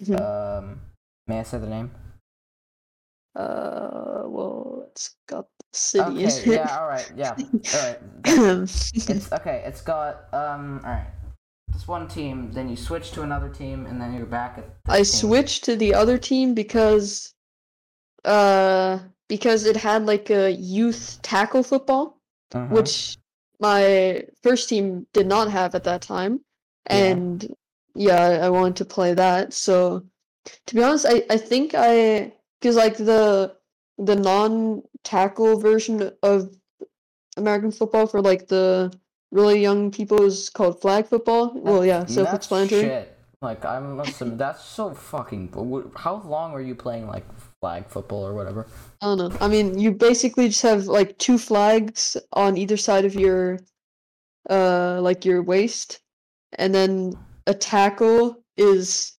Mhm. 0.01 0.19
Um, 0.19 0.82
may 1.27 1.39
I 1.39 1.43
say 1.43 1.57
the 1.59 1.67
name? 1.67 1.91
Uh, 3.36 4.23
well, 4.25 4.88
it's 4.91 5.15
got 5.27 5.45
the 5.71 5.77
city. 5.77 6.25
Okay. 6.25 6.51
Yeah. 6.55 6.77
All 6.80 6.88
right. 6.88 7.11
Yeah. 7.15 7.36
All 7.38 7.88
right. 7.88 7.99
It's 8.25 9.32
okay. 9.39 9.63
It's 9.65 9.82
got 9.82 10.34
um. 10.34 10.82
All 10.84 10.91
right. 10.91 11.07
This 11.71 11.88
one 11.88 12.07
team, 12.07 12.51
then 12.51 12.67
you 12.67 12.75
switch 12.75 13.11
to 13.11 13.21
another 13.21 13.47
team, 13.47 13.86
and 13.86 14.01
then 14.01 14.13
you're 14.15 14.25
back 14.25 14.57
at. 14.57 14.65
I 14.88 14.97
team. 14.97 15.05
switched 15.05 15.63
to 15.65 15.75
the 15.75 15.93
other 15.93 16.17
team 16.17 16.55
because, 16.55 17.32
uh, 18.25 18.97
because 19.27 19.65
it 19.67 19.77
had 19.77 20.07
like 20.07 20.32
a 20.32 20.49
youth 20.51 21.19
tackle 21.21 21.61
football, 21.61 22.17
Mhm. 22.51 22.71
which 22.71 23.18
my 23.60 24.24
first 24.43 24.70
team 24.70 25.07
did 25.14 25.28
not 25.28 25.51
have 25.51 25.76
at 25.76 25.84
that 25.84 26.01
time, 26.01 26.41
and 26.86 27.47
yeah, 27.95 28.22
I, 28.22 28.34
I 28.45 28.49
wanted 28.49 28.78
to 28.78 28.86
play 28.86 29.14
that. 29.14 29.53
So, 29.53 30.03
to 30.68 30.76
be 30.76 30.84
honest, 30.84 31.05
I 31.07 31.24
I 31.30 31.38
think 31.38 31.74
I 31.76 32.34
because 32.60 32.76
like 32.76 32.97
the 32.97 33.55
the 33.97 34.16
non 34.16 34.84
tackle 35.03 35.60
version 35.60 36.12
of 36.24 36.55
American 37.38 37.72
football 37.72 38.07
for 38.07 38.22
like 38.22 38.47
the 38.47 38.91
really 39.32 39.62
young 39.62 39.91
people 39.91 40.22
is 40.24 40.49
called 40.49 40.82
flag 40.82 41.07
football. 41.07 41.53
well, 41.55 41.86
yeah, 41.86 41.99
That's- 41.99 42.16
self-explanatory. 42.16 42.82
That's 42.82 43.05
shit. 43.05 43.16
Like 43.41 43.64
I'm 43.64 44.01
assuming 44.01 44.36
that's 44.36 44.64
so 44.66 44.93
fucking. 44.93 45.53
How 45.95 46.22
long 46.26 46.51
were 46.51 46.60
you 46.62 46.76
playing 46.76 47.07
like 47.07 47.26
flag 47.62 47.88
football 47.89 48.26
or 48.26 48.34
whatever? 48.34 48.68
I 49.01 49.05
don't 49.07 49.18
know. 49.18 49.38
I 49.41 49.47
mean, 49.47 49.78
you 49.80 49.91
basically 49.91 50.47
just 50.47 50.62
have 50.64 50.86
like 50.88 51.18
two 51.18 51.38
flags 51.38 52.16
on 52.34 52.57
either 52.57 52.78
side 52.78 53.05
of 53.05 53.16
your, 53.16 53.60
uh, 54.49 54.99
like 55.01 55.26
your 55.26 55.43
waist, 55.43 55.99
and 56.57 56.74
then 56.74 57.14
a 57.47 57.53
tackle 57.53 58.38
is 58.57 59.18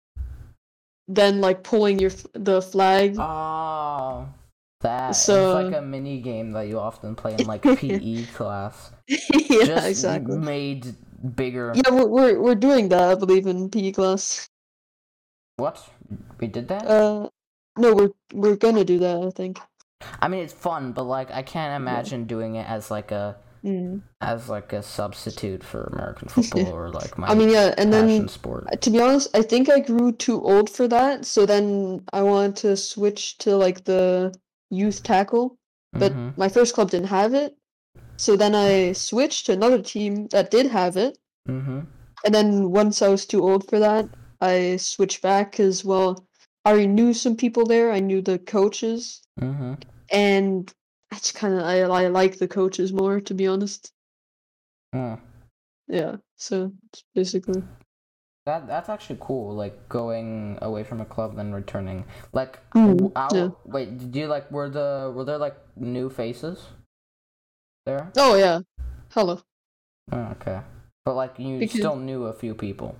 then 1.08 1.40
like 1.40 1.62
pulling 1.62 1.98
your 1.98 2.10
the 2.34 2.62
flag. 2.62 3.16
Oh, 3.18 4.28
that 4.80 5.10
So- 5.12 5.58
it's 5.58 5.72
like 5.72 5.82
a 5.82 5.84
mini 5.84 6.20
game 6.20 6.52
that 6.52 6.68
you 6.68 6.78
often 6.78 7.14
play 7.14 7.34
in 7.38 7.46
like 7.46 7.62
PE 7.78 8.24
class. 8.34 8.92
yeah, 9.08 9.18
Just 9.66 9.86
exactly. 9.88 10.38
made 10.38 10.94
bigger. 11.36 11.72
Yeah, 11.74 11.90
we're 11.92 12.06
we're, 12.06 12.40
we're 12.40 12.54
doing 12.54 12.88
that, 12.90 13.02
I 13.02 13.14
believe, 13.14 13.46
in 13.46 13.68
PE 13.70 13.92
class. 13.92 14.48
What? 15.56 15.84
We 16.40 16.46
did 16.46 16.68
that? 16.68 16.86
Uh, 16.86 17.28
no, 17.78 17.94
we're 17.94 18.10
we're 18.32 18.56
gonna 18.56 18.84
do 18.84 18.98
that. 18.98 19.22
I 19.22 19.30
think. 19.30 19.60
I 20.20 20.28
mean, 20.28 20.40
it's 20.40 20.52
fun, 20.52 20.92
but 20.92 21.04
like, 21.04 21.30
I 21.30 21.42
can't 21.42 21.80
imagine 21.80 22.24
doing 22.24 22.54
it 22.56 22.68
as 22.68 22.90
like 22.90 23.10
a 23.12 23.36
Mm. 23.62 24.00
as 24.22 24.48
like 24.48 24.72
a 24.72 24.82
substitute 24.82 25.62
for 25.62 25.82
American 25.92 26.28
football 26.34 26.72
or 26.72 26.88
like 26.90 27.18
my 27.18 27.26
I 27.26 27.34
mean, 27.34 27.50
yeah, 27.50 27.74
and 27.76 27.92
then 27.92 28.26
sport. 28.28 28.80
To 28.80 28.90
be 28.90 28.98
honest, 28.98 29.28
I 29.36 29.42
think 29.42 29.68
I 29.68 29.80
grew 29.80 30.12
too 30.12 30.40
old 30.40 30.70
for 30.70 30.88
that, 30.88 31.26
so 31.26 31.44
then 31.44 32.02
I 32.14 32.22
wanted 32.22 32.56
to 32.56 32.76
switch 32.78 33.36
to 33.38 33.56
like 33.56 33.84
the 33.84 34.34
youth 34.70 35.02
tackle, 35.02 35.58
but 35.92 36.12
Mhm. 36.12 36.38
my 36.38 36.48
first 36.48 36.74
club 36.74 36.90
didn't 36.90 37.08
have 37.08 37.34
it. 37.34 37.54
So 38.16 38.34
then 38.34 38.54
I 38.54 38.92
switched 38.92 39.44
to 39.46 39.52
another 39.52 39.82
team 39.82 40.28
that 40.28 40.50
did 40.50 40.66
have 40.68 40.96
it, 40.96 41.18
mm-hmm. 41.46 41.80
and 42.24 42.34
then 42.34 42.70
once 42.70 43.02
I 43.02 43.08
was 43.08 43.26
too 43.26 43.42
old 43.42 43.68
for 43.68 43.78
that, 43.78 44.08
I 44.40 44.76
switched 44.78 45.20
back 45.20 45.52
because 45.52 45.84
well, 45.84 46.24
I 46.64 46.70
already 46.70 46.86
knew 46.88 47.14
some 47.14 47.36
people 47.36 47.64
there. 47.66 47.90
I 47.90 48.00
knew 48.00 48.20
the 48.22 48.38
coaches, 48.38 49.22
Mhm. 49.40 49.80
and 50.12 50.72
I 51.10 51.16
just 51.16 51.34
kind 51.34 51.54
of 51.54 51.60
I, 51.64 51.80
I 51.80 52.08
like 52.08 52.38
the 52.38 52.48
coaches 52.48 52.92
more, 52.92 53.20
to 53.20 53.34
be 53.34 53.46
honest. 53.46 53.92
Mm. 54.94 55.20
Yeah, 55.88 56.16
so 56.36 56.72
it's 56.92 57.04
basically 57.14 57.62
That 58.46 58.66
that's 58.66 58.88
actually 58.88 59.18
cool. 59.20 59.54
Like 59.54 59.88
going 59.88 60.58
away 60.62 60.82
from 60.84 61.00
a 61.00 61.04
club 61.04 61.36
then 61.36 61.52
returning. 61.52 62.04
Like, 62.32 62.58
Mm, 62.72 63.12
yeah. 63.32 63.50
wait, 63.64 63.98
did 63.98 64.14
you 64.16 64.26
like 64.26 64.50
were 64.50 64.68
the 64.68 65.12
were 65.14 65.24
there 65.24 65.38
like 65.38 65.56
new 65.76 66.08
faces 66.10 66.66
there? 67.86 68.10
oh 68.16 68.36
yeah, 68.36 68.60
hello. 69.12 69.40
Oh, 70.12 70.34
okay, 70.40 70.60
but 71.04 71.14
like 71.14 71.38
you 71.38 71.58
Because- 71.58 71.78
still 71.80 71.96
knew 71.96 72.24
a 72.24 72.32
few 72.32 72.54
people. 72.54 72.96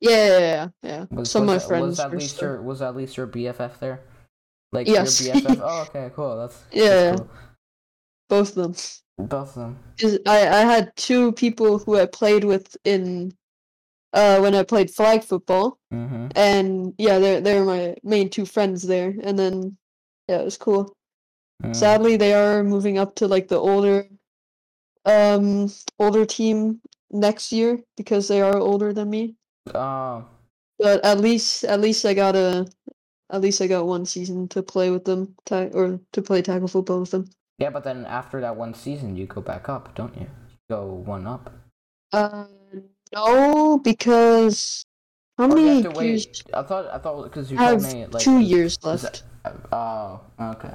Yeah, 0.00 0.10
yeah, 0.10 0.38
yeah, 0.38 0.68
yeah. 0.82 1.04
Was, 1.10 1.30
Some 1.30 1.46
was 1.46 1.62
of 1.62 1.62
my 1.62 1.68
friends 1.68 1.86
was 1.86 2.00
at 2.00 2.10
least 2.12 2.36
still- 2.36 2.48
your 2.48 2.62
was 2.62 2.82
at 2.82 2.96
least 2.96 3.16
your 3.16 3.26
BFF 3.26 3.78
there? 3.78 4.00
Like 4.72 4.86
Yes. 4.88 5.24
your 5.24 5.34
BFF. 5.36 5.60
Oh, 5.62 5.82
okay, 5.88 6.10
cool. 6.14 6.36
That's 6.36 6.58
that's 6.58 6.76
Yeah. 6.76 7.16
cool. 7.16 7.28
both 8.28 8.48
of 8.50 8.54
them. 8.54 8.74
Both 9.28 9.56
of 9.56 9.76
them. 10.02 10.22
I 10.26 10.48
I 10.48 10.60
had 10.64 10.94
two 10.96 11.32
people 11.32 11.78
who 11.78 11.96
I 11.98 12.06
played 12.06 12.44
with 12.44 12.76
in 12.84 13.32
uh 14.12 14.38
when 14.40 14.54
I 14.54 14.62
played 14.64 14.90
flag 14.90 15.22
football, 15.22 15.78
Mm-hmm. 15.92 16.26
and 16.36 16.94
yeah, 16.98 17.18
they're 17.18 17.40
they're 17.40 17.64
my 17.64 17.94
main 18.02 18.28
two 18.30 18.44
friends 18.46 18.82
there. 18.82 19.14
And 19.22 19.38
then 19.38 19.76
yeah, 20.28 20.40
it 20.40 20.44
was 20.44 20.56
cool. 20.58 20.92
Mm. 21.62 21.74
Sadly, 21.76 22.16
they 22.16 22.34
are 22.34 22.64
moving 22.64 22.98
up 22.98 23.14
to 23.16 23.28
like 23.28 23.46
the 23.48 23.58
older 23.58 24.08
um 25.06 25.70
older 26.00 26.24
team 26.26 26.80
next 27.10 27.52
year 27.52 27.78
because 27.96 28.26
they 28.28 28.40
are 28.42 28.58
older 28.58 28.92
than 28.92 29.08
me. 29.10 29.36
Oh, 29.72 30.24
But 30.78 31.04
at 31.04 31.20
least 31.20 31.64
at 31.64 31.80
least 31.80 32.04
I 32.04 32.12
got 32.14 32.36
a 32.36 32.66
at 33.30 33.40
least 33.40 33.62
I 33.62 33.66
got 33.66 33.86
one 33.86 34.04
season 34.04 34.48
to 34.48 34.62
play 34.62 34.90
with 34.90 35.04
them, 35.04 35.34
ta- 35.46 35.70
or 35.72 35.98
to 36.12 36.22
play 36.22 36.42
tackle 36.42 36.68
football 36.68 37.00
with 37.00 37.10
them. 37.10 37.30
yeah, 37.58 37.70
but 37.70 37.84
then 37.84 38.04
after 38.04 38.40
that 38.40 38.56
one 38.56 38.74
season, 38.74 39.16
you 39.16 39.26
go 39.26 39.40
back 39.40 39.68
up, 39.68 39.94
don't 39.94 40.14
you? 40.16 40.28
You 40.50 40.56
go 40.68 40.86
one 40.86 41.26
up. 41.26 41.50
Uh, 42.12 42.46
no, 43.14 43.78
because 43.78 44.84
how 45.38 45.44
Oh, 45.44 45.54
many 45.54 45.82
years? 46.06 46.42
I 46.52 46.62
thought 46.62 46.86
I 46.92 46.98
thought 46.98 47.24
because 47.24 47.50
you 47.50 47.56
have 47.58 47.82
me 47.82 48.06
like 48.06 48.22
two 48.22 48.40
years 48.40 48.78
left, 48.84 49.24
that- 49.44 49.72
Oh, 49.72 50.20
okay. 50.38 50.74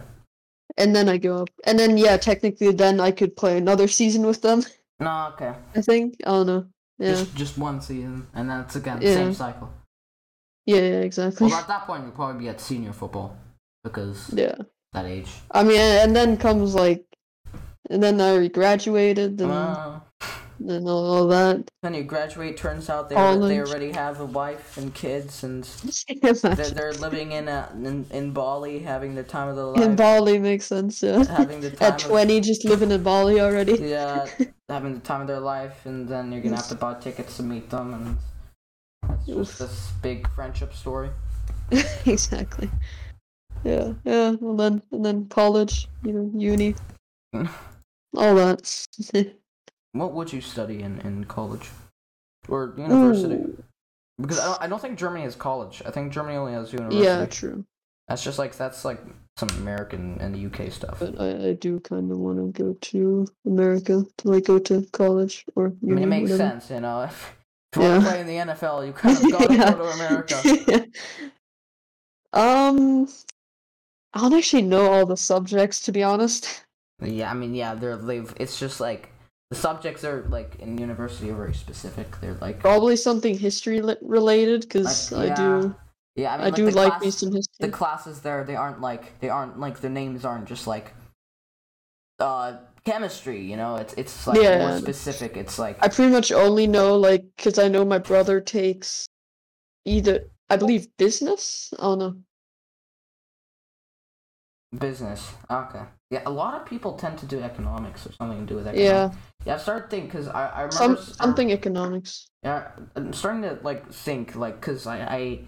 and 0.78 0.96
then 0.96 1.08
I 1.10 1.18
go 1.18 1.44
up, 1.44 1.50
and 1.66 1.78
then 1.78 1.98
yeah, 1.98 2.18
technically, 2.18 2.72
then 2.72 3.00
I 3.00 3.12
could 3.12 3.36
play 3.38 3.58
another 3.58 3.88
season 3.88 4.26
with 4.26 4.42
them. 4.42 4.64
No, 5.00 5.32
okay. 5.34 5.54
I 5.76 5.82
think 5.82 6.16
I 6.26 6.32
don't 6.32 6.48
know. 6.48 6.66
Yeah, 7.00 7.10
Just 7.10 7.36
just 7.36 7.58
one 7.58 7.80
season, 7.82 8.28
and 8.34 8.50
then 8.50 8.60
it's 8.62 8.76
again 8.76 9.02
Yeah. 9.02 9.14
same 9.14 9.34
cycle. 9.34 9.70
yeah, 10.66 10.82
yeah, 10.82 11.02
exactly. 11.02 11.48
Well, 11.48 11.56
at 11.60 11.68
that 11.68 11.88
point, 11.88 12.04
you'll 12.04 12.12
probably 12.12 12.42
be 12.42 12.50
at 12.50 12.60
senior 12.60 12.92
football 12.94 13.38
because 13.84 14.30
yeah, 14.34 14.56
that 14.94 15.06
age. 15.06 15.32
I 15.52 15.64
mean, 15.64 15.80
and 15.80 16.14
then 16.16 16.36
comes 16.38 16.76
like, 16.76 17.06
and 17.90 18.04
then 18.04 18.20
I 18.20 18.48
graduated, 18.50 19.40
and 19.42 19.52
Uh, 19.52 20.00
then 20.60 20.88
all, 20.88 21.28
that. 21.28 21.70
then 21.82 21.94
you 21.94 22.04
graduate. 22.04 22.58
Turns 22.58 22.90
out 22.90 23.10
they 23.10 23.16
they 23.16 23.60
already 23.60 23.92
have 23.92 24.20
a 24.20 24.26
wife 24.26 24.78
and 24.78 24.94
kids, 24.94 25.44
and 25.44 25.64
they're, 26.22 26.34
they're 26.34 26.94
living 26.94 27.32
in 27.32 27.48
a 27.48 27.70
in, 27.74 28.06
in 28.12 28.32
Bali, 28.32 28.80
having 28.80 29.16
the 29.16 29.24
time 29.24 29.48
of 29.48 29.56
their 29.56 29.66
life. 29.66 29.82
In 29.82 29.96
Bali 29.96 30.38
makes 30.38 30.66
sense. 30.66 31.02
Yeah. 31.02 31.24
having 31.26 31.62
the 31.62 31.72
time 31.78 31.94
At 31.94 32.04
of- 32.04 32.10
twenty, 32.10 32.42
just 32.42 32.66
living 32.66 32.92
in 32.92 33.02
Bali 33.04 33.40
already. 33.40 33.74
yeah, 33.74 34.26
having 34.68 34.94
the 34.94 35.00
time 35.00 35.22
of 35.22 35.28
their 35.28 35.40
life, 35.40 35.86
and 35.86 36.08
then 36.08 36.32
you're 36.32 36.42
gonna 36.42 36.58
have 36.58 36.68
to 36.70 36.76
buy 36.76 36.96
tickets 36.96 37.38
to 37.38 37.44
meet 37.44 37.70
them, 37.70 37.94
and 37.94 38.18
it's 39.18 39.26
just 39.28 39.62
Oof. 39.62 39.70
this 39.70 39.92
big 40.02 40.30
friendship 40.32 40.74
story. 40.74 41.10
exactly. 42.06 42.70
Yeah, 43.64 43.94
yeah. 44.04 44.32
Well, 44.40 44.56
then 44.56 44.82
and 44.92 45.06
then 45.06 45.28
college, 45.28 45.88
you 46.04 46.14
know, 46.14 46.32
uni, 46.36 46.76
all 48.16 48.36
that. 48.36 48.88
What 49.94 50.14
would 50.14 50.32
you 50.32 50.42
study 50.42 50.82
in, 50.82 51.00
in 51.02 51.26
college 51.26 51.70
or 52.48 52.74
university? 52.78 53.36
Ooh, 53.36 53.64
Because 54.20 54.40
I 54.40 54.46
don't, 54.46 54.62
I 54.64 54.68
don't 54.68 54.82
think 54.82 54.98
Germany 55.00 55.24
has 55.24 55.36
college. 55.36 55.82
I 55.86 55.92
think 55.92 56.14
Germany 56.14 56.38
only 56.38 56.54
has 56.54 56.72
university. 56.74 57.04
yeah, 57.06 57.26
true. 57.26 57.66
That's 58.08 58.24
just 58.24 58.40
like 58.40 58.56
that's 58.56 58.86
like 58.86 59.00
some 59.38 59.50
American 59.50 60.18
and 60.20 60.34
the 60.36 60.46
UK 60.48 60.72
stuff. 60.72 61.00
But 61.00 61.20
I, 61.20 61.50
I 61.50 61.54
do 61.54 61.80
kind 61.80 62.12
of 62.12 62.18
want 62.18 62.38
to 62.56 62.64
go 62.64 62.74
to 62.74 63.28
America 63.46 64.04
to 64.18 64.28
like 64.30 64.46
go 64.46 64.58
to 64.60 64.86
college 64.92 65.46
or 65.56 65.68
I 65.68 65.72
mean, 65.86 66.00
it 66.04 66.08
makes 66.08 66.32
whatever. 66.32 66.50
sense, 66.50 66.70
you 66.72 66.80
know. 66.82 67.04
If, 67.04 67.36
if 67.74 67.78
you 67.78 67.84
want 67.88 68.04
to 68.04 68.10
play 68.10 68.20
in 68.22 68.28
the 68.28 68.34
NFL, 68.54 68.86
you 68.88 68.94
kind 68.94 69.16
of 69.18 69.32
gotta 69.32 69.54
Yeah. 69.54 69.72
go 69.74 69.78
to 69.78 69.92
America. 69.92 70.88
um, 72.34 73.08
I 74.14 74.22
don't 74.22 74.34
actually 74.34 74.64
know 74.64 74.92
all 74.92 75.06
the 75.06 75.18
subjects 75.18 75.82
to 75.82 75.92
be 75.92 76.02
honest. 76.04 76.66
Yeah, 77.02 77.30
I 77.30 77.34
mean, 77.34 77.54
yeah, 77.54 77.76
they're 77.76 77.96
they've. 77.96 78.34
It's 78.40 78.60
just 78.60 78.80
like 78.82 79.10
the 79.50 79.56
subjects 79.56 80.04
are 80.04 80.24
like 80.30 80.56
in 80.60 80.78
university 80.78 81.32
are 81.32 81.36
very 81.36 81.54
specific. 81.56 82.20
They're 82.22 82.36
like 82.36 82.60
Probably 82.60 82.96
something 82.96 83.38
history 83.38 83.82
li- 83.82 83.98
related 84.02 84.62
because 84.62 85.12
Like, 85.12 85.32
I 85.32 85.36
do. 85.36 85.76
yeah. 86.16 86.34
I, 86.34 86.38
mean, 86.38 86.42
I, 86.42 86.50
like, 86.50 86.56
do 86.56 86.70
like 86.70 86.90
class- 86.92 87.02
me 87.04 87.12
some 87.12 87.32
the 87.60 87.70
classes 87.70 88.22
there 88.22 88.44
they 88.44 88.56
aren't 88.56 88.80
like 88.82 89.20
they 89.20 89.30
aren't 89.30 89.60
like 89.60 89.80
the 89.80 89.90
names 89.90 90.24
aren't 90.26 90.46
just 90.48 90.68
like 90.68 90.94
uh 92.20 92.58
chemistry 92.86 93.42
you 93.42 93.56
know 93.58 93.76
it's 93.78 93.94
it's 93.96 94.28
like 94.28 94.42
Yeah, 94.42 94.58
more 94.60 94.70
yeah. 94.70 94.78
specific 94.78 95.36
it's 95.38 95.58
like 95.58 95.78
I 95.84 95.88
pretty 95.88 96.12
much 96.12 96.32
only 96.32 96.68
know 96.68 96.98
like 96.98 97.24
because 97.36 97.58
I 97.58 97.68
know 97.70 97.84
my 97.86 97.98
brother 98.00 98.40
takes 98.42 99.08
either 99.86 100.30
I 100.50 100.58
believe 100.58 100.88
business. 100.98 101.74
I 101.80 101.84
don't 101.84 102.00
know. 102.00 102.16
business 104.78 105.32
okay 105.50 105.84
yeah 106.10 106.22
a 106.26 106.30
lot 106.32 106.56
of 106.60 106.66
people 106.66 106.94
tend 106.94 107.18
to 107.18 107.26
do 107.26 107.40
economics 107.42 108.06
or 108.06 108.12
something 108.14 108.40
to 108.40 108.46
do 108.46 108.56
with 108.56 108.68
economics 108.68 108.90
yeah 108.90 109.12
Yeah, 109.46 109.54
i've 109.56 109.62
started 109.62 109.90
thinking 109.90 110.10
because 110.10 110.28
I, 110.28 110.48
I 110.50 110.62
remember 110.64 110.96
some 110.96 110.98
something 110.98 111.52
economics. 111.52 112.30
yeah 112.44 112.72
i'm 112.96 113.14
starting 113.14 113.42
to 113.44 113.60
like 113.64 113.92
think 113.92 114.36
like 114.36 114.60
because 114.60 114.88
I, 114.88 115.00
I 115.02 115.40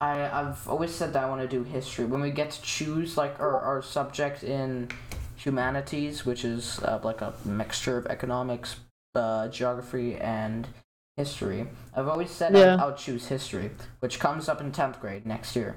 I, 0.00 0.40
I've 0.40 0.68
always 0.68 0.94
said 0.94 1.12
that 1.14 1.24
I 1.24 1.28
want 1.28 1.40
to 1.40 1.48
do 1.48 1.62
history. 1.64 2.04
When 2.04 2.20
we 2.20 2.30
get 2.30 2.50
to 2.50 2.62
choose 2.62 3.16
like 3.16 3.40
our, 3.40 3.58
our 3.58 3.80
subject 3.82 4.44
in 4.44 4.88
humanities, 5.36 6.26
which 6.26 6.44
is 6.44 6.80
uh, 6.80 7.00
like 7.02 7.22
a 7.22 7.32
mixture 7.46 7.96
of 7.96 8.06
economics, 8.06 8.76
uh, 9.14 9.48
geography, 9.48 10.16
and 10.16 10.68
history, 11.16 11.66
I've 11.96 12.08
always 12.08 12.30
said 12.30 12.54
Yeah. 12.54 12.74
I'll, 12.78 12.88
I'll 12.90 12.94
choose 12.94 13.28
history, 13.28 13.70
which 14.00 14.18
comes 14.20 14.48
up 14.50 14.60
in 14.60 14.70
10th 14.70 15.00
grade 15.00 15.24
next 15.24 15.56
year. 15.56 15.76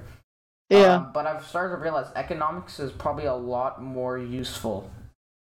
Yeah, 0.70 0.96
Um, 0.96 1.12
but 1.12 1.26
I've 1.26 1.44
started 1.46 1.76
to 1.76 1.80
realize 1.82 2.06
economics 2.14 2.78
is 2.80 2.92
probably 2.92 3.26
a 3.26 3.34
lot 3.34 3.82
more 3.82 4.16
useful 4.18 4.90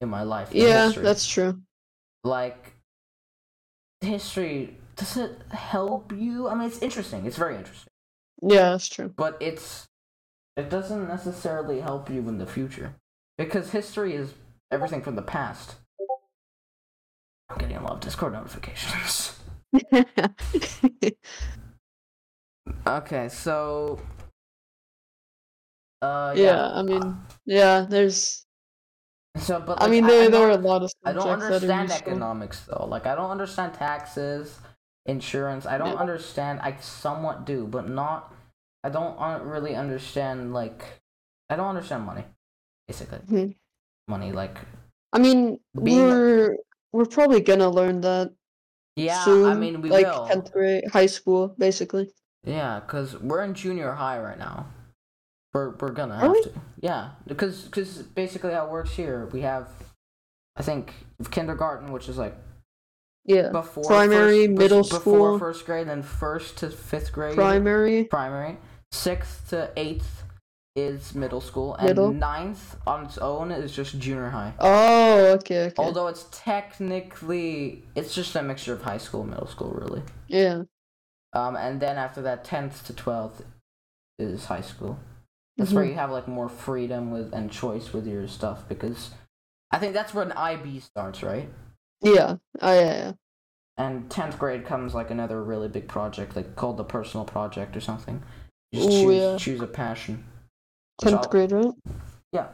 in 0.02 0.10
my 0.10 0.24
life 0.24 0.50
yeah, 0.54 0.86
history. 0.88 1.04
that's 1.04 1.28
true. 1.28 1.60
Like, 2.24 2.74
history, 4.02 4.78
does 4.96 5.18
it 5.18 5.38
help 5.52 6.12
you? 6.14 6.48
I 6.48 6.56
mean, 6.56 6.68
it's 6.68 6.82
interesting. 6.82 7.26
It's 7.26 7.38
very 7.38 7.56
interesting 7.58 7.92
Yeah, 8.42 8.72
that's 8.72 8.88
true. 8.88 9.14
but 9.18 9.38
it's 9.42 9.88
it 10.58 10.70
doesn't 10.70 11.08
necessarily 11.08 11.80
help 11.82 12.10
you 12.10 12.20
in 12.28 12.38
the 12.38 12.46
future 12.46 12.96
because 13.38 13.72
history 13.72 14.14
is 14.16 14.34
everything 14.72 15.02
from 15.02 15.16
the 15.16 15.22
past. 15.22 15.76
I'm 17.50 17.58
getting 17.58 17.78
a 17.78 17.82
lot 17.82 17.94
of 17.94 18.00
Discord 18.02 18.34
notifications. 18.34 19.40
okay, 22.88 23.30
so 23.30 24.00
uh 26.02 26.34
yeah, 26.36 26.44
yeah, 26.44 26.72
I 26.74 26.82
mean, 26.82 27.18
yeah, 27.46 27.86
there's. 27.90 28.46
so 29.38 29.60
but 29.60 29.82
I 29.82 29.88
mean, 29.88 30.06
there 30.08 30.24
I 30.24 30.28
there 30.30 30.48
are 30.48 30.52
a 30.52 30.58
lot 30.58 30.84
of 30.84 30.92
I 31.06 31.14
don't 31.14 31.24
subjects 31.24 31.50
that 31.50 31.52
are 31.52 31.56
understand 31.56 31.92
economics 31.92 32.62
though. 32.66 32.86
Like 32.86 33.06
I 33.06 33.16
don't 33.16 33.32
understand 33.32 33.74
taxes, 33.74 34.60
insurance. 35.06 35.66
I 35.66 35.78
don't 35.78 35.94
Yeah. 35.94 36.00
understand. 36.00 36.60
I 36.62 36.76
somewhat 36.78 37.46
do, 37.46 37.68
but 37.68 37.90
not. 37.90 38.34
I 38.84 38.90
don't 38.90 39.18
un- 39.20 39.44
really 39.48 39.76
understand 39.76 40.54
like. 40.54 41.02
I 41.50 41.56
don't 41.56 41.68
understand 41.68 42.04
money, 42.06 42.26
basically. 42.88 43.20
Mhm. 43.28 43.56
Money, 44.08 44.32
like 44.32 44.58
I 45.14 45.20
mean, 45.20 45.60
we're 45.74 46.58
we're 46.94 47.06
probably 47.06 47.42
gonna 47.42 47.70
learn 47.70 48.02
that. 48.02 48.32
Yeah, 48.96 49.24
soon. 49.24 49.46
I 49.46 49.56
mean 49.56 49.82
we 49.82 49.90
like 49.90 50.06
will. 50.08 50.26
10th 50.28 50.52
grade, 50.52 50.84
high 50.92 51.08
school, 51.08 51.56
basically. 51.58 52.12
Yeah, 52.44 52.80
cause 52.88 53.18
we're 53.18 53.44
in 53.44 53.54
junior 53.54 53.94
high 53.94 54.20
right 54.20 54.38
now. 54.38 54.68
We're 55.54 55.72
we're 55.72 55.92
gonna 55.92 56.16
Are 56.16 56.20
have 56.22 56.32
we? 56.32 56.44
to. 56.44 56.52
Yeah, 56.82 57.10
because 57.28 57.64
because 57.64 58.04
basically 58.04 58.54
how 58.54 58.66
it 58.68 58.72
works 58.72 58.92
here, 58.92 59.28
we 59.32 59.42
have, 59.42 59.68
I 60.56 60.62
think 60.64 60.94
kindergarten, 61.32 61.92
which 61.92 62.08
is 62.08 62.18
like 62.18 62.36
Yeah. 63.26 63.50
before 63.50 63.84
Primary, 63.84 64.46
first, 64.48 64.58
middle 64.60 64.84
before 64.84 65.00
school. 65.00 65.40
first 65.40 65.66
grade, 65.66 65.88
then 65.88 66.04
first 66.04 66.58
to 66.60 66.70
fifth 66.70 67.12
grade. 67.12 67.36
Primary. 67.36 68.04
primary. 68.06 68.58
Sixth 68.92 69.50
to 69.50 69.72
eighth 69.76 70.24
is 70.76 71.14
middle 71.16 71.42
school, 71.42 71.76
and 71.76 71.88
Middle. 71.90 72.14
ninth 72.14 72.76
on 72.88 73.06
its 73.06 73.18
own 73.18 73.52
is 73.52 73.72
just 73.76 74.00
junior 74.00 74.30
high. 74.30 74.54
Oh, 74.60 75.34
okay, 75.34 75.66
okay. 75.66 75.74
Although 75.78 76.08
it's 76.08 76.26
technically 76.32 77.84
it's 77.96 78.14
just 78.14 78.36
a 78.36 78.44
mixture 78.44 78.74
of 78.74 78.84
high 78.84 78.98
school 79.00 79.22
and 79.22 79.32
middle 79.32 79.48
school, 79.48 79.72
really. 79.72 80.04
yeah. 80.28 80.64
Um, 81.34 81.56
and 81.56 81.80
then 81.80 81.98
after 81.98 82.22
that, 82.24 82.44
tenth 82.44 82.86
to 82.88 82.94
twelfth 82.94 83.44
is 84.18 84.46
high 84.46 84.62
school. 84.62 84.98
That's 85.60 85.72
where 85.74 85.84
Mhm. 85.84 85.90
you 85.90 85.94
have 85.96 86.10
like 86.12 86.28
more 86.28 86.50
freedom 86.50 87.12
with 87.12 87.34
and 87.34 87.52
choice 87.52 87.92
with 87.94 88.08
your 88.08 88.28
stuff 88.28 88.68
because 88.68 89.12
I 89.72 89.78
think 89.78 89.94
that's 89.94 90.14
where 90.14 90.24
an 90.26 90.32
IB 90.32 90.80
starts, 90.80 91.22
right? 91.22 91.50
Yeah. 92.02 92.38
Oh, 92.62 92.74
yeah, 92.74 92.82
yeah. 92.94 93.12
And 93.78 94.10
tenth 94.10 94.40
grade 94.40 94.66
comes 94.66 94.96
like 94.96 95.12
another 95.12 95.44
really 95.44 95.68
big 95.68 95.88
project, 95.88 96.36
like 96.36 96.56
called 96.56 96.78
the 96.78 96.84
personal 96.84 97.26
project 97.26 97.76
or 97.78 97.82
something. 97.82 98.24
You 98.72 98.84
just 98.84 98.90
Ooh, 98.98 99.04
choose, 99.04 99.16
yeah. 99.16 99.38
choose 99.38 99.62
a 99.62 99.68
passion. 99.68 100.24
10th 101.02 101.14
I'll- 101.24 101.30
grade, 101.30 101.52
right? 101.52 101.74
Yeah. 102.32 102.48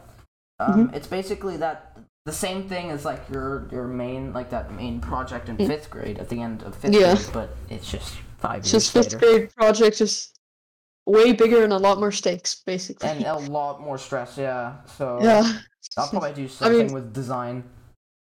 Um, 0.60 0.90
Mhm. 0.90 0.96
It's 0.96 1.08
basically 1.08 1.58
that 1.58 1.98
the 2.26 2.32
same 2.34 2.68
thing 2.68 2.90
as 2.90 3.06
like 3.06 3.30
your 3.30 3.68
your 3.72 3.88
main 3.88 4.34
like 4.34 4.50
that 4.50 4.72
main 4.74 5.00
project 5.00 5.48
in 5.48 5.58
Mm. 5.58 5.68
fifth 5.68 5.90
grade 5.92 6.18
at 6.18 6.30
the 6.30 6.42
end 6.42 6.64
of 6.64 6.76
fifth 6.76 6.94
Yeah. 6.94 7.14
grade, 7.16 7.30
but 7.34 7.50
it's 7.70 7.90
just 7.92 8.16
five 8.40 8.60
It's 8.60 8.74
years 8.74 8.84
just 8.84 8.94
fifth 8.94 9.14
later 9.22 9.38
grade 9.38 9.56
project, 9.56 9.98
just 9.98 10.35
way 11.06 11.34
bigger 11.34 11.64
and 11.64 11.74
a 11.74 11.78
lot 11.78 12.00
more 12.00 12.12
stakes, 12.12 12.56
basically. 12.66 13.10
and 13.10 13.24
a 13.26 13.38
lot 13.38 13.82
more 13.82 13.98
stress. 13.98 14.38
Yeah, 14.38 14.78
so 14.98 15.20
yeah. 15.22 15.60
I'll 15.98 16.10
probably 16.10 16.34
do 16.34 16.48
something 16.48 16.88
mean- 16.88 16.94
with 16.94 17.14
design. 17.14 17.64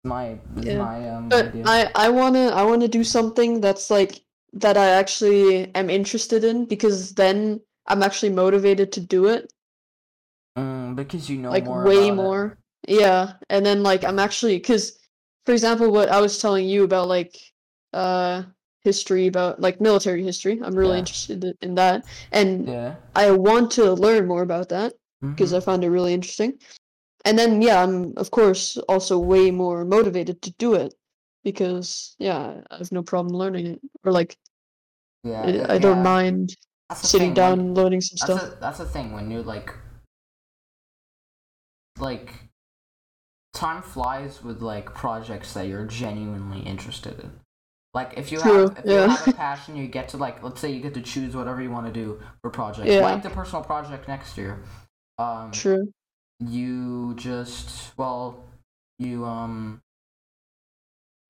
My 0.04 0.38
Yeah. 0.62 0.78
my 0.78 1.10
um 1.10 1.30
But 1.30 1.48
idea. 1.48 1.64
I, 1.66 1.90
I 1.96 2.10
wanna 2.10 2.48
I 2.54 2.62
wanna 2.64 2.88
do 2.88 3.04
something 3.04 3.60
that's 3.60 3.90
like 3.90 4.22
that 4.54 4.78
I 4.78 4.90
actually 4.90 5.74
am 5.74 5.90
interested 5.90 6.44
in 6.44 6.66
because 6.66 7.14
then 7.16 7.60
I'm 7.88 8.04
actually 8.04 8.30
motivated 8.32 8.92
to 8.94 9.02
do 9.02 9.26
it. 9.28 9.52
Mm, 10.58 10.96
because 10.96 11.30
you 11.30 11.38
know 11.38 11.50
like 11.50 11.66
more 11.66 11.84
way 11.84 12.10
about 12.10 12.14
it. 12.14 12.16
more. 12.16 12.58
Yeah. 12.88 13.34
And 13.50 13.66
then 13.66 13.82
like 13.82 14.04
I'm 14.04 14.20
actually 14.20 14.60
cause 14.60 15.00
for 15.46 15.54
example 15.54 15.90
what 15.92 16.10
I 16.10 16.22
was 16.22 16.38
telling 16.40 16.70
you 16.70 16.84
about 16.84 17.08
like 17.08 17.36
uh 17.94 18.44
history 18.86 19.28
about 19.28 19.62
like 19.62 19.82
military 19.82 20.24
history. 20.24 20.62
I'm 20.64 20.76
really 20.76 20.98
Yeah. 20.98 21.00
interested 21.00 21.58
in 21.62 21.76
that. 21.76 22.06
And 22.32 22.52
Yeah. 22.66 22.96
I 23.16 23.32
want 23.32 23.72
to 23.74 23.94
learn 23.94 24.28
more 24.28 24.44
about 24.44 24.70
that 24.70 24.94
because 25.36 25.52
mhm. 25.52 25.58
I 25.58 25.62
found 25.62 25.84
it 25.84 25.92
really 25.92 26.14
interesting. 26.14 26.60
And 27.26 27.38
then 27.40 27.62
yeah, 27.62 27.84
I'm 27.84 28.14
of 28.18 28.32
course 28.32 28.78
also 28.90 29.20
way 29.20 29.52
more 29.52 29.86
motivated 29.86 30.42
to 30.44 30.52
do 30.54 30.76
it 30.76 30.94
because 31.44 32.16
yeah, 32.20 32.62
I 32.72 32.78
have 32.80 32.92
no 32.94 33.04
problem 33.04 33.36
learning 33.36 33.68
it 33.68 33.82
or 34.06 34.12
like 34.14 34.38
yeah, 35.24 35.66
I, 35.70 35.76
I 35.76 35.80
don't 35.80 35.98
yeah. 35.98 36.04
mind 36.04 36.56
sitting 36.94 37.30
thing, 37.30 37.34
down 37.34 37.60
and 37.60 37.76
learning 37.78 38.02
some 38.02 38.18
That's 38.20 38.36
stuff. 38.38 38.52
a, 38.54 38.58
that's 38.60 38.78
the 38.80 38.86
thing 38.86 39.14
when 39.14 39.32
you're 39.32 39.44
like 39.44 39.74
like 42.00 42.34
time 43.54 43.82
flies 43.82 44.44
with 44.44 44.62
like 44.62 44.94
projects 44.94 45.54
that 45.54 45.68
you're 45.68 45.86
genuinely 45.86 46.60
interested 46.62 47.20
in. 47.20 47.40
Like 47.96 48.14
if 48.18 48.32
you 48.32 48.42
True, 48.42 48.68
have 48.68 48.78
if 48.78 48.92
you 48.92 49.00
have 49.00 49.22
a 49.24 49.28
passion, 49.38 49.78
you 49.78 49.88
get 49.88 50.10
to 50.10 50.18
like 50.18 50.44
let's 50.44 50.60
say 50.60 50.70
you 50.70 50.82
get 50.82 50.94
to 50.96 51.02
choose 51.02 51.36
whatever 51.36 51.62
you 51.62 51.72
want 51.72 51.88
to 51.88 51.94
do 51.94 52.20
for 52.42 52.50
projects. 52.52 52.92
Yeah. 52.92 53.02
Like 53.02 53.24
the 53.24 53.30
personal 53.30 53.64
project 53.64 54.08
next 54.10 54.38
year. 54.38 54.62
Um 55.18 55.52
True. 55.54 55.92
you 56.42 57.14
just 57.16 57.98
well 57.98 58.44
you 59.00 59.26
um 59.26 59.82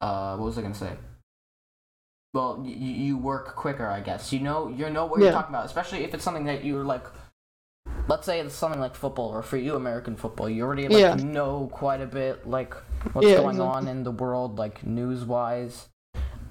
uh 0.01 0.36
what 0.38 0.45
was 0.45 0.57
I 0.57 0.63
gonna 0.63 0.74
say? 0.74 0.93
Well, 2.34 2.63
you, 2.66 2.76
you 2.76 3.18
work 3.18 3.55
quicker, 3.55 3.88
I 3.88 4.01
guess. 4.01 4.34
You 4.34 4.39
know, 4.41 4.68
you 4.68 4.89
know 4.89 5.05
what 5.05 5.22
you're 5.22 5.30
talking 5.32 5.55
about, 5.55 5.66
especially 5.68 6.03
if 6.03 6.13
it's 6.13 6.24
something 6.24 6.45
that 6.45 6.66
you're 6.66 6.84
like. 6.84 7.05
Let's 8.07 8.26
say 8.26 8.39
it's 8.39 8.53
something 8.53 8.80
like 8.80 8.95
football, 8.95 9.30
or 9.30 9.41
for 9.41 9.57
you, 9.57 9.76
American 9.76 10.16
football. 10.16 10.49
You 10.49 10.63
already 10.63 10.88
like 10.89 10.99
Yeah. 10.99 11.16
know 11.16 11.70
quite 11.72 12.01
a 12.01 12.05
bit, 12.07 12.47
like 12.47 12.74
what's 13.13 13.28
Yeah, 13.28 13.36
going 13.36 13.59
exactly. 13.61 13.61
on 13.61 13.88
in 13.88 14.03
the 14.03 14.11
world, 14.11 14.57
like 14.59 14.86
news 14.86 15.24
wise, 15.24 15.89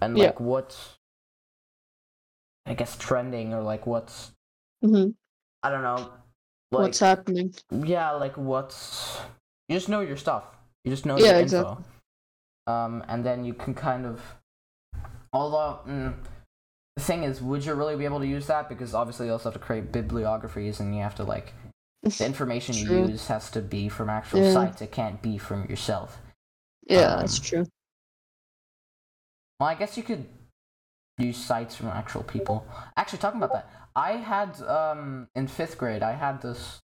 and 0.00 0.16
Yeah. 0.16 0.26
like 0.26 0.40
what's, 0.40 0.96
I 2.66 2.74
guess, 2.74 2.96
trending, 2.96 3.54
or 3.54 3.62
like 3.62 3.86
what's 3.86 4.32
hmm 4.82 5.10
I 5.62 5.70
don't 5.70 5.82
know, 5.82 6.10
like 6.72 6.82
What's 6.84 6.98
happening? 6.98 7.54
yeah, 7.70 8.10
like 8.12 8.36
what's 8.36 9.18
you 9.68 9.76
just 9.76 9.88
know 9.88 10.00
your 10.00 10.16
stuff. 10.16 10.44
You 10.84 10.90
just 10.90 11.06
know 11.06 11.18
Yeah, 11.18 11.32
your 11.32 11.40
exactly. 11.40 11.84
info. 12.66 12.72
Um, 12.72 13.04
and 13.08 13.24
then 13.24 13.44
you 13.44 13.54
can 13.54 13.74
kind 13.74 14.06
of, 14.06 14.20
although 15.32 15.80
mm, 15.88 16.14
the 16.96 17.02
thing 17.02 17.24
is, 17.24 17.42
would 17.42 17.64
you 17.64 17.74
really 17.74 17.96
be 17.96 18.04
able 18.04 18.20
to 18.20 18.26
use 18.26 18.46
that? 18.46 18.68
Because 18.68 18.94
obviously 18.94 19.26
you 19.26 19.32
also 19.32 19.50
have 19.50 19.60
to 19.60 19.64
create 19.64 19.92
bibliographies, 19.92 20.80
and 20.80 20.94
you 20.94 21.02
have 21.02 21.14
to 21.16 21.24
like 21.24 21.54
the 22.18 22.24
information 22.26 22.76
you 22.76 22.86
use 23.08 23.26
has 23.28 23.50
to 23.50 23.60
be 23.62 23.88
from 23.88 24.10
actual 24.10 24.42
Yeah. 24.42 24.44
sites. 24.44 24.82
It 24.82 24.92
can't 24.92 25.20
be 25.22 25.38
from 25.38 25.66
yourself. 25.68 26.18
Yeah, 26.86 27.16
that's 27.16 27.38
Um, 27.38 27.40
true. 27.40 27.66
Well, 29.60 29.68
I 29.68 29.74
guess 29.74 29.96
you 29.96 30.02
could 30.02 30.26
use 31.18 31.36
sites 31.36 31.76
from 31.76 31.88
actual 31.88 32.22
people. 32.22 32.66
Actually, 32.96 33.20
talking 33.20 33.40
about 33.40 33.52
that, 33.52 33.70
I 33.94 34.12
had 34.12 34.60
um 34.62 35.28
in 35.34 35.46
fifth 35.46 35.78
grade, 35.78 36.02
I 36.02 36.12
had 36.12 36.42
this. 36.42 36.80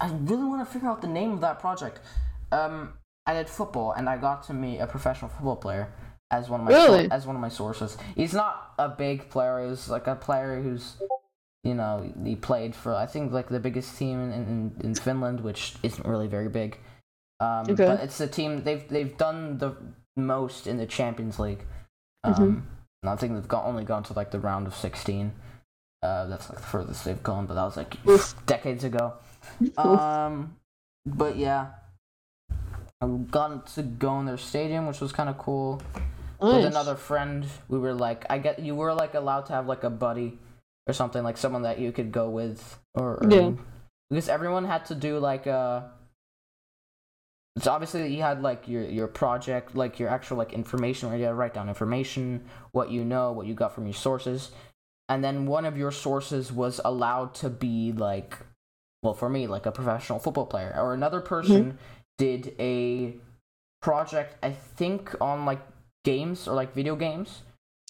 I 0.00 0.10
really 0.12 0.44
want 0.44 0.66
to 0.66 0.70
figure 0.72 0.88
out 0.88 1.00
the 1.02 1.08
name 1.08 1.32
of 1.32 1.40
that 1.40 1.60
project. 1.60 2.00
Um, 2.52 2.94
I 3.26 3.34
did 3.34 3.48
football, 3.48 3.92
and 3.92 4.08
I 4.08 4.16
got 4.16 4.42
to 4.44 4.54
meet 4.54 4.78
a 4.78 4.86
professional 4.86 5.30
football 5.30 5.56
player 5.56 5.92
as 6.30 6.48
one 6.48 6.60
of 6.60 6.66
my 6.66 6.72
Really? 6.72 7.10
as 7.10 7.26
one 7.26 7.36
of 7.36 7.42
my 7.42 7.48
sources. 7.48 7.96
He's 8.16 8.32
not 8.34 8.74
a 8.78 8.88
big 8.88 9.30
player. 9.30 9.68
He's 9.68 9.88
like 9.88 10.06
a 10.06 10.16
player 10.16 10.60
who's, 10.62 10.96
you 11.64 11.74
know, 11.74 12.12
he 12.24 12.34
played 12.36 12.74
for 12.74 12.94
I 12.94 13.06
think 13.06 13.32
like 13.32 13.48
the 13.48 13.60
biggest 13.60 13.96
team 13.96 14.20
in 14.20 14.32
in, 14.32 14.72
in 14.80 14.94
Finland, 14.94 15.40
which 15.40 15.76
isn't 15.82 16.06
really 16.06 16.28
very 16.28 16.48
big. 16.48 16.78
Um, 17.40 17.64
Okay. 17.70 17.86
but 17.86 18.00
it's 18.00 18.18
the 18.18 18.26
team 18.26 18.62
they've 18.64 18.86
they've 18.88 19.16
done 19.16 19.58
the 19.58 19.74
most 20.16 20.66
in 20.66 20.76
the 20.76 20.86
Champions 20.86 21.38
League. 21.38 21.64
Um, 22.24 22.34
Mhm. 22.34 22.62
and 23.02 23.10
I 23.10 23.16
think 23.16 23.34
they've 23.34 23.48
got, 23.48 23.64
only 23.64 23.84
gone 23.84 24.02
to 24.04 24.12
like 24.12 24.30
the 24.30 24.40
round 24.40 24.66
of 24.66 24.74
sixteen. 24.74 25.32
Uh, 26.02 26.26
that's 26.26 26.48
like 26.48 26.58
the 26.58 26.64
furthest 26.66 27.04
they've 27.04 27.22
gone, 27.22 27.46
but 27.46 27.54
that 27.54 27.64
was 27.64 27.76
like 27.76 27.96
decades 28.46 28.84
ago. 28.84 29.14
Um, 29.78 30.56
but 31.06 31.36
yeah, 31.36 31.68
I 33.00 33.06
got 33.30 33.66
to 33.68 33.82
go 33.82 34.18
in 34.20 34.26
their 34.26 34.36
stadium, 34.36 34.86
which 34.86 35.00
was 35.00 35.12
kind 35.12 35.28
of 35.30 35.38
cool. 35.38 35.80
With 36.40 36.64
another 36.64 36.94
friend, 36.94 37.46
we 37.68 37.78
were 37.78 37.92
like, 37.92 38.24
I 38.30 38.38
get 38.38 38.58
you 38.60 38.74
were 38.74 38.94
like 38.94 39.12
allowed 39.14 39.46
to 39.46 39.52
have 39.52 39.66
like 39.66 39.84
a 39.84 39.90
buddy 39.90 40.38
or 40.86 40.94
something, 40.94 41.22
like 41.22 41.36
someone 41.36 41.62
that 41.62 41.78
you 41.78 41.92
could 41.92 42.12
go 42.12 42.30
with, 42.30 42.78
or, 42.94 43.22
or 43.22 43.30
Yeah. 43.30 43.52
because 44.08 44.28
everyone 44.28 44.64
had 44.64 44.86
to 44.86 44.94
do 44.94 45.18
like 45.18 45.46
uh 45.46 45.82
so 47.58 47.72
obviously 47.72 48.14
you 48.14 48.22
had 48.22 48.42
like 48.42 48.68
your 48.68 48.84
your 48.84 49.08
project 49.08 49.74
like 49.74 49.98
your 49.98 50.08
actual 50.08 50.36
like 50.36 50.52
information 50.52 51.08
where 51.08 51.18
you 51.18 51.24
had 51.24 51.30
to 51.30 51.34
write 51.34 51.54
down 51.54 51.68
information 51.68 52.44
what 52.70 52.90
you 52.90 53.04
know 53.04 53.32
what 53.32 53.46
you 53.46 53.54
got 53.54 53.74
from 53.74 53.86
your 53.86 53.94
sources. 53.94 54.50
And 55.08 55.24
then 55.24 55.46
one 55.46 55.64
of 55.64 55.76
your 55.76 55.90
sources 55.90 56.52
was 56.52 56.80
allowed 56.84 57.34
to 57.36 57.50
be 57.50 57.92
like 57.92 58.38
well 59.02 59.14
for 59.14 59.28
me 59.28 59.48
like 59.48 59.66
a 59.66 59.72
professional 59.72 60.20
football 60.20 60.46
player. 60.46 60.74
Or 60.76 60.94
another 60.94 61.18
mm-hmm. 61.18 61.28
person 61.28 61.78
did 62.18 62.54
a 62.60 63.14
project 63.80 64.36
i 64.42 64.50
think 64.50 65.14
on 65.22 65.46
like 65.46 65.60
games 66.04 66.46
or 66.46 66.54
like 66.54 66.72
video 66.74 66.94
games. 66.94 67.42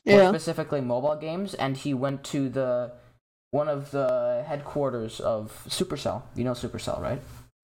Yeah. 0.06 0.30
specifically 0.30 0.80
mobile 0.80 1.16
games. 1.16 1.52
And 1.52 1.76
he 1.76 1.92
went 1.92 2.24
to 2.24 2.48
the 2.48 2.92
one 3.50 3.68
of 3.68 3.90
the 3.90 4.42
headquarters 4.48 5.20
of 5.20 5.64
supercell. 5.68 6.22
You 6.34 6.44
know 6.44 6.52
supercell 6.52 6.98
right 7.02 7.20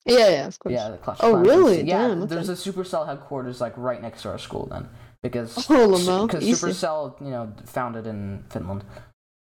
Yeah, 0.07 0.29
yeah, 0.29 0.47
of 0.47 0.59
course. 0.59 0.73
yeah, 0.73 0.91
the 0.91 0.99
Clash 0.99 1.19
Oh, 1.21 1.33
Clans. 1.33 1.49
really? 1.49 1.83
Yeah, 1.83 2.09
Damn, 2.09 2.27
there's 2.29 2.49
okay. 2.49 2.59
a 2.69 2.73
Supercell 2.73 3.07
headquarters 3.07 3.61
like 3.61 3.77
right 3.77 4.01
next 4.01 4.23
to 4.23 4.31
our 4.31 4.39
school 4.39 4.67
then, 4.71 4.89
because 5.23 5.67
Oh, 5.71 6.27
because 6.27 6.45
easy. 6.45 6.69
Supercell, 6.69 7.21
you 7.21 7.31
know, 7.31 7.53
founded 7.65 8.07
in 8.07 8.45
Finland. 8.51 8.85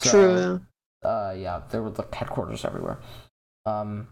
So, 0.02 0.12
True. 0.12 0.62
Yeah. 1.04 1.10
Uh, 1.10 1.34
yeah, 1.38 1.62
there 1.70 1.84
were 1.84 1.92
like 1.92 2.14
headquarters 2.14 2.66
everywhere. 2.66 2.98
Um, 3.66 4.08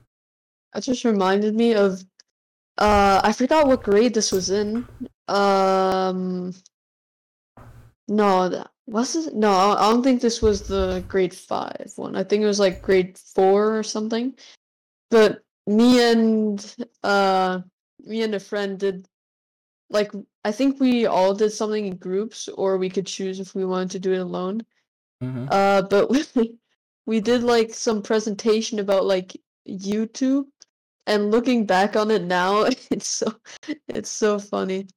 That 0.74 0.84
just 0.84 1.04
reminded 1.06 1.56
me 1.56 1.74
of 1.74 2.04
uh 2.78 3.22
I 3.24 3.34
forgot 3.34 3.68
what 3.68 3.84
grade 3.84 4.14
this 4.14 4.32
was 4.32 4.49
in. 4.49 4.88
Um 5.28 6.54
No, 8.08 8.49
that 8.49 8.70
was 8.88 9.16
it? 9.16 9.34
No, 9.36 9.51
I 9.51 9.74
I 9.88 9.89
don't 9.91 10.04
think 10.04 10.22
this 10.22 10.41
was 10.41 10.68
the 10.68 11.04
grade 11.08 11.34
5 11.34 11.93
one. 11.95 12.16
I 12.16 12.24
think 12.24 12.43
it 12.43 12.47
was 12.47 12.60
like 12.60 12.82
grade 12.82 13.18
4 13.18 13.78
or 13.78 13.84
something. 13.84 14.36
But 15.10 15.41
me 15.66 16.11
and 16.11 16.76
uh 17.03 17.61
me 17.99 18.22
and 18.24 18.36
a 18.36 18.39
friend 18.39 18.78
did 18.80 19.07
like 19.89 20.11
I 20.43 20.51
think 20.51 20.80
we 20.80 21.05
all 21.05 21.34
did 21.34 21.51
something 21.51 21.86
in 21.86 21.95
groups, 21.95 22.49
or 22.49 22.78
we 22.78 22.89
could 22.89 23.05
choose 23.05 23.39
if 23.39 23.55
we 23.55 23.64
wanted 23.64 23.91
to 23.91 23.99
do 23.99 24.14
it 24.14 24.20
alone. 24.20 24.61
hmm 25.22 25.45
Uh, 25.49 25.84
but 25.84 26.09
we, 26.36 26.55
we 27.05 27.22
did 27.22 27.43
like 27.43 27.74
some 27.74 28.01
presentation 28.01 28.80
about 28.80 29.05
like 29.05 29.39
YouTube, 29.68 30.45
and 31.07 31.32
looking 31.32 31.66
back 31.66 31.95
on 31.95 32.11
it 32.11 32.24
now, 32.24 32.64
it's 32.91 33.07
so 33.07 33.34
it's 33.88 34.09
so 34.09 34.39
funny. 34.39 34.88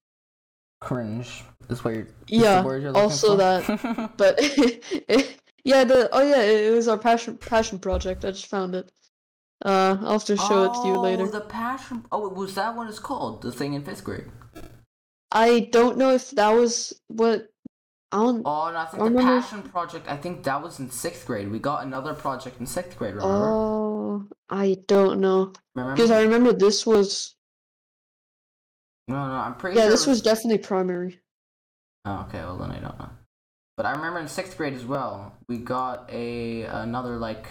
Cringe 0.81 1.45
is 1.69 1.85
what 1.85 1.95
you're. 1.95 2.09
Yeah, 2.29 2.63
you're 2.77 2.97
also 2.97 3.33
for? 3.33 3.37
that, 3.37 4.13
but 4.17 4.41
yeah, 5.65 5.85
the 5.85 6.09
oh 6.13 6.23
yeah, 6.23 6.43
it, 6.43 6.73
it 6.73 6.75
was 6.75 6.89
our 6.89 6.99
passion 6.99 7.37
passion 7.39 7.79
project. 7.79 8.25
I 8.25 8.31
just 8.33 8.47
found 8.47 8.75
it. 8.75 8.91
Uh, 9.65 9.97
I'll 10.03 10.19
just 10.19 10.27
to 10.27 10.37
show 10.37 10.65
it 10.65 10.75
to 10.83 10.89
you 10.89 10.99
later. 10.99 11.25
Oh, 11.25 11.29
the 11.31 11.41
passion. 11.41 12.05
Oh, 12.13 12.29
was 12.29 12.55
that 12.57 12.77
what 12.77 12.89
it's 12.89 12.99
called? 12.99 13.43
The 13.43 13.53
thing 13.53 13.73
in 13.75 13.83
fifth 13.83 14.05
grade. 14.05 14.27
I 15.33 15.69
don't 15.73 15.97
know 15.97 16.11
if 16.13 16.31
that 16.33 16.51
was 16.51 16.93
what 17.09 17.49
I 18.13 18.19
don't. 18.19 18.43
Oh, 18.45 18.67
and 18.67 18.77
I 18.77 18.85
think 18.85 19.03
I 19.03 19.09
the 19.09 19.11
remember- 19.15 19.41
passion 19.41 19.63
project. 19.63 20.09
I 20.09 20.17
think 20.17 20.45
that 20.45 20.63
was 20.63 20.79
in 20.79 20.91
sixth 20.91 21.27
grade. 21.27 21.51
We 21.51 21.59
got 21.59 21.85
another 21.85 22.15
project 22.15 22.61
in 22.61 22.67
sixth 22.67 22.99
grade. 22.99 23.15
Remember? 23.15 23.35
Oh, 23.35 24.27
I 24.51 24.77
don't 24.87 25.21
know 25.21 25.53
remember? 25.75 25.97
because 25.97 26.11
I 26.11 26.23
remember 26.23 26.53
this 26.53 26.87
was 26.87 27.35
no, 29.09 29.15
no, 29.15 29.35
I'm 29.35 29.55
pretty 29.55 29.77
yeah, 29.77 29.85
sure. 29.85 29.91
this 29.91 30.07
it 30.07 30.11
was 30.11 30.23
definitely 30.23 30.59
primary. 30.59 31.21
Oh, 32.05 32.27
okay. 32.29 32.39
Well, 32.41 32.57
then 32.59 32.71
I 32.71 32.79
don't 32.79 32.99
know. 32.99 33.11
But 33.77 33.87
I 33.87 33.93
remember 33.93 34.21
in 34.21 34.29
sixth 34.29 34.57
grade 34.57 34.75
as 34.75 34.85
well, 34.85 35.35
we 35.49 35.59
got 35.59 36.09
a 36.11 36.63
another 36.63 37.17
like, 37.17 37.47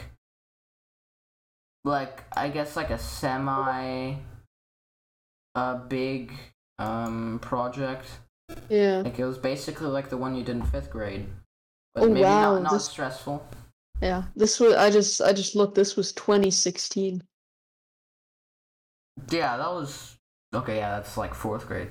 like 1.86 2.24
I 2.36 2.50
guess 2.50 2.76
like 2.76 2.90
a 2.90 2.98
semi, 2.98 4.16
uh, 5.56 5.76
big 5.88 6.34
um 6.80 7.40
project. 7.42 8.08
Yeah. 8.70 8.98
Like 9.06 9.18
it 9.18 9.26
was 9.26 9.38
basically 9.38 9.88
like 9.88 10.10
the 10.10 10.18
one 10.18 10.36
you 10.36 10.44
did 10.44 10.58
in 10.58 10.64
fifth 10.64 10.90
grade, 10.92 11.28
but 11.94 12.04
Oh, 12.04 12.08
maybe 12.08 12.24
wow, 12.24 12.56
not 12.56 12.64
not 12.64 12.72
this- 12.74 12.86
stressful. 12.90 13.48
Yeah, 14.02 14.24
this 14.36 14.60
was 14.60 14.74
I 14.74 14.90
just 14.92 15.22
I 15.22 15.32
just 15.32 15.56
looked. 15.56 15.76
This 15.76 15.96
was 15.96 16.12
2016. 16.12 17.24
Yeah, 19.32 19.56
that 19.56 19.72
was 19.72 20.18
okay. 20.54 20.78
Yeah, 20.78 20.98
that's 20.98 21.16
like 21.16 21.34
fourth 21.34 21.66
grade. 21.66 21.90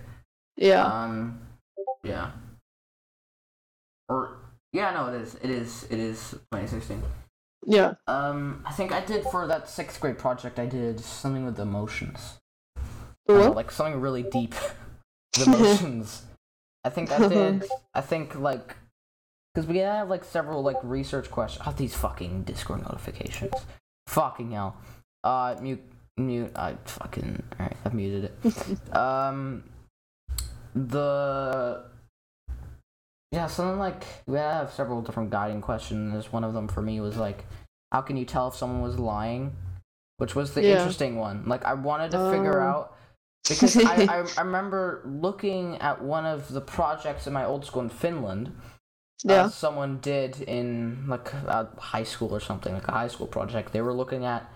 Yeah, 0.56 0.84
Um, 0.84 1.40
yeah. 2.02 2.30
Or 4.10 4.36
yeah, 4.72 4.92
no, 4.92 5.06
it 5.08 5.20
is. 5.22 5.34
It 5.36 5.48
is. 5.50 5.84
It 5.90 5.98
is 5.98 6.30
2016. 6.52 7.02
Yeah. 7.66 7.94
Um, 8.06 8.62
I 8.66 8.72
think 8.72 8.92
I 8.92 9.00
did 9.04 9.24
for 9.24 9.46
that 9.46 9.68
sixth 9.68 10.00
grade 10.00 10.18
project. 10.18 10.58
I 10.58 10.66
did 10.66 11.00
something 11.00 11.44
with 11.44 11.58
emotions. 11.58 12.38
I 12.76 12.80
The 13.26 13.32
don't 13.32 13.38
know, 13.42 13.46
what? 13.48 13.56
like 13.56 13.70
something 13.70 14.00
really 14.00 14.22
deep. 14.22 14.54
with 15.38 15.46
emotions. 15.48 16.22
I 16.84 16.90
think 16.90 17.10
I 17.10 17.28
did. 17.28 17.64
I 17.94 18.00
think 18.00 18.34
like 18.38 18.76
because 19.54 19.68
we 19.68 19.78
have 19.78 20.08
like 20.10 20.24
several 20.24 20.62
like 20.62 20.76
research 20.82 21.30
questions. 21.30 21.64
Oh, 21.66 21.72
these 21.72 21.94
fucking 21.94 22.42
Discord 22.42 22.82
notifications. 22.82 23.54
Fucking 24.08 24.50
hell. 24.50 24.76
Uh, 25.22 25.56
mute, 25.60 25.82
mute. 26.16 26.52
I 26.56 26.76
fucking. 26.84 27.42
Alright, 27.58 27.76
I've 27.84 27.94
muted 27.94 28.32
it. 28.44 28.94
um, 28.96 29.64
the. 30.74 31.84
Yeah, 33.34 33.48
something 33.48 33.78
like 33.80 34.04
we 34.26 34.38
have 34.38 34.72
several 34.72 35.02
different 35.02 35.30
guiding 35.30 35.60
questions. 35.60 36.32
One 36.32 36.44
of 36.44 36.54
them 36.54 36.68
for 36.68 36.80
me 36.82 37.00
was 37.00 37.16
like, 37.16 37.44
how 37.90 38.00
can 38.00 38.16
you 38.16 38.24
tell 38.24 38.48
if 38.48 38.54
someone 38.54 38.80
was 38.80 38.98
lying? 38.98 39.56
Which 40.18 40.36
was 40.36 40.54
the 40.54 40.62
Yeah. 40.62 40.76
interesting 40.76 41.16
one. 41.16 41.44
Like 41.46 41.64
I 41.64 41.74
wanted 41.74 42.12
to 42.12 42.30
figure 42.30 42.62
Oh. 42.62 42.66
out 42.68 42.96
because 43.48 43.76
I, 43.76 44.04
I 44.04 44.24
I 44.38 44.40
remember 44.42 45.02
looking 45.04 45.78
at 45.78 46.00
one 46.00 46.24
of 46.26 46.52
the 46.52 46.60
projects 46.60 47.26
in 47.26 47.32
my 47.32 47.44
old 47.44 47.64
school 47.64 47.82
in 47.82 47.88
Finland. 47.88 48.52
Yeah. 49.24 49.44
Uh, 49.44 49.48
someone 49.48 49.98
did 49.98 50.40
in 50.42 51.04
like 51.08 51.32
a 51.32 51.68
high 51.78 52.04
school 52.04 52.32
or 52.34 52.40
something, 52.40 52.72
like 52.72 52.86
a 52.88 52.92
high 52.92 53.08
school 53.08 53.26
project. 53.26 53.72
They 53.72 53.80
were 53.80 53.92
looking 53.94 54.24
at 54.24 54.48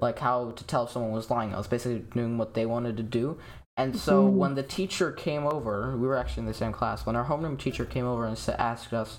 like 0.00 0.18
how 0.20 0.52
to 0.52 0.64
tell 0.64 0.84
if 0.84 0.90
someone 0.90 1.12
was 1.12 1.28
lying. 1.30 1.52
I 1.54 1.58
was 1.58 1.66
basically 1.66 1.98
doing 2.14 2.38
what 2.38 2.54
they 2.54 2.64
wanted 2.64 2.96
to 2.96 3.02
do. 3.02 3.38
And 3.76 3.96
so 3.96 4.26
Mhm. 4.26 4.36
when 4.36 4.54
the 4.54 4.62
teacher 4.62 5.12
came 5.12 5.46
over, 5.46 5.96
we 5.96 6.06
were 6.06 6.16
actually 6.16 6.42
in 6.42 6.46
the 6.46 6.54
same 6.54 6.72
class. 6.72 7.06
When 7.06 7.16
our 7.16 7.24
homeroom 7.24 7.58
teacher 7.58 7.84
came 7.84 8.04
over 8.06 8.26
and 8.26 8.38
asked 8.58 8.92
us 8.92 9.18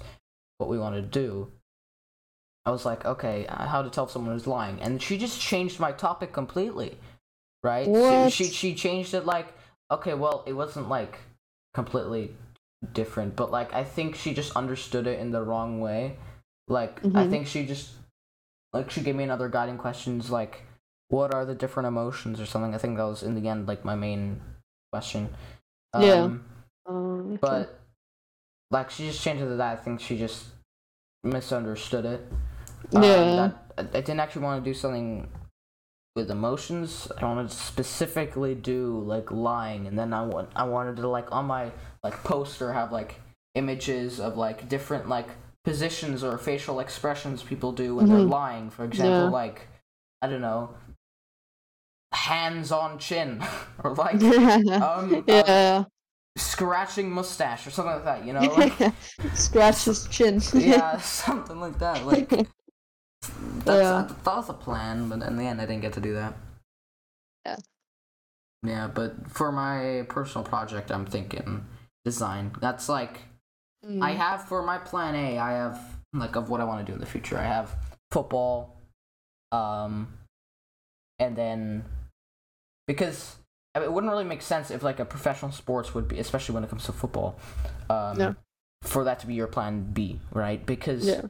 what 0.57 0.69
we 0.69 0.77
wanted 0.77 1.11
to 1.11 1.19
do, 1.19 1.51
I 2.65 2.71
was 2.71 2.85
like, 2.85 3.05
okay, 3.05 3.45
uh, 3.47 3.67
how 3.67 3.81
to 3.81 3.89
tell 3.89 4.05
if 4.05 4.11
someone 4.11 4.33
was 4.33 4.47
lying. 4.47 4.79
And 4.81 5.01
she 5.01 5.17
just 5.17 5.41
changed 5.41 5.79
my 5.79 5.91
topic 5.91 6.31
completely, 6.31 6.97
right? 7.63 7.89
What? 7.89 8.31
she 8.31 8.45
she 8.45 8.75
changed 8.75 9.13
it 9.13 9.25
like, 9.25 9.47
okay, 9.91 10.13
well, 10.13 10.43
it 10.45 10.53
wasn't 10.53 10.87
like 10.87 11.17
completely 11.73 12.35
different, 12.93 13.35
but 13.35 13.51
like 13.51 13.73
I 13.73 13.83
think 13.83 14.15
she 14.15 14.33
just 14.33 14.55
understood 14.55 15.07
it 15.07 15.19
in 15.19 15.31
the 15.31 15.41
wrong 15.41 15.81
way. 15.81 16.17
Like 16.67 17.01
I 17.15 17.25
Mhm. 17.25 17.29
think 17.29 17.47
she 17.47 17.65
just 17.65 17.91
like 18.71 18.89
she 18.91 19.01
gave 19.01 19.15
me 19.15 19.23
another 19.23 19.49
guiding 19.49 19.77
questions 19.77 20.29
like 20.29 20.61
what 21.14 21.32
are 21.36 21.45
the 21.45 21.53
different 21.53 21.86
emotions 21.88 22.41
or 22.41 22.45
something. 22.47 22.74
I 22.74 22.80
think 22.80 22.97
that 22.97 23.03
was 23.03 23.22
in 23.22 23.36
the 23.39 23.47
end 23.47 23.68
like 23.68 23.86
my 23.86 23.93
main 23.95 24.41
question. 24.91 25.30
Yeah. 25.95 26.24
Um, 26.24 26.43
Um, 26.88 27.34
okay. 27.34 27.38
but 27.39 27.80
like 28.72 28.89
she 28.89 29.05
just 29.05 29.22
changed 29.22 29.43
it 29.43 29.49
to 29.49 29.55
that. 29.57 29.78
I 29.78 29.82
think 29.84 30.01
she 30.01 30.18
just 30.18 30.47
misunderstood 31.24 32.05
it. 32.05 32.22
Um, 32.95 33.03
Yeah. 33.03 33.36
that, 33.39 33.51
I 33.78 33.82
I 33.82 34.01
didn't 34.01 34.22
actually 34.22 34.41
want 34.43 34.64
to 34.64 34.70
do 34.70 34.74
something 34.74 35.30
with 36.16 36.32
emotions. 36.32 37.07
I 37.18 37.26
wanted 37.26 37.49
to 37.49 37.55
specifically 37.55 38.55
do 38.55 38.99
like 39.05 39.32
lying, 39.32 39.86
and 39.88 39.97
then 39.97 40.14
I 40.14 40.24
want 40.26 40.49
I 40.55 40.64
wanted 40.64 40.95
to 40.97 41.07
like 41.07 41.32
on 41.32 41.45
my 41.45 41.72
like 42.03 42.18
poster 42.24 42.74
have 42.74 42.91
like 42.91 43.22
images 43.53 44.20
of 44.20 44.36
like 44.36 44.68
different 44.68 45.07
like 45.07 45.30
positions 45.64 46.24
or 46.24 46.38
facial 46.39 46.80
expressions 46.80 47.43
people 47.43 47.72
do 47.72 47.95
when 47.95 48.07
they're 48.09 48.28
Mhm. 48.28 48.30
lying. 48.41 48.70
For 48.72 48.84
example, 48.84 49.26
Yeah. 49.26 49.30
like 49.41 49.68
I 50.24 50.28
don't 50.28 50.41
know, 50.41 50.74
hands 52.14 52.72
on 52.72 52.99
chin, 52.99 53.43
or 53.84 53.93
like 53.95 54.18
yeah. 54.22 54.76
um, 54.78 55.86
scratching 56.38 57.11
mustache 57.11 57.68
or 57.68 57.72
something 57.72 57.93
like 57.95 58.05
that. 58.05 58.26
You 58.26 58.34
know, 58.34 58.41
like, 58.41 58.93
Scratch 59.36 59.86
his 59.86 60.07
chin. 60.07 60.41
yeah, 60.53 60.99
something 60.99 61.59
like 61.59 61.78
that. 61.80 62.05
Like 62.05 62.30
that's 62.30 62.47
Yeah. 63.66 64.07
that 64.24 64.26
was 64.36 64.49
a 64.49 64.53
plan, 64.53 65.09
but 65.09 65.22
in 65.24 65.38
the 65.38 65.43
end, 65.43 65.61
I 65.61 65.66
didn't 65.66 65.82
get 65.82 65.93
to 65.93 66.01
do 66.01 66.14
that. 66.14 66.34
Yeah. 67.45 67.57
Yeah, 68.66 68.88
but 68.88 69.30
for 69.30 69.51
my 69.51 70.05
personal 70.07 70.45
project, 70.45 70.91
I'm 70.91 71.05
thinking 71.05 71.66
design. 72.05 72.51
That's 72.61 72.88
like 72.89 73.20
I 73.84 74.14
Mm. 74.14 74.16
have 74.16 74.47
for 74.47 74.64
my 74.64 74.78
plan 74.78 75.14
A. 75.16 75.38
I 75.39 75.51
have 75.53 75.97
like 76.14 76.38
of 76.38 76.49
what 76.49 76.61
I 76.61 76.64
want 76.64 76.86
to 76.86 76.89
do 76.89 76.93
in 76.95 76.99
the 77.01 77.05
future. 77.05 77.38
I 77.38 77.43
have 77.43 77.76
football, 78.11 78.78
um, 79.51 80.07
and 81.20 81.36
then 81.36 81.84
because 82.88 83.38
I 83.75 83.79
mean, 83.79 83.89
it 83.89 83.91
wouldn't 83.93 84.11
really 84.11 84.23
make 84.23 84.41
sense 84.41 84.69
if 84.71 84.84
like 84.84 84.99
a 84.99 85.05
professional 85.05 85.51
sports 85.51 85.93
would 85.95 86.07
be, 86.07 86.19
especially 86.19 86.53
when 86.53 86.63
it 86.63 86.69
comes 86.69 86.86
to 86.86 86.91
football, 86.91 87.39
um, 87.89 88.19
Yeah. 88.19 88.34
for 88.84 89.03
that 89.03 89.19
to 89.19 89.27
be 89.27 89.34
your 89.34 89.47
plan 89.47 89.91
B, 89.91 90.19
right? 90.31 90.63
Because 90.65 91.05
Yeah. 91.05 91.21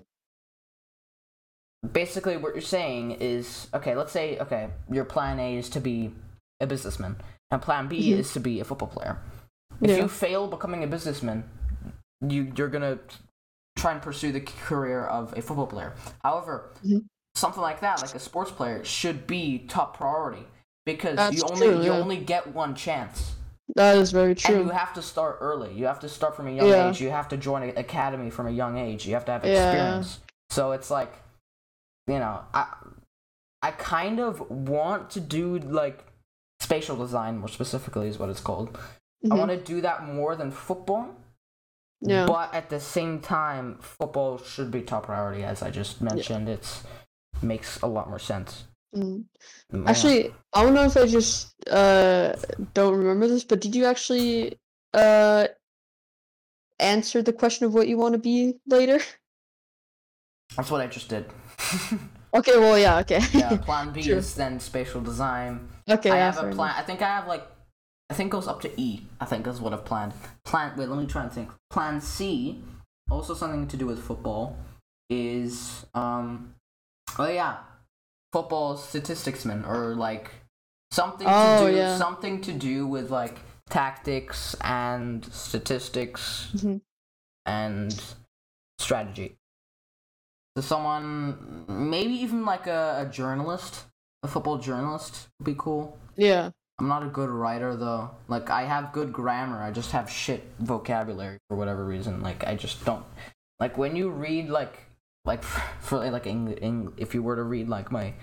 basically 1.92 2.38
what 2.38 2.54
you're 2.54 2.62
saying 2.62 3.12
is 3.12 3.68
okay 3.74 3.94
let's 3.96 4.12
say 4.14 4.40
okay 4.40 4.70
your 4.90 5.04
plan 5.04 5.38
a 5.40 5.58
is 5.58 5.70
to 5.70 5.82
be 5.82 6.14
a 6.62 6.66
businessman 6.68 7.18
and 7.52 7.62
plan 7.62 7.88
b 7.90 8.12
Mhm. 8.14 8.20
is 8.20 8.32
to 8.34 8.40
be 8.40 8.62
a 8.62 8.64
football 8.64 8.88
player 8.88 9.18
if 9.82 9.90
Yeah. 9.92 9.98
you 9.98 10.08
fail 10.08 10.48
becoming 10.48 10.84
a 10.84 10.88
businessman 10.88 11.44
you 12.22 12.54
you're 12.56 12.70
gonna 12.70 13.00
try 13.76 13.92
and 13.92 14.02
pursue 14.02 14.32
the 14.32 14.40
career 14.40 15.04
of 15.06 15.38
a 15.38 15.42
football 15.42 15.68
player 15.68 15.94
however 16.24 16.70
Mhm. 16.86 17.04
something 17.36 17.62
like 17.62 17.82
that 17.82 18.02
like 18.02 18.16
a 18.16 18.20
sports 18.20 18.52
player 18.52 18.82
should 18.86 19.28
be 19.28 19.60
top 19.68 19.98
priority 19.98 20.48
because 20.86 21.16
That's 21.16 21.36
you 21.38 21.44
only 21.44 21.68
true, 21.68 21.78
you 21.78 21.92
yeah. 21.94 22.00
only 22.00 22.18
get 22.18 22.48
one 22.54 22.76
chance 22.76 23.34
That 23.76 23.98
is 23.98 24.12
very 24.12 24.36
true. 24.36 24.56
and 24.56 24.66
you 24.66 24.72
have 24.72 24.94
to 24.94 25.02
start 25.02 25.38
early. 25.42 25.74
You 25.74 25.86
have 25.86 26.00
to 26.02 26.10
start 26.10 26.36
from 26.36 26.48
a 26.48 26.52
young 26.52 26.68
Yeah. 26.68 26.90
age. 26.90 27.02
You 27.02 27.10
have 27.10 27.28
to 27.30 27.38
join 27.38 27.64
an 27.64 27.78
academy 27.78 28.30
from 28.30 28.48
a 28.48 28.52
young 28.52 28.78
age. 28.78 29.06
You 29.08 29.14
have 29.14 29.26
to 29.26 29.32
have 29.32 29.46
Yeah. 29.46 29.72
experience. 29.72 30.20
So 30.50 30.72
it's 30.74 30.92
like, 30.92 31.12
you 32.08 32.20
know, 32.20 32.42
I 32.54 32.68
I 33.62 33.72
kind 33.72 34.20
of 34.20 34.42
want 34.52 35.10
to 35.12 35.22
do 35.22 35.58
like 35.60 36.04
spatial 36.60 36.98
design 36.98 37.38
more 37.38 37.48
specifically 37.48 38.10
is 38.10 38.20
what 38.20 38.30
it's 38.30 38.42
called. 38.42 38.78
I 39.24 39.28
Mhm. 39.30 39.38
want 39.40 39.52
to 39.52 39.58
do 39.58 39.80
that 39.82 40.04
more 40.06 40.36
than 40.36 40.52
football. 40.52 41.16
Yeah. 42.02 42.26
But 42.26 42.54
at 42.54 42.70
the 42.70 42.82
same 42.82 43.22
time, 43.22 43.78
football 43.80 44.38
should 44.38 44.70
be 44.70 44.82
top 44.82 45.04
priority, 45.06 45.46
as 45.46 45.62
I 45.64 45.72
just 45.72 46.02
mentioned. 46.02 46.50
It's 46.50 46.84
makes 47.42 47.80
a 47.82 47.88
lot 47.88 48.10
more 48.10 48.20
sense. 48.20 48.66
Mm. 48.96 49.24
Yeah. 49.72 49.84
Actually, 49.88 50.34
I 50.54 50.64
don't 50.64 50.74
know 50.74 50.86
if 50.86 50.96
I 50.98 51.08
just 51.08 51.54
uh 51.70 52.36
don't 52.74 52.98
remember 52.98 53.28
this, 53.28 53.44
but 53.44 53.62
did 53.62 53.76
you 53.76 53.86
actually 53.86 54.60
uh 54.94 55.48
answer 56.80 57.22
the 57.22 57.34
question 57.34 57.66
of 57.66 57.74
what 57.74 57.88
you 57.88 57.98
want 57.98 58.14
to 58.14 58.20
be 58.20 58.56
later? 58.68 59.00
that's 60.56 60.70
what 60.70 60.82
I 60.82 60.88
just 60.88 61.10
did. 61.10 61.26
Okay, 62.36 62.58
well, 62.58 62.80
yeah, 62.80 62.98
okay. 63.00 63.20
yeah, 63.32 63.56
plan 63.62 63.94
B 63.94 64.02
True. 64.02 64.16
is 64.16 64.34
then 64.34 64.60
spatial 64.60 65.02
design. 65.02 65.68
okay, 65.88 66.10
I 66.10 66.16
yeah, 66.16 66.26
have 66.26 66.36
fair 66.36 66.44
a 66.46 66.48
enough. 66.48 66.56
plan. 66.58 66.74
I 66.76 66.82
think 66.82 67.02
I 67.04 67.08
have 67.08 67.28
like 67.28 67.46
I 68.10 68.16
think 68.16 68.32
goes 68.32 68.48
up 68.48 68.60
to 68.62 68.72
E. 68.82 69.02
I 69.22 69.26
think 69.26 69.46
is 69.46 69.62
what 69.62 69.72
I've 69.72 69.86
planned. 69.86 70.14
Plan. 70.44 70.74
Wait, 70.76 70.90
let 70.90 70.98
me 70.98 71.06
try 71.06 71.22
and 71.22 71.32
think. 71.32 71.52
Plan 71.70 72.02
C, 72.02 72.60
also 73.12 73.36
something 73.36 73.68
to 73.68 73.78
do 73.78 73.86
with 73.86 74.02
football, 74.04 74.58
is 75.12 75.86
um, 75.94 76.56
oh 77.20 77.28
yeah, 77.28 77.58
football 78.34 78.76
statisticsman 78.76 79.66
or 79.68 79.96
like 79.96 80.32
something 80.92 81.28
Oh, 81.30 81.66
to 81.66 81.72
do 81.72 81.78
yeah. 81.78 81.98
something 81.98 82.42
to 82.42 82.52
do 82.52 82.86
with 82.88 83.10
like 83.12 83.38
tactics 83.70 84.56
and 84.62 85.24
statistics 85.32 86.50
Mhm. 86.56 86.82
and 87.46 88.04
strategy. 88.80 89.38
So 90.58 90.62
someone, 90.62 91.66
maybe 91.68 92.14
even 92.14 92.46
like 92.46 92.68
a, 92.68 93.06
a 93.08 93.12
journalist, 93.12 93.86
a 94.24 94.28
football 94.28 94.58
journalist 94.58 95.30
would 95.40 95.46
be 95.46 95.56
cool. 95.58 95.98
Yeah. 96.16 96.52
I'm 96.80 96.88
not 96.88 97.04
a 97.04 97.08
good 97.08 97.30
writer 97.30 97.76
though. 97.76 98.12
Like 98.28 98.50
I 98.50 98.64
have 98.64 98.94
good 98.94 99.14
grammar, 99.14 99.62
I 99.62 99.72
just 99.72 99.92
have 99.92 100.10
shit 100.10 100.44
vocabulary 100.60 101.38
for 101.48 101.56
whatever 101.56 101.86
reason. 101.86 102.22
Like 102.22 102.44
I 102.46 102.56
just 102.56 102.84
don't. 102.86 103.06
Like 103.60 103.78
when 103.78 103.96
you 103.96 104.10
read 104.10 104.50
like 104.50 104.76
like 105.26 105.44
for 105.80 106.10
like 106.10 106.28
Eng- 106.28 106.58
Eng- 106.62 106.94
if 106.98 107.14
you 107.14 107.24
were 107.24 107.36
to 107.36 107.44
read 107.44 107.70
like 107.70 107.92
my 107.92 108.14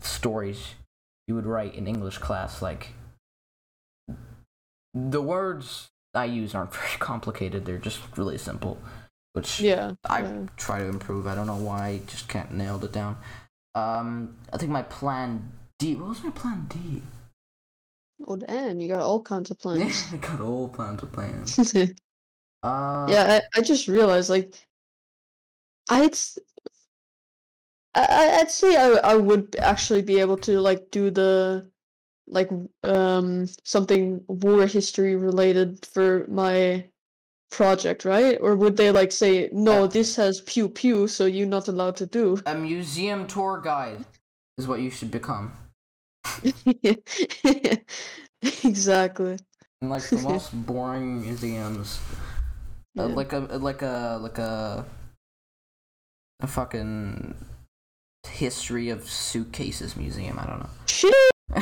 stories 0.00 0.74
you 1.26 1.34
would 1.34 1.46
write 1.46 1.74
in 1.74 1.86
English 1.88 2.18
class, 2.18 2.62
like 2.62 2.92
the 4.94 5.20
words 5.20 5.88
I 6.14 6.24
use 6.26 6.54
aren't 6.54 6.74
very 6.80 6.98
complicated. 6.98 7.64
They're 7.64 7.78
just 7.78 8.00
really 8.16 8.38
simple, 8.38 8.78
which 9.32 9.60
Yeah. 9.60 9.92
I 10.08 10.22
yeah. 10.22 10.46
try 10.56 10.78
to 10.80 10.86
improve. 10.86 11.26
I 11.26 11.34
don't 11.34 11.46
know 11.46 11.56
why 11.56 11.86
I 11.86 12.00
just 12.06 12.28
can't 12.28 12.52
nail 12.52 12.82
it 12.84 12.92
down. 12.92 13.18
Um, 13.74 14.36
I 14.52 14.56
think 14.56 14.72
my 14.72 14.82
plan 14.82 15.52
D. 15.78 15.96
What 15.96 16.08
was 16.08 16.24
my 16.24 16.30
plan 16.30 16.66
D? 16.68 17.02
Oh 18.26 18.36
damn, 18.36 18.80
you 18.80 18.88
got 18.88 19.02
all 19.02 19.20
kinds 19.22 19.50
of 19.50 19.58
plans. 19.64 20.06
I 20.12 20.16
got 20.16 20.40
all 20.40 20.68
kinds 20.70 21.02
of 21.02 21.12
plans. 21.12 21.74
yeah, 21.74 21.86
Uh, 22.62 23.06
I, 23.54 23.58
I 23.58 23.60
just 23.60 23.88
realized 23.88 24.30
like 24.30 24.54
I'd 25.88 26.16
I 27.94 28.38
I'd 28.40 28.50
say 28.50 28.76
I 28.76 29.12
I 29.12 29.14
would 29.16 29.56
actually 29.56 30.02
be 30.02 30.20
able 30.20 30.36
to 30.38 30.60
like 30.60 30.90
do 30.90 31.10
the 31.10 31.70
like 32.28 32.50
um 32.84 33.46
something 33.64 34.22
war 34.28 34.66
history 34.66 35.16
related 35.16 35.86
for 35.86 36.26
my 36.28 36.88
project, 37.50 38.04
right? 38.04 38.38
Or 38.40 38.56
would 38.56 38.76
they 38.76 38.90
like 38.90 39.12
say 39.12 39.48
no, 39.52 39.84
Uh, 39.84 39.86
this 39.86 40.16
has 40.16 40.40
pew 40.42 40.68
pew, 40.68 41.08
so 41.08 41.26
you're 41.26 41.46
not 41.46 41.68
allowed 41.68 41.96
to 41.96 42.06
do? 42.06 42.38
a 42.46 42.54
museum 42.54 43.26
tour 43.26 43.60
guide 43.60 44.04
is 44.58 44.66
what 44.66 44.80
you 44.80 44.90
should 44.90 45.10
become. 45.10 45.52
exactly. 48.64 49.38
In 49.82 49.88
like 49.88 50.02
the 50.10 50.18
most 50.18 50.52
boring 50.66 51.22
museums, 51.22 52.00
Uh, 52.98 53.08
like 53.08 53.34
a 53.34 53.40
like 53.60 53.82
a 53.82 54.18
like 54.22 54.38
a 54.38 54.84
a 56.40 56.46
fucking 56.46 57.34
history 58.26 58.90
of 58.90 59.08
suitcases 59.08 59.96
museum. 59.96 60.38
I 60.38 60.46
don't 60.46 60.60
know. 60.60 60.70
Shit. 60.86 61.14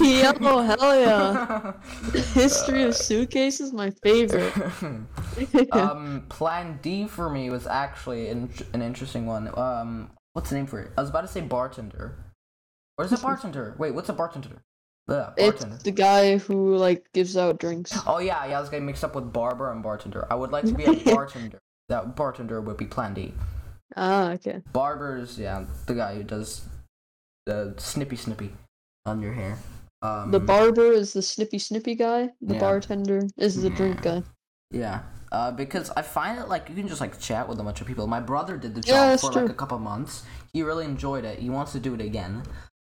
Yo, 0.00 0.62
hell 0.62 1.00
yeah. 1.00 1.72
History 2.34 2.82
of 2.82 2.96
suitcases, 2.96 3.72
my 3.72 3.90
favorite. 3.90 4.52
um, 5.72 6.26
Plan 6.28 6.78
D 6.82 7.06
for 7.06 7.30
me 7.30 7.48
was 7.48 7.66
actually 7.66 8.28
an, 8.28 8.50
an 8.72 8.82
interesting 8.82 9.26
one. 9.26 9.56
Um, 9.56 10.10
what's 10.32 10.50
the 10.50 10.56
name 10.56 10.66
for 10.66 10.80
it? 10.80 10.90
I 10.98 11.00
was 11.00 11.10
about 11.10 11.20
to 11.22 11.28
say 11.28 11.42
bartender. 11.42 12.16
Or 12.98 13.04
is 13.04 13.12
it 13.12 13.22
bartender? 13.22 13.76
Wait, 13.78 13.92
what's 13.94 14.08
a 14.08 14.12
bartender? 14.12 14.62
Yeah, 15.08 15.32
bartender. 15.36 15.74
it's 15.74 15.84
the 15.84 15.90
guy 15.92 16.38
who 16.38 16.76
like 16.76 17.06
gives 17.12 17.36
out 17.36 17.58
drinks. 17.58 17.96
Oh 18.06 18.18
yeah, 18.18 18.44
yeah, 18.46 18.58
I 18.58 18.60
was 18.60 18.68
getting 18.68 18.86
mixed 18.86 19.04
up 19.04 19.14
with 19.14 19.32
barber 19.32 19.70
and 19.70 19.82
bartender. 19.82 20.26
I 20.30 20.34
would 20.34 20.50
like 20.50 20.64
to 20.66 20.74
be 20.74 20.84
a 20.84 20.92
bartender. 21.04 21.60
That 21.92 22.16
bartender 22.16 22.60
would 22.62 22.78
be 22.78 22.86
Plan 22.86 23.12
D. 23.12 23.34
Ah, 23.96 24.30
okay. 24.32 24.62
Barber's 24.72 25.38
yeah, 25.38 25.66
the 25.86 25.94
guy 25.94 26.14
who 26.14 26.22
does 26.24 26.64
the 27.44 27.74
snippy 27.76 28.16
snippy 28.16 28.50
on 29.04 29.20
your 29.20 29.34
hair. 29.34 29.58
Um, 30.00 30.30
The 30.30 30.40
barber 30.40 30.90
is 30.90 31.12
the 31.12 31.20
snippy 31.22 31.58
snippy 31.58 31.94
guy. 31.94 32.30
The 32.40 32.54
Yeah. 32.54 32.60
bartender 32.60 33.20
is 33.36 33.60
the 33.60 33.68
drink 33.68 34.00
guy. 34.02 34.22
Yeah, 34.70 35.02
uh, 35.32 35.50
because 35.52 35.90
I 35.90 36.00
find 36.00 36.38
it 36.38 36.48
like 36.48 36.70
you 36.70 36.74
can 36.74 36.88
just 36.88 37.02
like 37.02 37.20
chat 37.20 37.46
with 37.46 37.60
a 37.60 37.62
bunch 37.62 37.82
of 37.82 37.86
people. 37.86 38.06
My 38.06 38.20
brother 38.20 38.56
did 38.56 38.74
the 38.74 38.80
job 38.80 39.10
Yeah, 39.10 39.16
for 39.18 39.30
true. 39.30 39.42
like 39.42 39.50
a 39.50 39.54
couple 39.54 39.78
months. 39.78 40.22
He 40.54 40.62
really 40.62 40.86
enjoyed 40.86 41.24
it. 41.26 41.40
He 41.40 41.50
wants 41.50 41.72
to 41.72 41.80
do 41.80 41.92
it 41.94 42.00
again. 42.00 42.42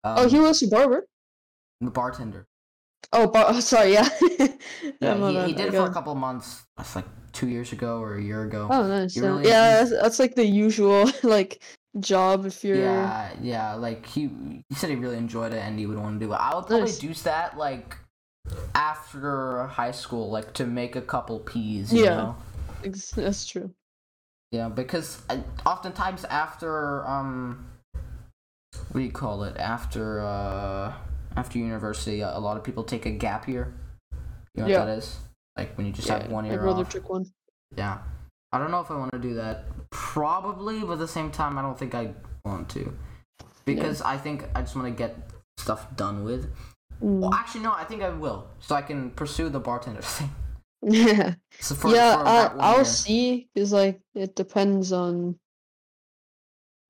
Um, 0.04 0.16
oh, 0.20 0.28
he 0.30 0.40
was 0.40 0.62
a 0.62 0.68
barber. 0.68 1.08
the 1.82 1.90
bartender. 1.90 2.46
Oh, 3.12 3.28
bar- 3.28 3.46
oh, 3.50 3.60
sorry, 3.60 3.94
yeah. 3.94 4.08
Yeah, 5.02 5.30
he, 5.46 5.52
he 5.52 5.54
did 5.54 5.68
it 5.68 5.72
for 5.74 5.86
a 5.86 5.94
couple 5.94 6.16
months. 6.16 6.64
That's 6.78 6.96
like 6.96 7.06
two 7.32 7.48
years 7.48 7.72
ago 7.74 8.00
or 8.00 8.16
a 8.16 8.22
year 8.22 8.44
ago. 8.44 8.68
Oh, 8.70 8.88
nice. 8.88 9.16
Yeah, 9.16 9.24
really- 9.24 9.48
yeah 9.48 9.78
that's, 9.78 9.92
that's 9.92 10.20
like 10.20 10.36
the 10.36 10.46
usual 10.46 11.10
like 11.24 11.62
job 12.00 12.46
if 12.46 12.64
you're. 12.64 12.78
Yeah, 12.78 13.32
yeah. 13.42 13.74
Like 13.74 14.06
he, 14.06 14.30
he 14.70 14.76
said 14.76 14.90
he 14.90 14.96
really 14.96 15.18
enjoyed 15.18 15.54
it 15.54 15.60
and 15.60 15.78
he 15.78 15.86
would 15.86 15.98
want 15.98 16.20
to 16.20 16.26
do 16.26 16.32
it. 16.34 16.36
I 16.38 16.56
would 16.56 16.68
probably 16.68 16.82
Nice. 16.82 17.00
do 17.00 17.14
that 17.14 17.58
like 17.58 17.98
after 18.76 19.68
high 19.68 19.92
school, 19.92 20.30
like 20.30 20.54
to 20.54 20.66
make 20.66 20.96
a 20.96 21.02
couple 21.02 21.40
P's. 21.40 21.94
You 21.94 22.06
Yeah. 22.06 22.16
Know? 22.16 22.36
That's 23.16 23.46
true. 23.46 23.72
Yeah, 24.52 24.70
because 24.70 25.22
I, 25.30 25.42
oftentimes 25.66 26.26
after 26.26 27.08
um, 27.08 27.66
what 28.92 29.00
do 29.00 29.00
you 29.00 29.12
call 29.12 29.44
it? 29.44 29.58
After 29.58 30.22
uh, 30.22 30.94
after 31.36 31.58
university, 31.60 32.22
a 32.22 32.40
lot 32.40 32.58
of 32.58 32.64
people 32.64 32.84
take 32.84 33.06
a 33.06 33.12
gap 33.12 33.48
year. 33.48 33.74
You 34.12 34.18
know 34.58 34.64
what 34.64 34.72
Yeah. 34.72 34.86
that 34.86 34.98
is? 34.98 35.18
Like 35.58 35.78
when 35.78 35.86
you 35.88 35.94
just 35.94 36.08
Yeah, 36.08 36.20
have 36.24 36.32
one 36.32 36.46
year 36.46 36.60
brother 36.60 36.82
off. 36.82 36.90
took 36.90 37.10
one. 37.10 37.26
Yeah. 37.76 38.00
I 38.52 38.60
don't 38.60 38.70
know 38.72 38.82
if 38.82 38.92
I 38.92 38.96
want 38.96 39.12
to 39.14 39.20
do 39.20 39.34
that. 39.36 39.66
Probably, 39.90 40.82
but 40.82 40.94
at 40.94 41.00
the 41.00 41.08
same 41.08 41.32
time, 41.32 41.58
I 41.58 41.62
don't 41.62 41.78
think 41.78 41.96
I 41.96 42.14
want 42.46 42.70
to. 42.70 42.94
Because 43.66 44.02
I 44.02 44.18
think 44.18 44.46
I 44.56 44.62
just 44.62 44.76
want 44.76 44.88
to 44.88 44.94
get 44.94 45.16
stuff 45.58 45.96
done 45.96 46.24
with. 46.24 46.52
Mm. 47.02 47.20
Well, 47.22 47.34
actually, 47.34 47.62
no, 47.62 47.72
I 47.74 47.84
think 47.84 48.04
I 48.04 48.10
will. 48.10 48.48
So 48.60 48.76
I 48.76 48.82
can 48.82 49.10
pursue 49.12 49.50
the 49.50 49.60
bartender 49.60 50.02
thing. 50.16 50.30
Yeah, 50.86 51.36
So 51.62 51.76
for, 51.76 51.96
yeah. 51.96 52.18
for 52.18 52.28
I, 52.28 52.52
I'll 52.60 52.76
year. 52.78 52.86
see. 52.86 53.48
Cause 53.56 53.72
like 53.72 54.02
it 54.16 54.36
depends 54.36 54.92
on. 54.92 55.40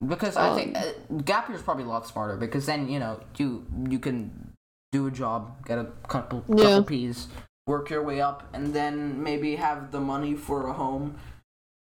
Because 0.08 0.36
I 0.36 0.56
think 0.56 0.78
Um, 0.78 0.84
uh, 0.84 1.22
gap 1.24 1.48
year 1.48 1.58
is 1.58 1.64
probably 1.64 1.84
a 1.86 1.88
lot 1.88 2.06
smarter. 2.08 2.36
Because 2.38 2.66
then, 2.66 2.88
you 2.90 3.00
know, 3.00 3.20
you 3.38 3.66
you 3.90 4.00
can 4.00 4.54
do 4.92 5.08
a 5.08 5.12
job, 5.12 5.66
get 5.66 5.78
a 5.78 5.86
couple, 6.08 6.42
couple 6.42 6.64
Yeah. 6.64 6.82
P's, 6.82 7.28
work 7.68 7.90
your 7.90 8.04
way 8.04 8.22
up, 8.22 8.44
and 8.54 8.74
then 8.74 9.24
maybe 9.24 9.56
have 9.56 9.92
the 9.92 10.00
money 10.00 10.36
for 10.36 10.68
a 10.68 10.74
home. 10.74 11.16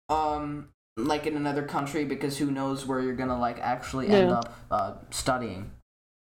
Um, 0.08 0.68
like 0.96 1.26
in 1.26 1.36
another 1.36 1.62
country, 1.62 2.04
because 2.04 2.38
who 2.38 2.50
knows 2.50 2.84
where 2.86 3.00
you're 3.00 3.14
gonna 3.16 3.38
like 3.38 3.58
actually 3.60 4.08
end 4.08 4.28
Yeah. 4.28 4.38
up 4.38 4.54
uh, 4.70 4.94
studying. 5.10 5.70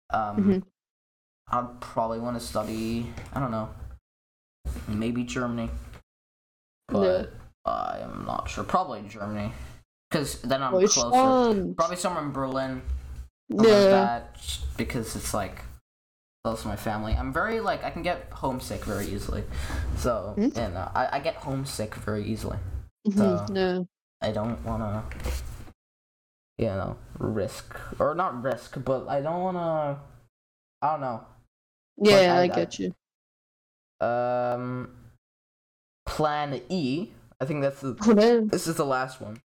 Um, 0.09 0.37
Mhm. 0.37 0.63
I'd 1.51 1.79
probably 1.81 2.19
want 2.19 2.39
to 2.39 2.45
study. 2.45 3.13
I 3.33 3.39
don't 3.39 3.51
know. 3.51 3.69
Maybe 4.87 5.23
Germany, 5.23 5.69
but 6.87 7.31
I 7.65 7.99
am 7.99 8.25
not 8.25 8.49
sure. 8.49 8.63
Probably 8.63 9.01
Germany, 9.03 9.53
because 10.13 10.39
then 10.41 10.61
I'm 10.61 10.73
Which 10.73 10.91
closer. 10.91 11.09
one? 11.09 11.73
Probably 11.73 11.95
somewhere 11.97 12.23
in 12.23 12.31
Berlin. 12.31 12.81
Yeah. 13.49 13.61
that, 13.89 14.37
because 14.77 15.15
it's 15.15 15.33
like 15.33 15.61
close 16.43 16.61
to 16.61 16.67
my 16.67 16.75
family. 16.75 17.13
I'm 17.13 17.33
very 17.33 17.59
like 17.59 17.83
I 17.83 17.89
can 17.89 18.03
get 18.03 18.27
homesick 18.31 18.85
very 18.85 19.07
easily, 19.07 19.43
so 19.97 20.33
Hmm? 20.37 20.49
and 20.55 20.77
uh, 20.77 20.89
I 20.95 21.17
I 21.17 21.19
get 21.19 21.35
homesick 21.35 21.95
very 21.95 22.23
easily. 22.25 22.57
Mhm, 23.07 23.17
So- 23.17 23.45
No. 23.53 23.87
I 24.21 24.31
don't 24.31 24.63
wanna, 24.63 25.03
you 26.57 26.67
know, 26.67 26.95
risk 27.19 27.75
or 27.99 28.15
not 28.15 28.41
risk, 28.41 28.77
but 28.85 29.07
I 29.09 29.19
don't 29.19 29.41
wanna. 29.41 29.99
I 30.81 30.91
don't 30.91 31.01
know. 31.01 31.25
Yeah, 31.97 32.33
I- 32.33 32.37
I, 32.37 32.41
I- 32.43 32.47
get 32.47 32.79
you. 32.79 32.93
Um, 33.99 34.95
Plan 36.05 36.61
E. 36.69 37.09
I 37.41 37.45
think 37.45 37.61
that's 37.61 37.81
the. 37.81 37.97
Oh. 38.05 38.47
This 38.47 38.67
is 38.67 38.75
the 38.75 38.85
last 38.85 39.19
one. 39.19 39.41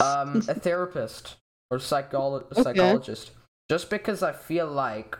Um, 0.00 0.36
a 0.48 0.54
therapist 0.54 1.36
or 1.70 1.78
psycholo- 1.78 2.50
Okay. 2.52 2.62
psychologist. 2.62 3.30
Just 3.70 3.88
because 3.90 4.22
I 4.22 4.32
feel 4.32 4.66
like, 4.66 5.16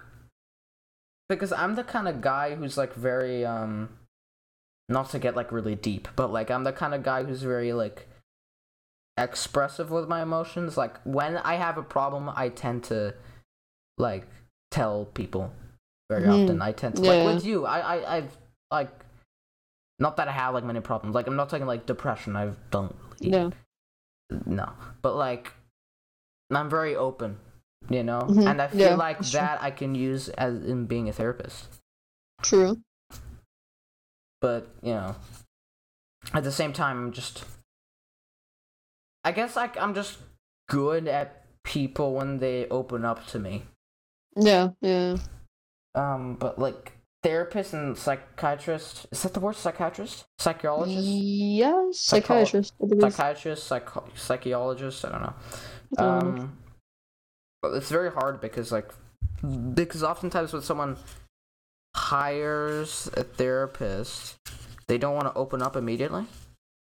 because 1.28 1.52
I'm 1.52 1.74
the 1.76 1.84
kind 1.84 2.08
of 2.08 2.20
guy 2.20 2.54
who's 2.54 2.76
like 2.76 2.92
very 2.94 3.44
um, 3.46 3.88
not 4.88 5.10
to 5.10 5.18
get 5.18 5.34
like 5.36 5.50
really 5.52 5.74
deep, 5.74 6.08
but 6.16 6.32
like 6.32 6.50
I'm 6.50 6.64
the 6.64 6.72
kind 6.72 6.92
of 6.94 7.02
guy 7.02 7.24
who's 7.24 7.42
very 7.42 7.72
like 7.72 8.08
expressive 9.16 9.90
with 9.90 10.08
my 10.08 10.22
emotions. 10.22 10.76
Like 10.76 11.00
when 11.04 11.36
I 11.38 11.54
have 11.54 11.78
a 11.78 11.82
problem, 11.82 12.30
I 12.34 12.48
tend 12.48 12.84
to 12.84 13.14
like 13.98 14.26
tell 14.70 15.06
people 15.06 15.52
very 16.10 16.24
Mhm. 16.24 16.42
often. 16.44 16.62
I 16.62 16.72
tend 16.72 16.96
to 16.96 17.02
Yeah. 17.02 17.08
like 17.24 17.34
with 17.36 17.44
you. 17.44 17.64
I 17.66 17.78
I 17.96 18.16
I've 18.16 18.36
like 18.70 18.90
not 19.98 20.16
that 20.16 20.28
I 20.28 20.32
have 20.32 20.52
like 20.54 20.64
many 20.64 20.80
problems. 20.80 21.14
Like 21.14 21.26
I'm 21.26 21.36
not 21.36 21.48
talking 21.48 21.66
like 21.66 21.86
depression. 21.86 22.36
I 22.36 22.52
don't 22.70 22.94
really 23.20 23.30
No. 23.30 23.52
No 24.46 24.72
but 25.02 25.14
like 25.16 25.52
i'm 26.50 26.68
very 26.70 26.94
open 26.96 27.36
you 27.90 28.02
know 28.02 28.20
Mhm, 28.28 28.46
and 28.48 28.62
i 28.62 28.68
feel 28.68 28.78
yeah, 28.78 28.94
like 28.94 29.16
that's 29.18 29.30
true. 29.32 29.40
that 29.40 29.62
i 29.62 29.70
can 29.70 29.94
use 29.94 30.28
as 30.30 30.64
in 30.64 30.86
being 30.86 31.08
a 31.08 31.12
therapist 31.12 31.68
True. 32.42 32.80
but 34.40 34.68
you 34.82 34.92
know 34.94 35.14
at 36.34 36.44
the 36.44 36.52
same 36.52 36.72
time 36.72 36.98
i'm 36.98 37.12
just 37.12 37.44
i 39.24 39.32
guess 39.32 39.56
like 39.56 39.76
i'm 39.76 39.94
just 39.94 40.18
good 40.68 41.08
at 41.08 41.44
people 41.64 42.14
when 42.14 42.38
they 42.38 42.66
open 42.70 43.04
up 43.04 43.26
to 43.26 43.38
me 43.38 43.62
Yeah, 44.36 44.70
yeah. 44.80 45.16
um 45.94 46.34
but 46.36 46.58
like 46.58 46.92
therapist 47.22 47.72
and 47.72 47.96
psychiatrist. 47.96 49.06
Is 49.12 49.22
that 49.22 49.34
the 49.34 49.40
word? 49.40 49.56
Psychiatrist? 49.56 50.24
Psychologist? 50.38 50.98
Yeah, 51.06 51.88
psychiatrist. 51.92 52.74
Psychiatrist 53.00 53.64
psycho- 53.66 54.08
psychologist 54.14 55.04
i 55.04 55.08
don't 55.10 55.22
know. 55.22 55.34
Um 56.04 56.58
but 57.62 57.74
it's 57.74 57.90
very 57.90 58.10
hard 58.10 58.40
because 58.40 58.72
like 58.72 58.90
because 59.74 60.02
oftentimes 60.02 60.52
when 60.52 60.62
someone 60.62 60.96
hires 61.94 63.08
a 63.16 63.22
therapist 63.22 64.36
they 64.88 64.98
don't 64.98 65.14
want 65.14 65.26
to 65.26 65.34
open 65.38 65.62
up 65.62 65.76
immediately 65.76 66.24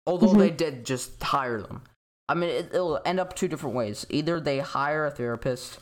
although 0.06 0.28
Mhm. 0.34 0.38
they 0.38 0.50
did 0.50 0.84
just 0.84 1.22
hire 1.22 1.60
them. 1.62 1.82
I 2.28 2.34
mean 2.34 2.50
it, 2.50 2.66
it'll 2.74 3.00
end 3.04 3.20
up 3.20 3.34
two 3.34 3.48
different 3.48 3.74
ways. 3.76 4.04
Either 4.10 4.38
they 4.40 4.58
hire 4.58 5.06
a 5.06 5.10
therapist 5.10 5.78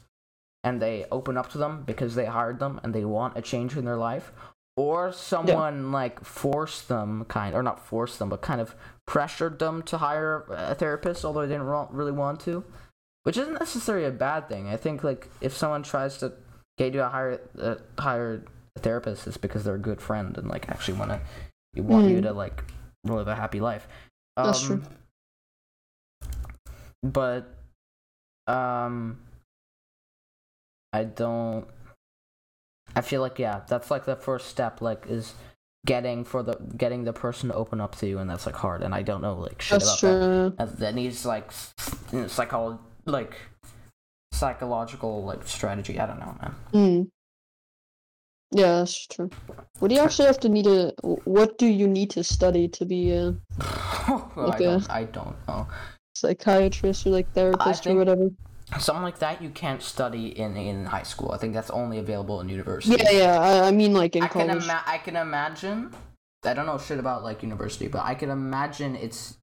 and 0.64 0.82
they 0.82 1.04
open 1.12 1.36
up 1.36 1.48
to 1.52 1.58
them 1.58 1.84
because 1.86 2.16
they 2.16 2.24
hired 2.24 2.58
them 2.58 2.80
and 2.82 2.92
they 2.94 3.04
want 3.04 3.36
a 3.38 3.42
change 3.42 3.76
in 3.76 3.84
their 3.84 3.96
life 3.98 4.32
or 4.76 5.12
someone 5.12 5.92
like 5.92 6.24
forced 6.24 6.88
them 6.88 7.24
kind 7.26 7.54
or 7.54 7.62
not 7.62 7.78
forced 7.78 8.18
them 8.18 8.28
but 8.30 8.40
kind 8.40 8.60
of 8.60 8.74
pressured 9.06 9.60
them 9.60 9.82
to 9.82 9.98
hire 9.98 10.44
a 10.50 10.74
therapist 10.74 11.24
although 11.24 11.42
they 11.46 11.52
didn't 11.54 11.68
really 11.92 12.10
want 12.10 12.40
to 12.40 12.64
which 13.22 13.36
isn't 13.36 13.54
necessarily 13.60 14.06
a 14.06 14.10
bad 14.10 14.48
thing 14.48 14.66
i 14.68 14.76
think 14.76 15.04
like 15.04 15.28
if 15.40 15.56
someone 15.56 15.82
tries 15.84 16.18
to 16.18 16.32
get 16.76 16.86
you 16.92 16.98
to 16.98 17.08
hire 17.08 17.40
uh, 17.60 17.76
hire 18.00 18.42
a 18.74 18.80
therapist 18.80 19.28
it's 19.28 19.36
because 19.36 19.62
they're 19.62 19.76
a 19.76 19.78
good 19.90 20.00
friend 20.00 20.36
and 20.38 20.48
like 20.48 20.68
actually 20.68 20.98
want 20.98 21.10
to 21.12 21.20
want 21.82 22.08
you 22.08 22.18
Mhm. 22.18 22.22
to 22.22 22.32
like 22.32 22.64
live 23.04 23.28
a 23.28 23.34
happy 23.36 23.60
life 23.60 23.86
um, 24.36 24.46
That's 24.46 24.62
true. 24.62 24.82
but 27.02 27.46
um 28.46 29.18
i 30.98 31.02
don't 31.04 31.66
i 32.96 33.00
feel 33.00 33.20
like 33.20 33.38
yeah 33.38 33.60
that's 33.68 33.90
like 33.90 34.04
the 34.04 34.16
first 34.16 34.46
step 34.48 34.80
like 34.80 35.04
is 35.08 35.34
getting 35.86 36.24
for 36.24 36.42
the 36.42 36.54
getting 36.76 37.04
the 37.04 37.12
person 37.12 37.48
to 37.50 37.54
open 37.54 37.80
up 37.80 37.94
to 37.96 38.06
you 38.06 38.18
and 38.18 38.28
that's 38.30 38.46
like 38.46 38.54
hard 38.64 38.82
and 38.82 38.94
i 38.94 39.02
don't 39.02 39.20
know 39.22 39.34
like 39.34 39.60
shit 39.60 39.80
That's 39.80 40.02
about 40.02 40.12
that 40.12 40.18
true. 40.18 40.66
that, 40.66 40.78
that 40.78 40.94
needs 40.94 41.26
like 41.26 41.50
you 42.12 42.20
know, 42.20 42.26
psycholo- 42.26 42.78
like 43.04 43.34
psychological 44.32 45.24
like 45.24 45.46
strategy 45.46 45.98
i 46.00 46.06
don't 46.06 46.20
know 46.20 46.34
man 46.40 46.54
Mm. 46.72 47.08
Yeah, 48.56 48.78
that's 48.78 49.06
true. 49.08 49.30
What 49.80 49.88
do 49.88 49.96
you 49.96 50.00
actually 50.00 50.26
have 50.26 50.38
to 50.40 50.48
need 50.48 50.66
to? 50.66 50.92
What 51.24 51.58
do 51.58 51.66
you 51.66 51.88
need 51.88 52.10
to 52.10 52.22
study 52.22 52.68
to 52.68 52.84
be 52.84 53.10
a 53.10 53.34
I, 53.60 54.22
Okay. 54.36 54.64
don't, 54.64 54.90
I 54.90 55.04
don't 55.04 55.34
know 55.48 55.66
psychiatrist 56.14 57.04
or 57.06 57.10
like 57.10 57.32
therapist 57.32 57.82
think- 57.82 57.96
or 57.96 57.98
whatever? 57.98 58.28
Something 58.78 59.02
like 59.02 59.18
that 59.18 59.42
you 59.42 59.50
can't 59.50 59.82
study 59.82 60.28
in 60.28 60.56
in 60.56 60.84
high 60.86 61.02
school 61.02 61.32
i 61.32 61.36
think 61.36 61.54
that's 61.54 61.70
only 61.70 61.98
available 61.98 62.40
in 62.40 62.48
university 62.48 62.96
Yeah, 63.02 63.10
yeah. 63.10 63.40
I, 63.40 63.68
I 63.68 63.70
mean, 63.70 63.92
like 63.92 64.16
in 64.16 64.24
I 64.24 64.28
can, 64.28 64.50
ima- 64.50 64.82
I 64.86 64.98
can 64.98 65.16
imagine. 65.16 65.92
I 66.44 66.52
don't 66.52 66.66
know 66.66 66.78
shit 66.78 66.98
about 66.98 67.24
like 67.24 67.42
university, 67.42 67.88
but 67.88 68.04
I 68.04 68.14
can 68.14 68.30
imagine 68.30 68.96
it's 68.96 69.36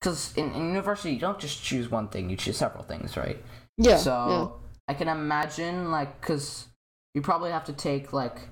because 0.00 0.34
in, 0.36 0.52
in 0.52 0.68
university 0.68 1.12
you 1.12 1.20
don't 1.20 1.38
just 1.38 1.62
choose 1.62 1.90
one 1.90 2.08
thing; 2.08 2.28
you 2.28 2.36
choose 2.36 2.56
several 2.56 2.84
things, 2.84 3.16
right? 3.16 3.42
yeah. 3.78 3.96
So 3.96 4.60
I 4.88 4.94
can 4.94 5.08
imagine 5.08 5.90
like 5.90 6.20
because 6.20 6.66
you 7.14 7.22
probably 7.22 7.50
have 7.50 7.64
to 7.64 7.72
take 7.72 8.12
like 8.12 8.48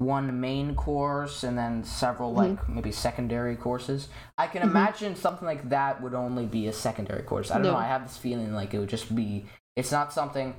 one 0.00 0.40
main 0.40 0.74
course 0.74 1.44
and 1.44 1.58
then 1.58 1.84
several 1.84 2.32
like 2.32 2.66
maybe 2.70 2.90
secondary 2.90 3.54
courses. 3.54 4.08
I 4.38 4.46
can 4.46 4.62
Mhm. 4.62 4.70
imagine 4.70 5.14
something 5.14 5.46
like 5.46 5.68
that 5.68 6.00
would 6.02 6.14
only 6.14 6.46
be 6.46 6.66
a 6.68 6.72
secondary 6.72 7.22
course. 7.22 7.50
I 7.50 7.54
don't 7.54 7.64
No. 7.64 7.72
know. 7.72 7.76
I 7.76 7.84
have 7.84 8.04
this 8.04 8.16
feeling 8.16 8.54
like 8.54 8.72
it 8.72 8.78
would 8.78 8.88
just 8.88 9.14
be. 9.14 9.44
It's 9.76 9.92
not 9.92 10.10
something. 10.12 10.56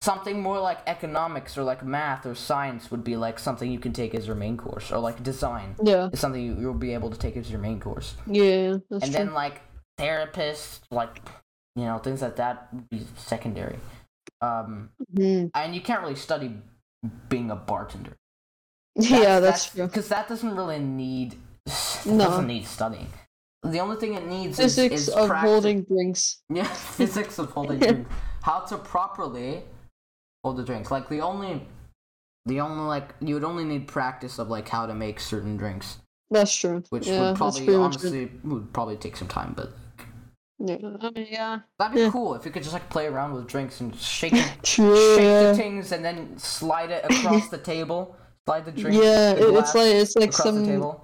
Something 0.00 0.40
more 0.40 0.58
like 0.60 0.78
economics 0.86 1.58
or 1.58 1.64
like 1.64 1.84
math 1.84 2.24
or 2.24 2.34
science 2.34 2.90
would 2.90 3.04
be 3.04 3.16
like 3.16 3.38
something 3.38 3.70
you 3.70 3.78
can 3.80 3.92
take 3.92 4.14
as 4.14 4.26
your 4.26 4.36
main 4.36 4.56
course, 4.56 4.90
or 4.90 4.98
like 5.00 5.22
design 5.22 5.74
Yeah. 5.82 6.08
Is 6.12 6.20
something 6.20 6.40
you, 6.40 6.54
you'll 6.58 6.72
be 6.74 6.94
able 6.94 7.10
to 7.10 7.18
take 7.18 7.36
as 7.36 7.50
your 7.50 7.60
main 7.60 7.80
course. 7.80 8.16
Yeah. 8.26 8.76
That's 8.88 9.04
and 9.04 9.12
true. 9.12 9.24
then 9.24 9.34
like 9.34 9.60
therapists, 9.98 10.80
like 10.90 11.20
you 11.76 11.84
know 11.84 11.98
things 11.98 12.22
like 12.22 12.36
that 12.36 12.72
would 12.72 12.88
be 12.88 13.06
secondary. 13.16 13.78
Um, 14.40 14.90
Mhm. 15.14 15.50
and 15.54 15.74
you 15.74 15.80
can't 15.82 16.00
really 16.00 16.14
study 16.14 16.62
being 17.28 17.50
a 17.50 17.56
bartender. 17.56 18.16
Yeah, 18.98 19.40
that's, 19.40 19.70
true. 19.70 19.86
Because 19.86 20.08
that 20.08 20.28
doesn't 20.28 20.54
really 20.56 20.78
need 20.78 21.36
No. 22.06 22.18
doesn't 22.18 22.46
need 22.46 22.66
studying. 22.66 23.08
The 23.64 23.80
only 23.80 23.96
thing 23.96 24.14
it 24.14 24.26
needs 24.26 24.58
is, 24.58 24.76
Physics 24.76 24.94
is 25.02 25.08
of 25.08 25.28
practi- 25.30 25.40
holding 25.40 25.82
drinks. 25.82 26.38
Yeah, 26.50 26.64
physics 26.64 27.38
of 27.38 27.50
holding 27.50 27.78
drinks. 27.80 28.10
How 28.42 28.60
to 28.60 28.78
properly 28.78 29.62
hold 30.44 30.56
the 30.56 30.62
drinks. 30.64 30.90
Like 30.90 31.08
the 31.08 31.20
only, 31.20 31.66
the 32.46 32.60
only 32.60 32.84
like 32.84 33.14
you 33.20 33.34
would 33.34 33.44
only 33.44 33.64
need 33.64 33.86
practice 33.88 34.38
of 34.38 34.48
like 34.48 34.68
how 34.68 34.86
to 34.86 34.94
make 34.94 35.18
certain 35.20 35.56
drinks, 35.56 35.98
That's 36.30 36.54
true. 36.54 36.82
which 36.90 37.06
yeah, 37.08 37.20
would 37.30 37.36
probably 37.36 37.64
pretty 37.64 37.78
much 37.78 37.96
it. 37.96 38.00
honestly 38.00 38.30
would 38.44 38.72
probably 38.72 38.96
take 38.96 39.16
some 39.16 39.28
time, 39.28 39.54
but 39.56 39.70
Yeah. 40.60 40.76
I 41.02 41.10
mean, 41.10 41.26
yeah. 41.30 41.58
that'd 41.80 41.94
be 41.96 42.02
Yeah. 42.02 42.10
cool 42.10 42.34
if 42.36 42.44
you 42.46 42.52
could 42.52 42.62
just 42.62 42.72
like 42.72 42.88
play 42.90 43.06
around 43.06 43.34
with 43.34 43.48
drinks 43.48 43.80
and 43.80 43.94
shake 43.96 44.34
it 44.34 44.48
shake 44.64 44.86
Yeah. 45.20 45.50
the 45.50 45.54
things 45.56 45.90
and 45.92 46.04
then 46.04 46.38
slide 46.38 46.90
it 46.90 47.04
across 47.04 47.48
the 47.48 47.58
table. 47.58 48.14
The 48.48 48.72
drink. 48.72 49.02
Yeah, 49.02 49.34
the 49.34 49.56
it's 49.58 49.74
like 49.74 49.94
it's 49.94 50.16
like 50.16 50.32
some 50.32 50.96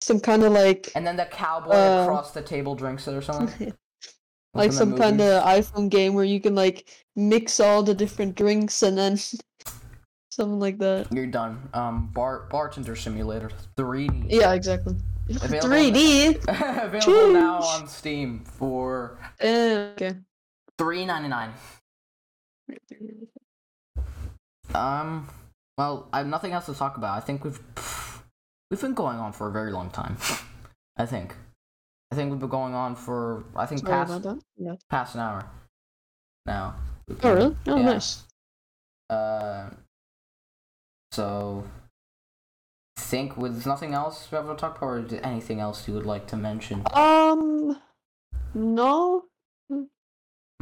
some 0.00 0.18
kind 0.20 0.42
of 0.42 0.52
like 0.52 0.90
and 0.94 1.06
then 1.06 1.16
the 1.16 1.26
cowboy 1.26 1.72
Uh, 1.74 2.02
across 2.02 2.32
the 2.32 2.42
table 2.42 2.74
drinks 2.74 3.06
it 3.06 3.14
or 3.14 3.22
something. 3.22 3.72
like 4.54 4.72
some 4.72 4.96
kind 4.96 5.20
of 5.20 5.44
iPhone 5.44 5.88
game 5.88 6.14
where 6.14 6.24
you 6.24 6.40
can 6.40 6.54
like 6.54 6.88
mix 7.14 7.60
all 7.60 7.82
the 7.82 7.94
different 7.94 8.34
drinks 8.34 8.82
and 8.82 8.96
then 8.98 9.16
something 10.30 10.58
like 10.58 10.78
that. 10.78 11.12
You're 11.12 11.26
done. 11.26 11.68
Um, 11.74 12.08
bar 12.12 12.48
bartender 12.50 12.96
simulator 12.96 13.50
3D. 13.76 14.26
Yeah, 14.28 14.52
exactly. 14.54 14.96
Available 15.28 15.68
3D. 15.76 16.82
Available 16.82 17.32
now 17.32 17.58
on 17.62 17.86
Steam 17.86 18.40
for 18.44 19.18
Uh, 19.40 19.92
okay. 19.94 20.16
three 20.78 21.04
ninety 21.06 21.28
nine. 21.28 21.52
Um, 24.74 25.28
well, 25.78 26.08
I 26.12 26.18
have 26.18 26.26
nothing 26.26 26.52
else 26.52 26.66
to 26.66 26.74
talk 26.74 26.96
about. 26.96 27.16
I 27.16 27.20
think 27.20 27.44
we've 27.44 27.60
we've 28.70 28.80
been 28.80 28.94
going 28.94 29.18
on 29.18 29.32
for 29.32 29.48
a 29.48 29.52
very 29.52 29.72
long 29.72 29.90
time. 29.90 30.16
I 30.96 31.06
think. 31.06 31.36
I 32.10 32.14
think 32.14 32.30
we've 32.30 32.40
been 32.40 32.48
going 32.48 32.74
on 32.74 32.94
for 32.94 33.44
I 33.56 33.66
think 33.66 33.80
Sorry 33.80 34.06
past. 34.06 34.26
Yeah. 34.56 34.74
past 34.90 35.14
an 35.14 35.22
hour. 35.22 35.46
Now. 36.46 36.74
Oh 37.22 37.34
really? 37.34 37.56
Oh 37.66 37.76
yeah. 37.76 37.82
nice. 37.82 38.24
Uh, 39.08 39.68
so, 41.12 41.64
think 42.98 43.36
with 43.36 43.66
nothing 43.66 43.92
else 43.92 44.28
we 44.30 44.36
have 44.36 44.46
to 44.46 44.54
talk 44.54 44.78
about, 44.78 45.12
or 45.12 45.20
anything 45.22 45.60
else 45.60 45.86
you 45.86 45.92
would 45.92 46.06
like 46.06 46.26
to 46.28 46.36
mention? 46.36 46.82
Um, 46.94 47.78
no. 48.54 49.24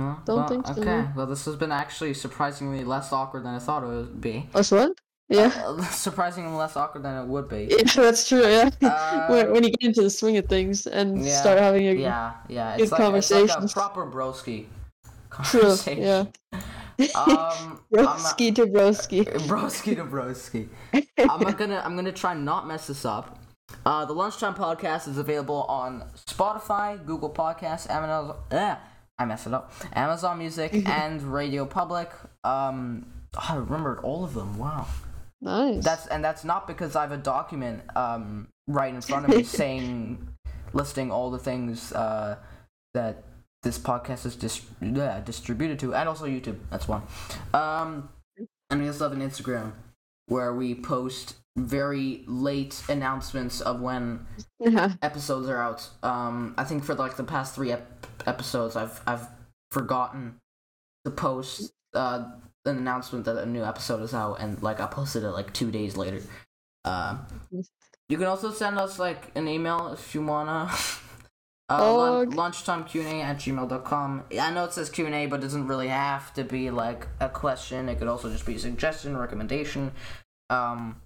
No? 0.00 0.16
don't 0.24 0.36
well, 0.36 0.48
think 0.48 0.66
so, 0.66 0.72
Okay, 0.80 1.08
well, 1.14 1.26
this 1.26 1.44
has 1.44 1.56
been 1.56 1.72
actually 1.72 2.14
surprisingly 2.14 2.84
less 2.84 3.12
awkward 3.12 3.44
than 3.44 3.54
I 3.54 3.58
thought 3.58 3.82
it 3.82 3.86
would 3.86 4.20
be. 4.20 4.48
That's 4.52 4.70
what? 4.70 4.92
Yeah. 5.28 5.52
Uh, 5.64 5.82
surprisingly 5.90 6.52
less 6.56 6.74
awkward 6.74 7.02
than 7.02 7.22
it 7.22 7.26
would 7.26 7.48
be. 7.48 7.68
Yeah, 7.70 7.82
that's 7.96 8.26
true. 8.28 8.46
Yeah. 8.46 8.70
Uh, 8.82 9.26
when, 9.28 9.52
when 9.52 9.64
you 9.64 9.70
get 9.70 9.88
into 9.88 10.02
the 10.02 10.10
swing 10.10 10.36
of 10.38 10.46
things 10.46 10.86
and 10.86 11.24
yeah, 11.24 11.40
start 11.40 11.58
having 11.58 11.86
a 11.86 11.92
Yeah, 11.92 12.34
yeah, 12.48 12.76
Good 12.76 12.82
it's 12.84 12.92
like, 12.92 13.00
it's 13.14 13.30
like 13.30 13.44
a 13.44 13.46
conversations. 13.48 13.72
proper 13.72 14.06
broski 14.06 14.66
true. 15.44 15.60
conversation. 15.60 16.02
Yeah. 16.02 16.24
Um, 17.14 17.80
broski 17.92 18.54
to 18.56 18.66
broski. 18.66 19.24
broski 19.46 19.96
to 19.96 20.04
broski. 20.04 20.68
I'm 21.18 21.40
not 21.40 21.56
gonna 21.56 21.80
I'm 21.84 21.96
gonna 21.96 22.12
try 22.12 22.34
not 22.34 22.66
mess 22.66 22.88
this 22.88 23.04
up. 23.04 23.38
Uh, 23.86 24.04
the 24.04 24.12
lunchtime 24.12 24.54
podcast 24.54 25.08
is 25.08 25.16
available 25.16 25.62
on 25.68 26.04
Spotify, 26.26 27.04
Google 27.06 27.30
Podcasts, 27.30 27.88
Amazon. 27.88 28.36
Eh, 28.50 28.76
I 29.20 29.24
messed 29.26 29.46
it 29.46 29.54
up. 29.54 29.72
Amazon 29.92 30.38
Music 30.38 30.72
and 30.88 31.20
RadioPublic. 31.20 32.10
Um, 32.42 33.06
I 33.36 33.54
remembered 33.56 34.00
all 34.00 34.24
of 34.24 34.34
them. 34.34 34.58
Wow. 34.58 34.86
nice. 35.40 35.84
That's 35.84 36.06
and 36.08 36.24
that's 36.24 36.42
not 36.42 36.66
because 36.66 36.96
I 36.96 37.02
have 37.02 37.12
a 37.12 37.16
document 37.16 37.82
um 37.94 38.48
right 38.66 38.92
in 38.92 39.00
front 39.00 39.26
of 39.26 39.36
me 39.36 39.42
saying 39.60 40.26
listing 40.72 41.10
all 41.12 41.30
the 41.30 41.38
things 41.38 41.92
uh 41.92 42.36
that 42.94 43.22
this 43.62 43.78
podcast 43.78 44.24
is 44.26 44.36
dis- 44.36 44.62
yeah, 44.80 45.20
distributed 45.20 45.78
to 45.80 45.94
and 45.94 46.08
also 46.08 46.26
YouTube. 46.26 46.58
That's 46.70 46.88
one. 46.88 47.02
Um 47.54 48.08
and 48.70 48.80
we 48.80 48.86
also 48.88 49.08
have 49.08 49.12
an 49.18 49.20
Instagram 49.28 49.72
where 50.26 50.54
we 50.54 50.74
post 50.74 51.34
very 51.58 52.22
late 52.26 52.82
announcements 52.88 53.60
of 53.60 53.80
when 53.80 54.26
episodes 55.02 55.48
are 55.48 55.60
out. 55.60 55.88
Um, 56.02 56.54
I 56.56 56.64
think 56.64 56.84
for 56.84 56.94
like 56.94 57.16
the 57.16 57.24
past 57.24 57.54
three 57.56 57.72
ep- 57.72 57.99
episodes, 58.26 58.76
I've 58.76 59.00
I've 59.06 59.28
forgotten 59.70 60.36
to 61.04 61.10
post 61.10 61.72
uh, 61.94 62.24
an 62.64 62.76
announcement 62.76 63.24
that 63.24 63.36
a 63.36 63.46
new 63.46 63.64
episode 63.64 64.02
is 64.02 64.14
out, 64.14 64.34
and 64.40 64.62
like 64.62 64.80
I 64.80 64.86
posted 64.86 65.22
it 65.22 65.30
like 65.30 65.52
two 65.52 65.70
days 65.70 65.96
later. 65.96 66.22
Uh, 66.84 67.18
you 68.08 68.16
can 68.16 68.26
also 68.26 68.50
send 68.50 68.78
us 68.78 68.98
like 68.98 69.30
an 69.34 69.48
email 69.48 69.92
if 69.92 70.14
you 70.14 70.22
wanna. 70.22 70.70
Uh, 71.70 71.78
Oh, 71.82 71.96
lun- 72.26 72.32
lunchtimeqa 72.32 73.22
at 73.22 73.36
gmail.com. 73.36 74.24
I 74.40 74.50
know 74.50 74.64
it 74.64 74.72
says 74.72 74.90
Q&A, 74.90 75.26
but 75.26 75.38
it 75.38 75.42
doesn't 75.42 75.68
really 75.68 75.86
have 75.86 76.34
to 76.34 76.42
be 76.42 76.68
like 76.68 77.06
a 77.20 77.28
question. 77.28 77.88
It 77.88 78.00
could 78.00 78.08
also 78.08 78.28
just 78.28 78.44
be 78.44 78.56
a 78.56 78.58
suggestion, 78.58 79.16
recommendation. 79.16 79.92
Um, 80.50 81.00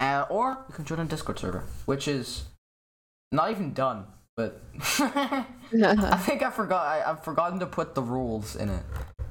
uh, 0.00 0.24
or 0.30 0.64
you 0.66 0.74
can 0.74 0.86
join 0.86 0.98
a 1.00 1.04
Discord 1.04 1.38
server, 1.38 1.64
which 1.84 2.08
is 2.08 2.44
not 3.32 3.50
even 3.50 3.74
done, 3.74 4.06
but 4.36 4.60
I 4.98 6.20
think 6.24 6.42
I 6.42 6.50
forgot. 6.50 6.86
I, 6.86 7.10
I've 7.10 7.22
forgotten 7.22 7.58
to 7.60 7.66
put 7.66 7.94
the 7.94 8.02
rules 8.02 8.56
in 8.56 8.68
it. 8.68 8.82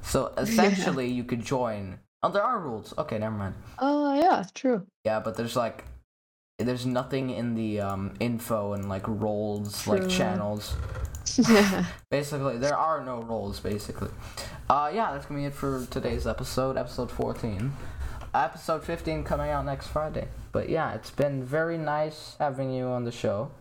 So 0.01 0.33
essentially, 0.37 1.09
you 1.09 1.23
could 1.23 1.43
join. 1.43 1.99
Oh, 2.21 2.29
there 2.29 2.43
are 2.43 2.59
rules. 2.59 2.93
Okay, 2.97 3.17
never 3.17 3.35
mind. 3.35 3.55
Oh 3.79 4.13
yeah, 4.13 4.39
it's 4.39 4.51
true. 4.51 4.85
Yeah, 5.03 5.19
but 5.19 5.35
there's 5.35 5.55
like, 5.55 5.85
there's 6.57 6.85
nothing 6.85 7.31
in 7.31 7.55
the 7.55 7.81
um 7.81 8.13
info 8.19 8.73
and 8.73 8.87
like 8.87 9.07
roles 9.07 9.87
like 9.87 10.07
channels. 10.07 10.75
Yeah. 11.35 11.85
Basically, 12.11 12.57
there 12.57 12.77
are 12.77 13.03
no 13.03 13.21
roles. 13.21 13.59
Basically, 13.59 14.09
uh, 14.69 14.89
yeah, 14.93 15.11
that's 15.11 15.25
gonna 15.25 15.41
be 15.41 15.45
it 15.47 15.53
for 15.53 15.85
today's 15.89 16.27
episode, 16.27 16.77
episode 16.77 17.11
14. 17.11 17.73
Episode 18.35 18.83
15 18.83 19.23
coming 19.23 19.51
out 19.51 19.63
next 19.63 19.87
Friday. 19.87 20.27
But 20.51 20.67
yeah, 20.67 20.93
it's 20.95 21.11
been 21.11 21.43
very 21.43 21.77
nice 21.77 22.35
having 22.39 22.71
you 22.71 22.85
on 22.85 23.03
the 23.03 23.11
show. 23.11 23.51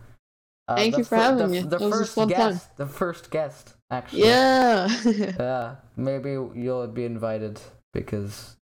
Uh, 0.73 0.75
Thank 0.77 0.97
you 0.97 1.03
for 1.03 1.15
fir- 1.17 1.21
having 1.23 1.37
the, 1.37 1.47
me. 1.47 1.59
The 1.61 1.75
It 1.77 1.81
was 1.81 1.93
first 1.99 2.15
fun 2.15 2.29
time. 2.29 2.59
the 2.77 2.85
first 2.87 3.29
guest, 3.31 3.75
actually. 3.91 4.25
yeah. 4.25 4.87
Yeah, 5.39 5.75
maybe 5.95 6.31
you'll 6.31 6.87
be 6.87 7.05
invited 7.05 7.59
because. 7.93 8.55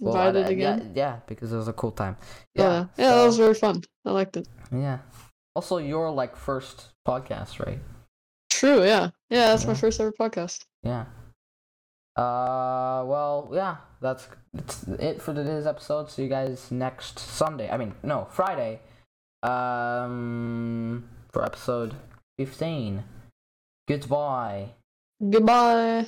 well, 0.00 0.14
Invited 0.14 0.46
I- 0.46 0.50
again. 0.50 0.92
Yeah, 0.94 1.02
yeah, 1.02 1.16
because 1.26 1.52
it 1.52 1.56
was 1.56 1.68
a 1.68 1.72
cool 1.72 1.92
time. 1.92 2.16
Yeah. 2.54 2.62
Yeah, 2.64 2.86
Yeah, 3.04 3.14
that 3.16 3.26
was 3.26 3.36
very 3.38 3.54
fun. 3.54 3.82
I 4.04 4.10
liked 4.12 4.36
it. 4.36 4.48
Yeah. 4.72 4.98
Also, 5.54 5.78
your 5.78 6.10
like 6.10 6.36
first 6.36 6.88
podcast, 7.06 7.64
right? 7.64 7.80
True. 8.50 8.84
Yeah. 8.84 9.10
Yeah, 9.30 9.48
that's 9.48 9.66
my 9.66 9.74
first 9.74 10.00
ever 10.00 10.12
podcast. 10.12 10.64
Yeah. 10.82 11.06
Uh, 12.16 13.04
well, 13.06 13.48
yeah, 13.52 13.76
that's 14.00 14.28
it 14.98 15.22
for 15.22 15.32
today's 15.34 15.66
episode. 15.66 16.10
See 16.10 16.22
you 16.24 16.28
guys 16.28 16.70
next 16.70 17.18
Sunday. 17.18 17.70
I 17.70 17.76
mean, 17.76 17.94
no, 18.02 18.26
Friday. 18.30 18.80
Um, 19.42 21.08
for 21.32 21.44
episode 21.44 21.94
fifteen. 22.36 23.04
Goodbye. 23.86 24.70
Goodbye. 25.20 26.06